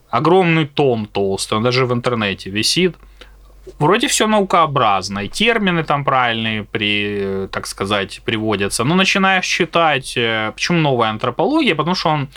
огромный 0.08 0.66
том 0.66 1.06
толстый, 1.06 1.58
он 1.58 1.64
даже 1.64 1.84
в 1.84 1.92
интернете 1.92 2.48
висит. 2.50 2.96
Вроде 3.78 4.06
все 4.08 4.26
наукообразно, 4.26 5.24
и 5.24 5.28
термины 5.28 5.84
там 5.84 6.04
правильные, 6.04 6.64
при, 6.64 7.18
э, 7.20 7.48
так 7.50 7.66
сказать, 7.66 8.20
приводятся. 8.24 8.84
Но 8.84 8.94
начинаешь 8.94 9.46
читать, 9.46 10.16
э, 10.16 10.52
почему 10.54 10.78
новая 10.78 11.10
антропология, 11.10 11.74
потому 11.74 11.94
что 11.94 12.10
он 12.10 12.28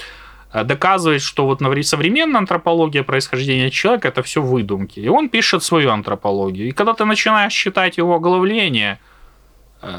э, 0.54 0.64
доказывает, 0.64 1.22
что 1.22 1.46
вот 1.46 1.62
современная 1.86 2.40
антропология 2.40 3.04
происхождения 3.04 3.70
человека 3.72 4.08
это 4.08 4.22
все 4.22 4.42
выдумки. 4.42 5.00
И 5.00 5.08
он 5.08 5.30
пишет 5.30 5.64
свою 5.64 5.92
антропологию. 5.92 6.68
И 6.68 6.72
когда 6.72 6.94
ты 6.94 7.06
начинаешь 7.06 7.54
читать 7.54 7.98
его 7.98 8.16
оглавление, 8.16 9.00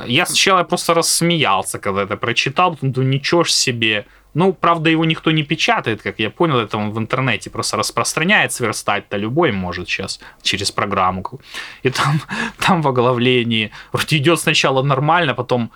я 0.07 0.27
сначала 0.27 0.63
просто 0.63 0.95
рассмеялся, 0.95 1.79
когда 1.81 2.03
это 2.03 2.17
прочитал, 2.17 2.79
думаю, 2.81 3.09
ничего 3.09 3.43
ж 3.43 3.51
себе. 3.51 4.05
Ну, 4.35 4.55
правда, 4.55 4.91
его 4.91 5.05
никто 5.05 5.31
не 5.31 5.43
печатает, 5.43 6.03
как 6.03 6.19
я 6.19 6.31
понял, 6.31 6.59
это 6.59 6.79
он 6.79 6.91
в 6.91 6.99
интернете 6.99 7.51
просто 7.51 7.77
распространяет, 7.77 8.53
сверстать-то 8.53 9.19
любой 9.19 9.53
может 9.53 9.89
сейчас 9.89 10.21
через 10.43 10.71
программу. 10.71 11.23
И 11.83 11.91
там, 11.91 12.21
там 12.59 12.83
в 12.83 12.89
оглавлении 12.89 13.71
вроде 13.93 14.17
идет 14.17 14.41
сначала 14.41 14.83
нормально, 14.83 15.35
потом 15.35 15.71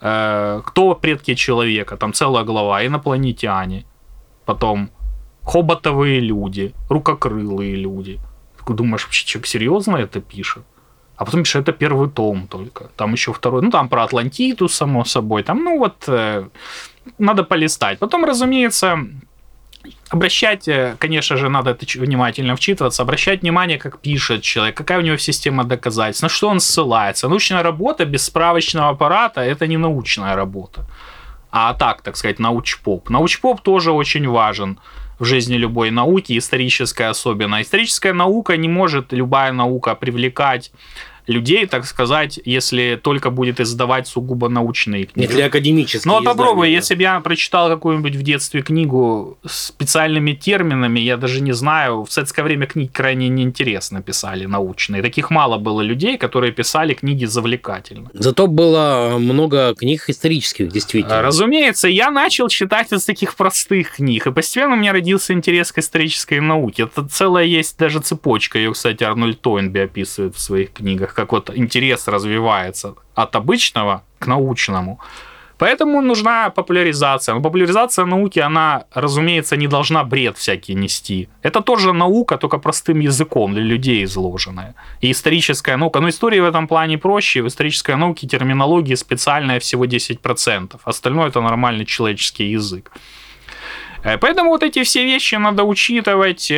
э, 0.00 0.62
кто 0.64 0.94
предки 0.94 1.34
человека, 1.34 1.96
там 1.96 2.12
целая 2.12 2.44
глава, 2.44 2.84
инопланетяне, 2.84 3.86
потом 4.44 4.90
хоботовые 5.42 6.20
люди, 6.20 6.74
рукокрылые 6.90 7.76
люди. 7.76 8.20
Ты 8.66 8.72
думаешь, 8.74 9.04
вообще 9.04 9.26
человек 9.26 9.46
серьезно 9.46 9.96
это 9.96 10.20
пишет? 10.20 10.64
А 11.16 11.24
потом 11.24 11.42
пишет, 11.42 11.62
это 11.62 11.72
первый 11.72 12.08
том 12.08 12.48
только. 12.48 12.90
Там 12.96 13.12
еще 13.12 13.32
второй. 13.32 13.62
Ну, 13.62 13.70
там 13.70 13.88
про 13.88 14.02
Атлантиду, 14.02 14.68
само 14.68 15.04
собой. 15.04 15.42
Там, 15.42 15.62
ну, 15.62 15.78
вот, 15.78 16.04
э, 16.08 16.48
надо 17.18 17.44
полистать. 17.44 17.98
Потом, 17.98 18.24
разумеется, 18.24 18.98
обращать, 20.08 20.68
э, 20.68 20.96
конечно 20.98 21.36
же, 21.36 21.48
надо 21.48 21.70
это 21.70 21.86
внимательно 21.98 22.54
вчитываться, 22.54 23.02
обращать 23.02 23.42
внимание, 23.42 23.78
как 23.78 23.98
пишет 23.98 24.42
человек, 24.42 24.76
какая 24.76 24.98
у 24.98 25.02
него 25.02 25.16
система 25.16 25.64
доказательств, 25.64 26.22
на 26.22 26.28
что 26.28 26.48
он 26.48 26.60
ссылается. 26.60 27.28
Научная 27.28 27.62
работа 27.62 28.04
без 28.04 28.24
справочного 28.24 28.90
аппарата– 28.90 29.40
это 29.42 29.66
не 29.66 29.76
научная 29.76 30.36
работа. 30.36 30.86
А 31.50 31.74
так, 31.74 32.02
так 32.02 32.16
сказать, 32.16 32.38
научпоп. 32.38 33.10
Научпоп 33.10 33.60
тоже 33.60 33.92
очень 33.92 34.28
важен 34.28 34.78
в 35.18 35.24
жизни 35.24 35.56
любой 35.56 35.90
науки, 35.90 36.36
историческая 36.36 37.10
особенно. 37.10 37.60
Историческая 37.60 38.12
наука 38.12 38.56
не 38.56 38.68
может, 38.68 39.12
любая 39.12 39.52
наука, 39.52 39.94
привлекать 39.94 40.72
людей, 41.26 41.66
так 41.66 41.84
сказать, 41.86 42.38
если 42.44 42.98
только 43.02 43.30
будет 43.30 43.60
издавать 43.60 44.06
сугубо 44.08 44.48
научные 44.48 45.00
Не 45.02 45.06
книги. 45.06 45.30
для 45.32 45.46
академических 45.46 46.04
Ну, 46.06 46.14
вот 46.14 46.24
попробуй, 46.24 46.68
да. 46.68 46.72
если 46.72 46.94
бы 46.94 47.02
я 47.02 47.20
прочитал 47.20 47.68
какую-нибудь 47.68 48.16
в 48.16 48.22
детстве 48.22 48.62
книгу 48.62 49.38
с 49.46 49.66
специальными 49.68 50.32
терминами, 50.32 51.00
я 51.00 51.16
даже 51.16 51.40
не 51.40 51.52
знаю, 51.52 52.04
в 52.04 52.12
советское 52.12 52.42
время 52.42 52.66
книги 52.66 52.88
крайне 52.88 53.28
неинтересно 53.28 54.02
писали, 54.02 54.44
научные. 54.46 55.02
Таких 55.02 55.30
мало 55.30 55.58
было 55.58 55.80
людей, 55.80 56.18
которые 56.18 56.52
писали 56.52 56.94
книги 56.94 57.24
завлекательно. 57.24 58.10
Зато 58.12 58.46
было 58.46 59.16
много 59.18 59.74
книг 59.74 60.04
исторических, 60.08 60.68
действительно. 60.68 61.20
А, 61.20 61.22
Разумеется, 61.22 61.88
я 61.88 62.10
начал 62.10 62.48
читать 62.48 62.92
из 62.92 63.04
таких 63.04 63.34
простых 63.34 63.96
книг, 63.96 64.26
и 64.26 64.32
постепенно 64.32 64.74
у 64.74 64.76
меня 64.76 64.92
родился 64.92 65.32
интерес 65.32 65.72
к 65.72 65.78
исторической 65.78 66.40
науке. 66.40 66.84
Это 66.84 67.06
целая 67.08 67.44
есть 67.44 67.78
даже 67.78 68.00
цепочка, 68.00 68.58
ее, 68.58 68.72
кстати, 68.72 69.04
Арнольд 69.04 69.40
Тойнби 69.40 69.78
описывает 69.80 70.34
в 70.36 70.40
своих 70.40 70.72
книгах, 70.72 71.13
как 71.14 71.32
вот 71.32 71.50
интерес 71.56 72.08
развивается 72.08 72.94
от 73.14 73.36
обычного 73.36 74.02
к 74.18 74.26
научному. 74.26 74.98
Поэтому 75.58 76.02
нужна 76.02 76.50
популяризация. 76.50 77.34
Но 77.34 77.42
популяризация 77.42 78.06
науки, 78.06 78.40
она, 78.40 78.84
разумеется, 78.94 79.56
не 79.56 79.68
должна 79.68 80.04
бред 80.04 80.36
всякий 80.36 80.74
нести. 80.74 81.28
Это 81.42 81.60
тоже 81.60 81.92
наука, 81.92 82.36
только 82.36 82.58
простым 82.58 83.00
языком 83.00 83.52
для 83.54 83.62
людей 83.62 84.04
изложенная. 84.04 84.74
И 85.00 85.10
историческая 85.10 85.76
наука. 85.76 86.00
Но 86.00 86.08
история 86.08 86.42
в 86.42 86.44
этом 86.44 86.66
плане 86.66 86.98
проще. 86.98 87.42
В 87.42 87.46
исторической 87.46 87.96
науке 87.96 88.26
терминология 88.26 88.96
специальная 88.96 89.58
всего 89.58 89.84
10%. 89.84 90.80
Остальное 90.84 91.28
это 91.28 91.40
нормальный 91.40 91.86
человеческий 91.86 92.50
язык. 92.50 92.90
Э, 94.02 94.18
Поэтому 94.18 94.50
вот 94.50 94.62
эти 94.62 94.82
все 94.82 95.04
вещи 95.04 95.36
надо 95.36 95.62
учитывать. 95.62 96.50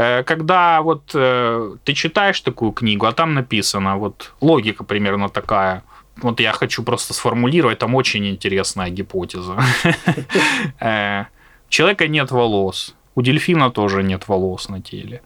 Э, 0.00 0.22
когда 0.22 0.80
вот 0.82 1.10
э, 1.14 1.76
ты 1.84 1.92
читаешь 1.92 2.40
такую 2.40 2.72
книгу, 2.72 3.06
а 3.06 3.12
там 3.12 3.34
написано, 3.34 3.96
вот 3.96 4.32
логика 4.40 4.84
примерно 4.84 5.28
такая, 5.28 5.82
вот 6.22 6.40
я 6.40 6.52
хочу 6.52 6.82
просто 6.82 7.14
сформулировать, 7.14 7.78
там 7.78 7.94
очень 7.94 8.26
интересная 8.26 8.90
гипотеза. 8.90 9.56
Э, 10.80 11.24
у 11.68 11.72
человека 11.72 12.08
нет 12.08 12.30
волос, 12.30 12.94
у 13.14 13.22
дельфина 13.22 13.70
тоже 13.70 14.02
нет 14.02 14.28
волос 14.28 14.68
на 14.68 14.80
теле. 14.80 15.20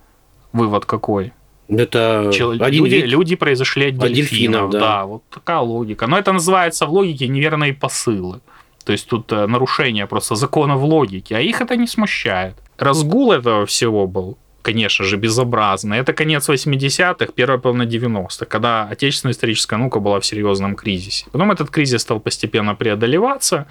Вывод 0.52 0.84
какой? 0.84 1.32
Это 1.68 2.28
один 2.28 2.84
люди, 2.84 2.94
вид... 2.94 3.06
люди 3.06 3.36
произошли 3.36 3.88
от, 3.88 3.94
от 3.94 4.12
дельфинов, 4.12 4.20
дельфинов 4.28 4.70
да. 4.70 4.80
да, 4.80 5.04
вот 5.06 5.22
такая 5.30 5.60
логика. 5.60 6.06
Но 6.06 6.18
это 6.18 6.32
называется 6.32 6.86
в 6.86 6.92
логике 6.92 7.28
неверные 7.28 7.72
посылы. 7.72 8.40
То 8.84 8.92
есть 8.92 9.08
тут 9.08 9.30
нарушение 9.30 10.06
просто 10.06 10.34
законов 10.34 10.82
логики, 10.82 11.32
а 11.34 11.40
их 11.40 11.62
это 11.62 11.76
не 11.76 11.86
смущает. 11.86 12.54
Разгул 12.76 13.32
этого 13.32 13.64
всего 13.64 14.06
был 14.06 14.36
конечно 14.64 15.04
же, 15.04 15.16
безобразно. 15.16 15.94
Это 15.94 16.12
конец 16.12 16.48
80-х, 16.48 17.32
первая 17.36 17.58
половина 17.58 17.82
90-х, 17.82 18.46
когда 18.46 18.88
отечественная 18.90 19.32
историческая 19.32 19.76
наука 19.76 20.00
была 20.00 20.18
в 20.18 20.24
серьезном 20.24 20.74
кризисе. 20.74 21.26
Потом 21.32 21.52
этот 21.52 21.70
кризис 21.70 22.00
стал 22.00 22.18
постепенно 22.20 22.74
преодолеваться. 22.74 23.66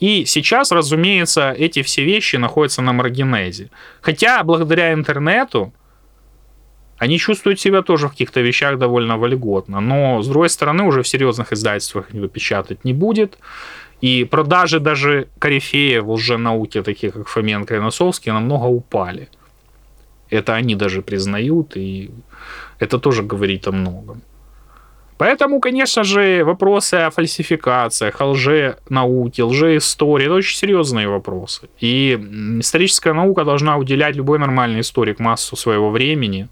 И 0.00 0.24
сейчас, 0.26 0.72
разумеется, 0.72 1.52
эти 1.52 1.82
все 1.82 2.04
вещи 2.04 2.36
находятся 2.36 2.82
на 2.82 2.92
маргинезе. 2.92 3.70
Хотя 4.00 4.42
благодаря 4.42 4.92
интернету 4.92 5.72
они 6.98 7.18
чувствуют 7.18 7.60
себя 7.60 7.82
тоже 7.82 8.08
в 8.08 8.10
каких-то 8.10 8.40
вещах 8.40 8.78
довольно 8.78 9.16
вольготно. 9.16 9.80
Но, 9.80 10.20
с 10.20 10.26
другой 10.26 10.48
стороны, 10.48 10.82
уже 10.82 11.02
в 11.02 11.08
серьезных 11.08 11.52
издательствах 11.52 12.10
их 12.10 12.30
печатать 12.30 12.84
не 12.84 12.92
будет. 12.92 13.38
И 14.00 14.24
продажи 14.24 14.80
даже 14.80 15.28
корифеев 15.38 16.04
в 16.04 16.10
лженауке, 16.10 16.82
таких 16.82 17.14
как 17.14 17.28
Фоменко 17.28 17.76
и 17.76 17.78
Носовский, 17.78 18.32
намного 18.32 18.66
упали. 18.66 19.28
Это 20.34 20.54
они 20.54 20.74
даже 20.74 21.02
признают, 21.02 21.76
и 21.76 22.10
это 22.78 22.98
тоже 22.98 23.22
говорит 23.22 23.68
о 23.68 23.72
многом. 23.72 24.22
Поэтому, 25.16 25.60
конечно 25.60 26.02
же, 26.02 26.42
вопросы 26.44 26.94
о 26.94 27.10
фальсификациях, 27.10 28.20
о 28.20 28.26
лженауке, 28.26 29.44
лжеистории– 29.44 30.24
это 30.26 30.34
очень 30.34 30.56
серьезные 30.56 31.08
вопросы. 31.08 31.68
И 31.78 32.18
историческая 32.58 33.12
наука 33.12 33.44
должна 33.44 33.76
уделять 33.76 34.16
любой 34.16 34.38
нормальный 34.38 34.80
историк 34.80 35.20
массу 35.20 35.56
своего 35.56 35.90
времени, 35.90 36.48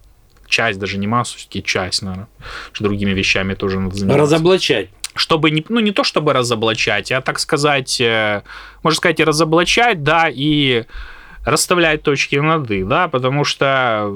часть 0.47 0.79
даже 0.79 0.99
не 0.99 1.09
массу, 1.09 1.39
все-таки 1.39 1.65
часть, 1.65 2.03
наверное, 2.03 2.29
что 2.71 2.85
другими 2.85 3.11
вещами 3.11 3.55
тоже 3.55 3.81
надо 3.81 3.97
заниматься. 3.97 4.23
Разоблачать 4.23 4.89
чтобы 5.15 5.51
не, 5.51 5.63
ну, 5.69 5.81
не 5.81 5.93
то 5.93 6.05
чтобы 6.05 6.33
разоблачать, 6.33 7.13
а 7.13 7.21
так 7.21 7.39
сказать, 7.39 8.01
э, 8.01 8.43
можно 8.83 8.97
сказать, 8.97 9.21
и 9.21 9.25
разоблачать, 9.25 10.03
да, 10.03 10.29
и 10.33 10.85
расставлять 11.45 12.03
точки 12.03 12.37
над 12.37 12.71
«и», 12.71 12.85
да, 12.85 13.09
потому 13.09 13.45
что 13.45 14.13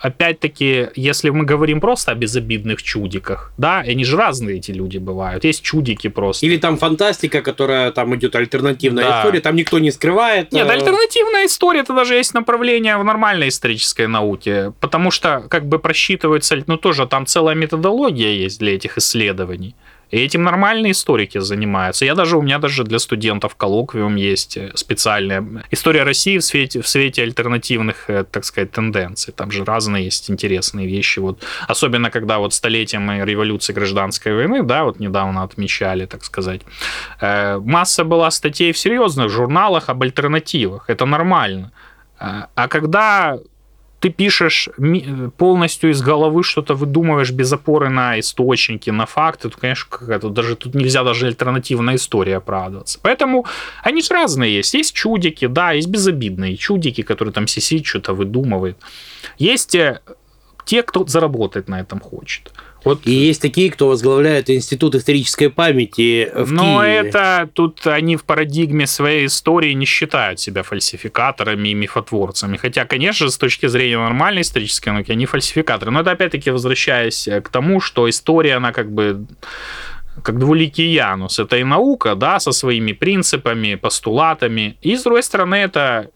опять-таки, 0.00 0.88
если 0.96 1.30
мы 1.30 1.44
говорим 1.44 1.80
просто 1.80 2.12
о 2.12 2.14
безобидных 2.14 2.82
чудиках, 2.82 3.52
да, 3.58 3.78
они 3.78 4.04
же 4.04 4.16
разные 4.16 4.56
эти 4.56 4.72
люди 4.72 4.98
бывают. 4.98 5.44
Есть 5.44 5.62
чудики 5.62 6.08
просто. 6.08 6.46
Или 6.46 6.56
там 6.56 6.78
фантастика, 6.78 7.42
которая 7.42 7.92
там 7.92 8.14
идет 8.16 8.34
альтернативная 8.34 9.04
да. 9.04 9.20
история, 9.20 9.40
там 9.40 9.56
никто 9.56 9.78
не 9.78 9.90
скрывает. 9.90 10.52
Нет, 10.52 10.66
э, 10.66 10.72
альтернативная 10.72 11.46
история 11.46 11.80
это 11.80 11.94
даже 11.94 12.14
есть 12.14 12.34
направление 12.34 12.96
в 12.96 13.04
нормальной 13.04 13.48
исторической 13.48 14.06
науке, 14.06 14.72
потому 14.80 15.10
что 15.10 15.44
как 15.48 15.66
бы 15.66 15.78
просчитывается, 15.78 16.56
ну 16.66 16.76
тоже 16.76 17.06
там 17.06 17.26
целая 17.26 17.54
методология 17.54 18.32
есть 18.32 18.58
для 18.58 18.74
этих 18.74 18.96
исследований. 18.98 19.74
И 20.10 20.18
этим 20.18 20.42
нормальные 20.42 20.92
историки 20.92 21.38
занимаются. 21.38 22.04
Я 22.04 22.14
даже, 22.14 22.36
у 22.36 22.42
меня 22.42 22.58
даже 22.58 22.84
для 22.84 22.98
студентов 22.98 23.54
коллоквиум 23.54 24.16
есть 24.16 24.56
э, 24.56 24.72
специальная 24.74 25.44
история 25.70 26.02
России 26.02 26.38
в 26.38 26.44
свете, 26.44 26.80
в 26.80 26.88
свете 26.88 27.22
альтернативных, 27.22 28.10
э, 28.10 28.24
так 28.24 28.44
сказать, 28.44 28.72
тенденций. 28.72 29.32
Там 29.32 29.50
же 29.50 29.64
разные 29.64 30.04
есть 30.04 30.30
интересные 30.30 30.86
вещи. 30.86 31.20
Вот, 31.20 31.42
особенно 31.68 32.10
когда 32.10 32.38
вот 32.38 32.54
столетием 32.54 33.10
революции 33.24 33.72
гражданской 33.72 34.34
войны, 34.34 34.62
да, 34.62 34.84
вот 34.84 35.00
недавно 35.00 35.42
отмечали, 35.42 36.06
так 36.06 36.24
сказать. 36.24 36.62
Э, 37.20 37.58
масса 37.58 38.04
была 38.04 38.30
статей 38.30 38.72
в 38.72 38.78
серьезных 38.78 39.30
журналах 39.30 39.88
об 39.88 40.02
альтернативах. 40.02 40.90
Это 40.90 41.06
нормально. 41.06 41.72
А 42.18 42.68
когда 42.68 43.38
ты 44.00 44.08
пишешь 44.08 44.68
полностью 45.36 45.90
из 45.90 46.00
головы 46.00 46.42
что-то 46.42 46.74
выдумываешь 46.74 47.30
без 47.32 47.52
опоры 47.52 47.90
на 47.90 48.18
источники, 48.18 48.88
на 48.90 49.06
факты, 49.06 49.50
то, 49.50 49.58
конечно, 49.58 50.30
даже 50.30 50.56
тут 50.56 50.74
нельзя 50.74 51.04
даже 51.04 51.26
альтернативная 51.26 51.96
история 51.96 52.36
оправдываться. 52.36 52.98
Поэтому 53.02 53.44
они 53.82 54.02
же 54.02 54.14
разные 54.14 54.56
есть. 54.56 54.72
Есть 54.74 54.94
чудики, 54.94 55.46
да, 55.46 55.72
есть 55.72 55.88
безобидные 55.88 56.56
чудики, 56.56 57.02
которые 57.02 57.34
там 57.34 57.46
сисит, 57.46 57.84
что-то 57.84 58.14
выдумывает. 58.14 58.78
Есть 59.38 59.74
э, 59.74 60.00
те, 60.64 60.82
кто 60.82 61.06
заработать 61.06 61.68
на 61.68 61.80
этом 61.80 62.00
хочет. 62.00 62.52
Вот. 62.84 63.06
И 63.06 63.12
есть 63.12 63.42
такие, 63.42 63.70
кто 63.70 63.88
возглавляет 63.88 64.48
Институт 64.48 64.94
исторической 64.94 65.48
памяти 65.48 66.30
в 66.34 66.50
Но 66.50 66.80
Киеве. 66.82 67.08
это 67.08 67.48
тут 67.52 67.86
они 67.86 68.16
в 68.16 68.24
парадигме 68.24 68.86
своей 68.86 69.26
истории 69.26 69.72
не 69.72 69.84
считают 69.84 70.40
себя 70.40 70.62
фальсификаторами 70.62 71.68
и 71.68 71.74
мифотворцами. 71.74 72.56
Хотя, 72.56 72.86
конечно, 72.86 73.28
с 73.28 73.36
точки 73.36 73.66
зрения 73.66 73.98
нормальной 73.98 74.42
исторической 74.42 74.90
науки, 74.90 75.12
они 75.12 75.26
фальсификаторы. 75.26 75.90
Но 75.90 76.00
это 76.00 76.12
опять-таки 76.12 76.50
возвращаясь 76.50 77.28
к 77.44 77.48
тому, 77.50 77.80
что 77.80 78.08
история, 78.08 78.56
она 78.56 78.72
как 78.72 78.90
бы 78.90 79.26
как 80.22 80.38
двуликий 80.38 80.92
Янус. 80.92 81.38
Это 81.38 81.56
и 81.56 81.64
наука, 81.64 82.14
да, 82.14 82.40
со 82.40 82.52
своими 82.52 82.92
принципами, 82.92 83.74
постулатами. 83.74 84.76
И, 84.82 84.96
с 84.96 85.02
другой 85.02 85.22
стороны, 85.22 85.54
это 85.54 86.10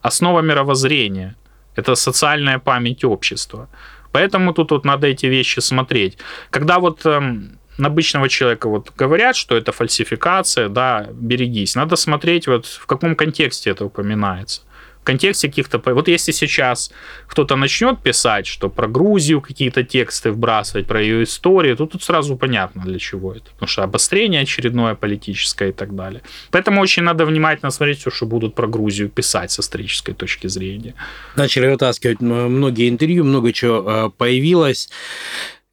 основа 0.00 0.40
мировоззрения. 0.40 1.36
Это 1.76 1.94
социальная 1.94 2.58
память 2.58 3.04
общества. 3.04 3.68
Поэтому 4.12 4.52
тут 4.52 4.70
вот 4.70 4.84
надо 4.84 5.06
эти 5.06 5.26
вещи 5.26 5.60
смотреть. 5.60 6.18
Когда 6.50 6.78
вот 6.78 7.06
эм, 7.06 7.58
обычного 7.86 8.28
человека 8.28 8.68
вот 8.68 8.92
говорят, 8.96 9.36
что 9.36 9.56
это 9.56 9.72
фальсификация, 9.72 10.68
да, 10.68 11.08
берегись. 11.12 11.74
Надо 11.74 11.96
смотреть 11.96 12.46
вот 12.46 12.66
в 12.66 12.86
каком 12.86 13.16
контексте 13.16 13.70
это 13.70 13.84
упоминается 13.84 14.62
в 15.02 15.04
контексте 15.04 15.48
каких-то... 15.48 15.82
Вот 15.94 16.08
если 16.08 16.32
сейчас 16.32 16.92
кто-то 17.26 17.56
начнет 17.56 18.00
писать, 18.02 18.46
что 18.46 18.70
про 18.70 18.86
Грузию 18.86 19.40
какие-то 19.40 19.82
тексты 19.82 20.30
вбрасывать, 20.30 20.86
про 20.86 21.02
ее 21.02 21.24
историю, 21.24 21.76
то 21.76 21.86
тут 21.86 22.04
сразу 22.04 22.36
понятно, 22.36 22.82
для 22.82 22.98
чего 22.98 23.32
это. 23.32 23.50
Потому 23.50 23.68
что 23.68 23.82
обострение 23.82 24.42
очередное 24.42 24.94
политическое 24.94 25.70
и 25.70 25.72
так 25.72 25.96
далее. 25.96 26.22
Поэтому 26.52 26.80
очень 26.80 27.02
надо 27.02 27.26
внимательно 27.26 27.72
смотреть 27.72 27.98
все, 27.98 28.10
что 28.10 28.26
будут 28.26 28.54
про 28.54 28.68
Грузию 28.68 29.08
писать 29.08 29.50
с 29.50 29.58
исторической 29.58 30.12
точки 30.12 30.46
зрения. 30.46 30.94
Начали 31.36 31.66
вытаскивать 31.66 32.20
многие 32.20 32.88
интервью, 32.88 33.24
много 33.24 33.52
чего 33.52 33.84
э, 33.84 34.10
появилось. 34.16 34.88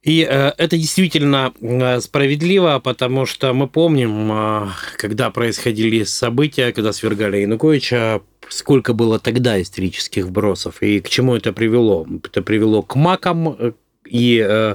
И 0.02 0.26
э, 0.28 0.52
это 0.56 0.78
действительно 0.78 1.52
э, 1.60 2.00
справедливо, 2.00 2.80
потому 2.82 3.26
что 3.26 3.52
мы 3.52 3.68
помним, 3.68 4.32
э, 4.32 4.68
когда 4.96 5.30
происходили 5.30 6.04
события, 6.04 6.72
когда 6.72 6.92
свергали 6.92 7.38
Януковича, 7.38 8.22
сколько 8.48 8.94
было 8.94 9.18
тогда 9.18 9.60
исторических 9.60 10.24
вбросов 10.24 10.82
и 10.82 11.00
к 11.00 11.08
чему 11.10 11.36
это 11.36 11.52
привело. 11.52 12.06
Это 12.24 12.40
привело 12.40 12.82
к 12.82 12.96
макам 12.96 13.74
и 14.06 14.74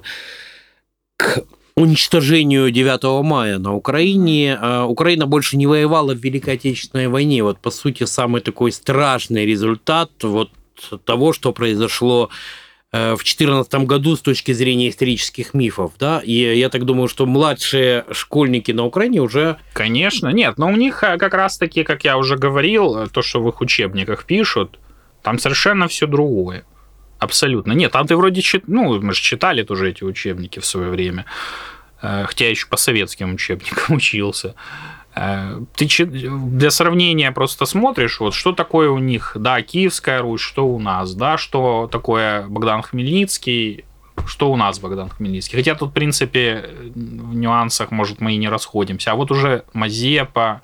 к 1.17 1.43
уничтожению 1.76 2.71
9 2.71 3.23
мая 3.23 3.57
на 3.57 3.73
Украине. 3.76 4.57
Украина 4.88 5.26
больше 5.26 5.57
не 5.57 5.67
воевала 5.67 6.13
в 6.13 6.19
Великой 6.19 6.53
Отечественной 6.53 7.09
войне. 7.09 7.43
Вот, 7.43 7.59
по 7.59 7.71
сути, 7.71 8.05
самый 8.05 8.41
такой 8.41 8.71
страшный 8.71 9.45
результат 9.45 10.11
вот 10.21 10.51
того, 11.03 11.34
что 11.34 11.51
произошло 11.51 12.30
в 12.95 13.17
2014 13.17 13.73
году 13.85 14.15
с 14.15 14.21
точки 14.21 14.53
зрения 14.53 14.89
исторических 14.89 15.53
мифов, 15.53 15.93
да, 15.99 16.21
и 16.23 16.57
я 16.57 16.69
так 16.69 16.85
думаю, 16.85 17.07
что 17.07 17.25
младшие 17.25 18.05
школьники 18.11 18.71
на 18.71 18.85
Украине 18.85 19.21
уже... 19.21 19.57
Конечно, 19.73 20.29
нет, 20.29 20.57
но 20.57 20.67
у 20.67 20.75
них 20.75 21.03
э, 21.03 21.17
как 21.17 21.33
раз-таки, 21.33 21.83
как 21.83 22.05
я 22.05 22.17
уже 22.17 22.37
говорил, 22.37 22.97
э, 22.97 23.07
то, 23.07 23.21
что 23.21 23.41
в 23.41 23.49
их 23.49 23.59
учебниках 23.59 24.23
пишут, 24.23 24.79
там 25.23 25.39
совершенно 25.39 25.87
все 25.87 26.07
другое. 26.07 26.63
Абсолютно. 27.19 27.73
Нет, 27.73 27.91
там 27.91 28.07
ты 28.07 28.15
вроде 28.15 28.41
чит... 28.41 28.67
ну, 28.67 29.01
мы 29.01 29.13
же 29.13 29.21
читали 29.21 29.63
тоже 29.63 29.89
эти 29.89 30.03
учебники 30.03 30.59
в 30.59 30.65
свое 30.65 30.89
время, 30.89 31.25
хотя 32.01 32.45
я 32.45 32.51
еще 32.51 32.67
по 32.67 32.77
советским 32.77 33.33
учебникам 33.33 33.83
учился. 33.95 34.55
Ты 35.16 36.05
для 36.05 36.72
сравнения 36.72 37.32
просто 37.32 37.66
смотришь, 37.66 38.20
вот 38.20 38.34
что 38.34 38.51
такое 38.51 38.89
у 38.89 38.99
них, 38.99 39.38
да, 39.39 39.61
Киевская 39.61 40.22
Русь, 40.22 40.41
что 40.41 40.68
у 40.68 40.78
нас, 40.78 41.16
да, 41.16 41.38
что 41.38 41.88
такое 41.89 42.45
Богдан 42.47 42.82
Хмельницкий, 42.82 43.86
что 44.28 44.51
у 44.51 44.57
нас 44.57 44.80
Богдан 44.80 45.09
Хмельницкий. 45.09 45.57
Хотя 45.57 45.76
тут, 45.76 45.91
в 45.91 45.93
принципе, 45.93 46.70
в 46.93 47.36
нюансах, 47.36 47.91
может, 47.91 48.20
мы 48.20 48.34
и 48.34 48.38
не 48.38 48.49
расходимся. 48.49 49.11
А 49.11 49.16
вот 49.16 49.32
уже 49.32 49.63
Мазепа, 49.72 50.61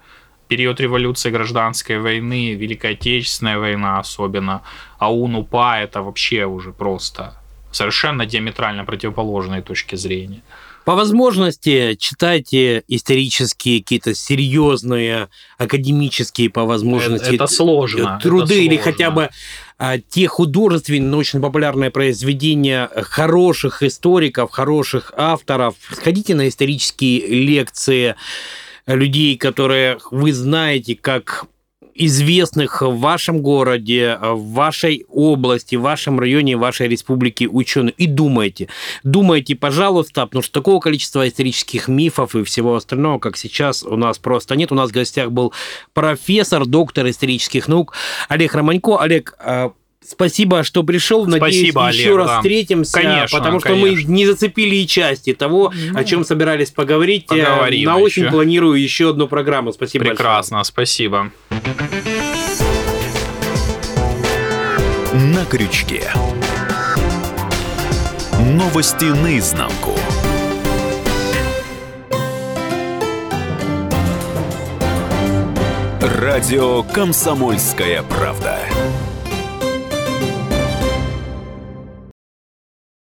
период 0.50 0.82
революции, 0.82 1.32
гражданской 1.32 1.98
войны, 2.00 2.54
Великая 2.54 2.92
Отечественная 2.92 3.58
война 3.58 4.00
особенно, 4.00 4.64
АУН-УПА, 5.00 5.80
это 5.82 6.02
вообще 6.02 6.46
уже 6.46 6.74
просто 6.74 7.36
совершенно 7.72 8.26
диаметрально 8.26 8.84
противоположные 8.84 9.62
точки 9.62 9.96
зрения. 9.96 10.42
По 10.86 10.96
возможности 10.96 11.96
читайте 11.96 12.84
исторические 12.88 13.80
какие-то 13.82 14.16
серьезные 14.16 15.30
академические 15.58 16.50
по 16.50 16.66
возможности 16.66 17.36
это, 17.36 17.48
сложно 17.48 18.20
труды 18.22 18.56
это 18.56 18.64
или 18.64 18.76
сложно. 18.76 18.92
хотя 18.92 19.12
бы 19.12 19.30
а, 19.78 20.00
те 20.00 20.28
художественные, 20.28 21.02
научно-популярные 21.04 21.92
произведения 21.92 22.90
хороших 22.96 23.84
историков, 23.84 24.52
хороших 24.52 25.14
авторов. 25.16 25.76
Сходите 25.92 26.34
на 26.34 26.48
исторические 26.48 27.28
лекции 27.28 28.16
людей, 28.88 29.38
которые 29.38 30.00
вы 30.10 30.34
знаете 30.34 30.96
как 30.96 31.46
известных 31.96 32.82
в 32.82 32.98
вашем 33.00 33.42
городе, 33.42 34.18
в 34.22 34.54
вашей 34.54 35.06
области, 35.10 35.76
в 35.76 35.82
вашем 35.82 36.20
районе, 36.20 36.58
в 36.58 36.60
вашей 36.60 36.88
республике 36.88 37.48
ученых. 37.48 37.94
И 37.98 38.08
думайте. 38.08 38.68
Думайте, 39.04 39.56
пожалуйста, 39.56 40.26
потому 40.26 40.44
что 40.44 40.54
такого 40.54 40.80
количества 40.80 41.28
исторических 41.28 41.88
мифов 41.88 42.36
и 42.36 42.44
всего 42.44 42.76
остального, 42.76 43.20
как 43.20 43.38
сейчас, 43.38 43.84
у 43.84 43.96
нас 43.96 44.18
просто 44.18 44.56
нет. 44.56 44.72
У 44.72 44.76
нас 44.76 44.90
в 44.90 44.94
гостях 44.94 45.32
был 45.32 45.54
профессор, 45.94 46.66
доктор 46.66 47.10
исторических 47.10 47.68
наук 47.68 47.94
Олег 48.30 48.54
Романько. 48.56 48.98
Олег, 49.00 49.36
а, 49.40 49.72
Спасибо, 50.06 50.64
что 50.64 50.84
пришел. 50.84 51.26
Надеюсь, 51.26 51.72
Спасибо, 51.72 51.88
еще 51.90 52.04
Олег, 52.10 52.18
раз 52.18 52.28
да. 52.28 52.38
встретимся, 52.38 52.94
Конечно, 52.94 53.38
потому 53.40 53.60
что 53.60 53.70
конечно. 53.70 54.08
мы 54.08 54.14
не 54.14 54.26
зацепили 54.26 54.76
и 54.76 54.88
части 54.88 55.34
того, 55.34 55.72
о 55.94 56.04
чем 56.04 56.26
собирались 56.26 56.72
поговорить. 56.72 57.26
Э, 57.32 57.46
Поговорим 57.46 57.86
На 57.86 57.98
осень 57.98 58.24
еще. 58.24 58.32
планирую 58.32 58.82
еще 58.82 59.12
одну 59.12 59.28
программу. 59.28 59.72
Спасибо 59.72 60.06
Прекрасно, 60.06 60.64
спасибо. 60.64 61.32
На 65.14 65.46
крючке. 65.46 66.12
Новости 68.40 69.06
наизнанку. 69.06 69.96
Радио 76.02 76.84
«Комсомольская 76.84 78.02
правда». 78.04 78.58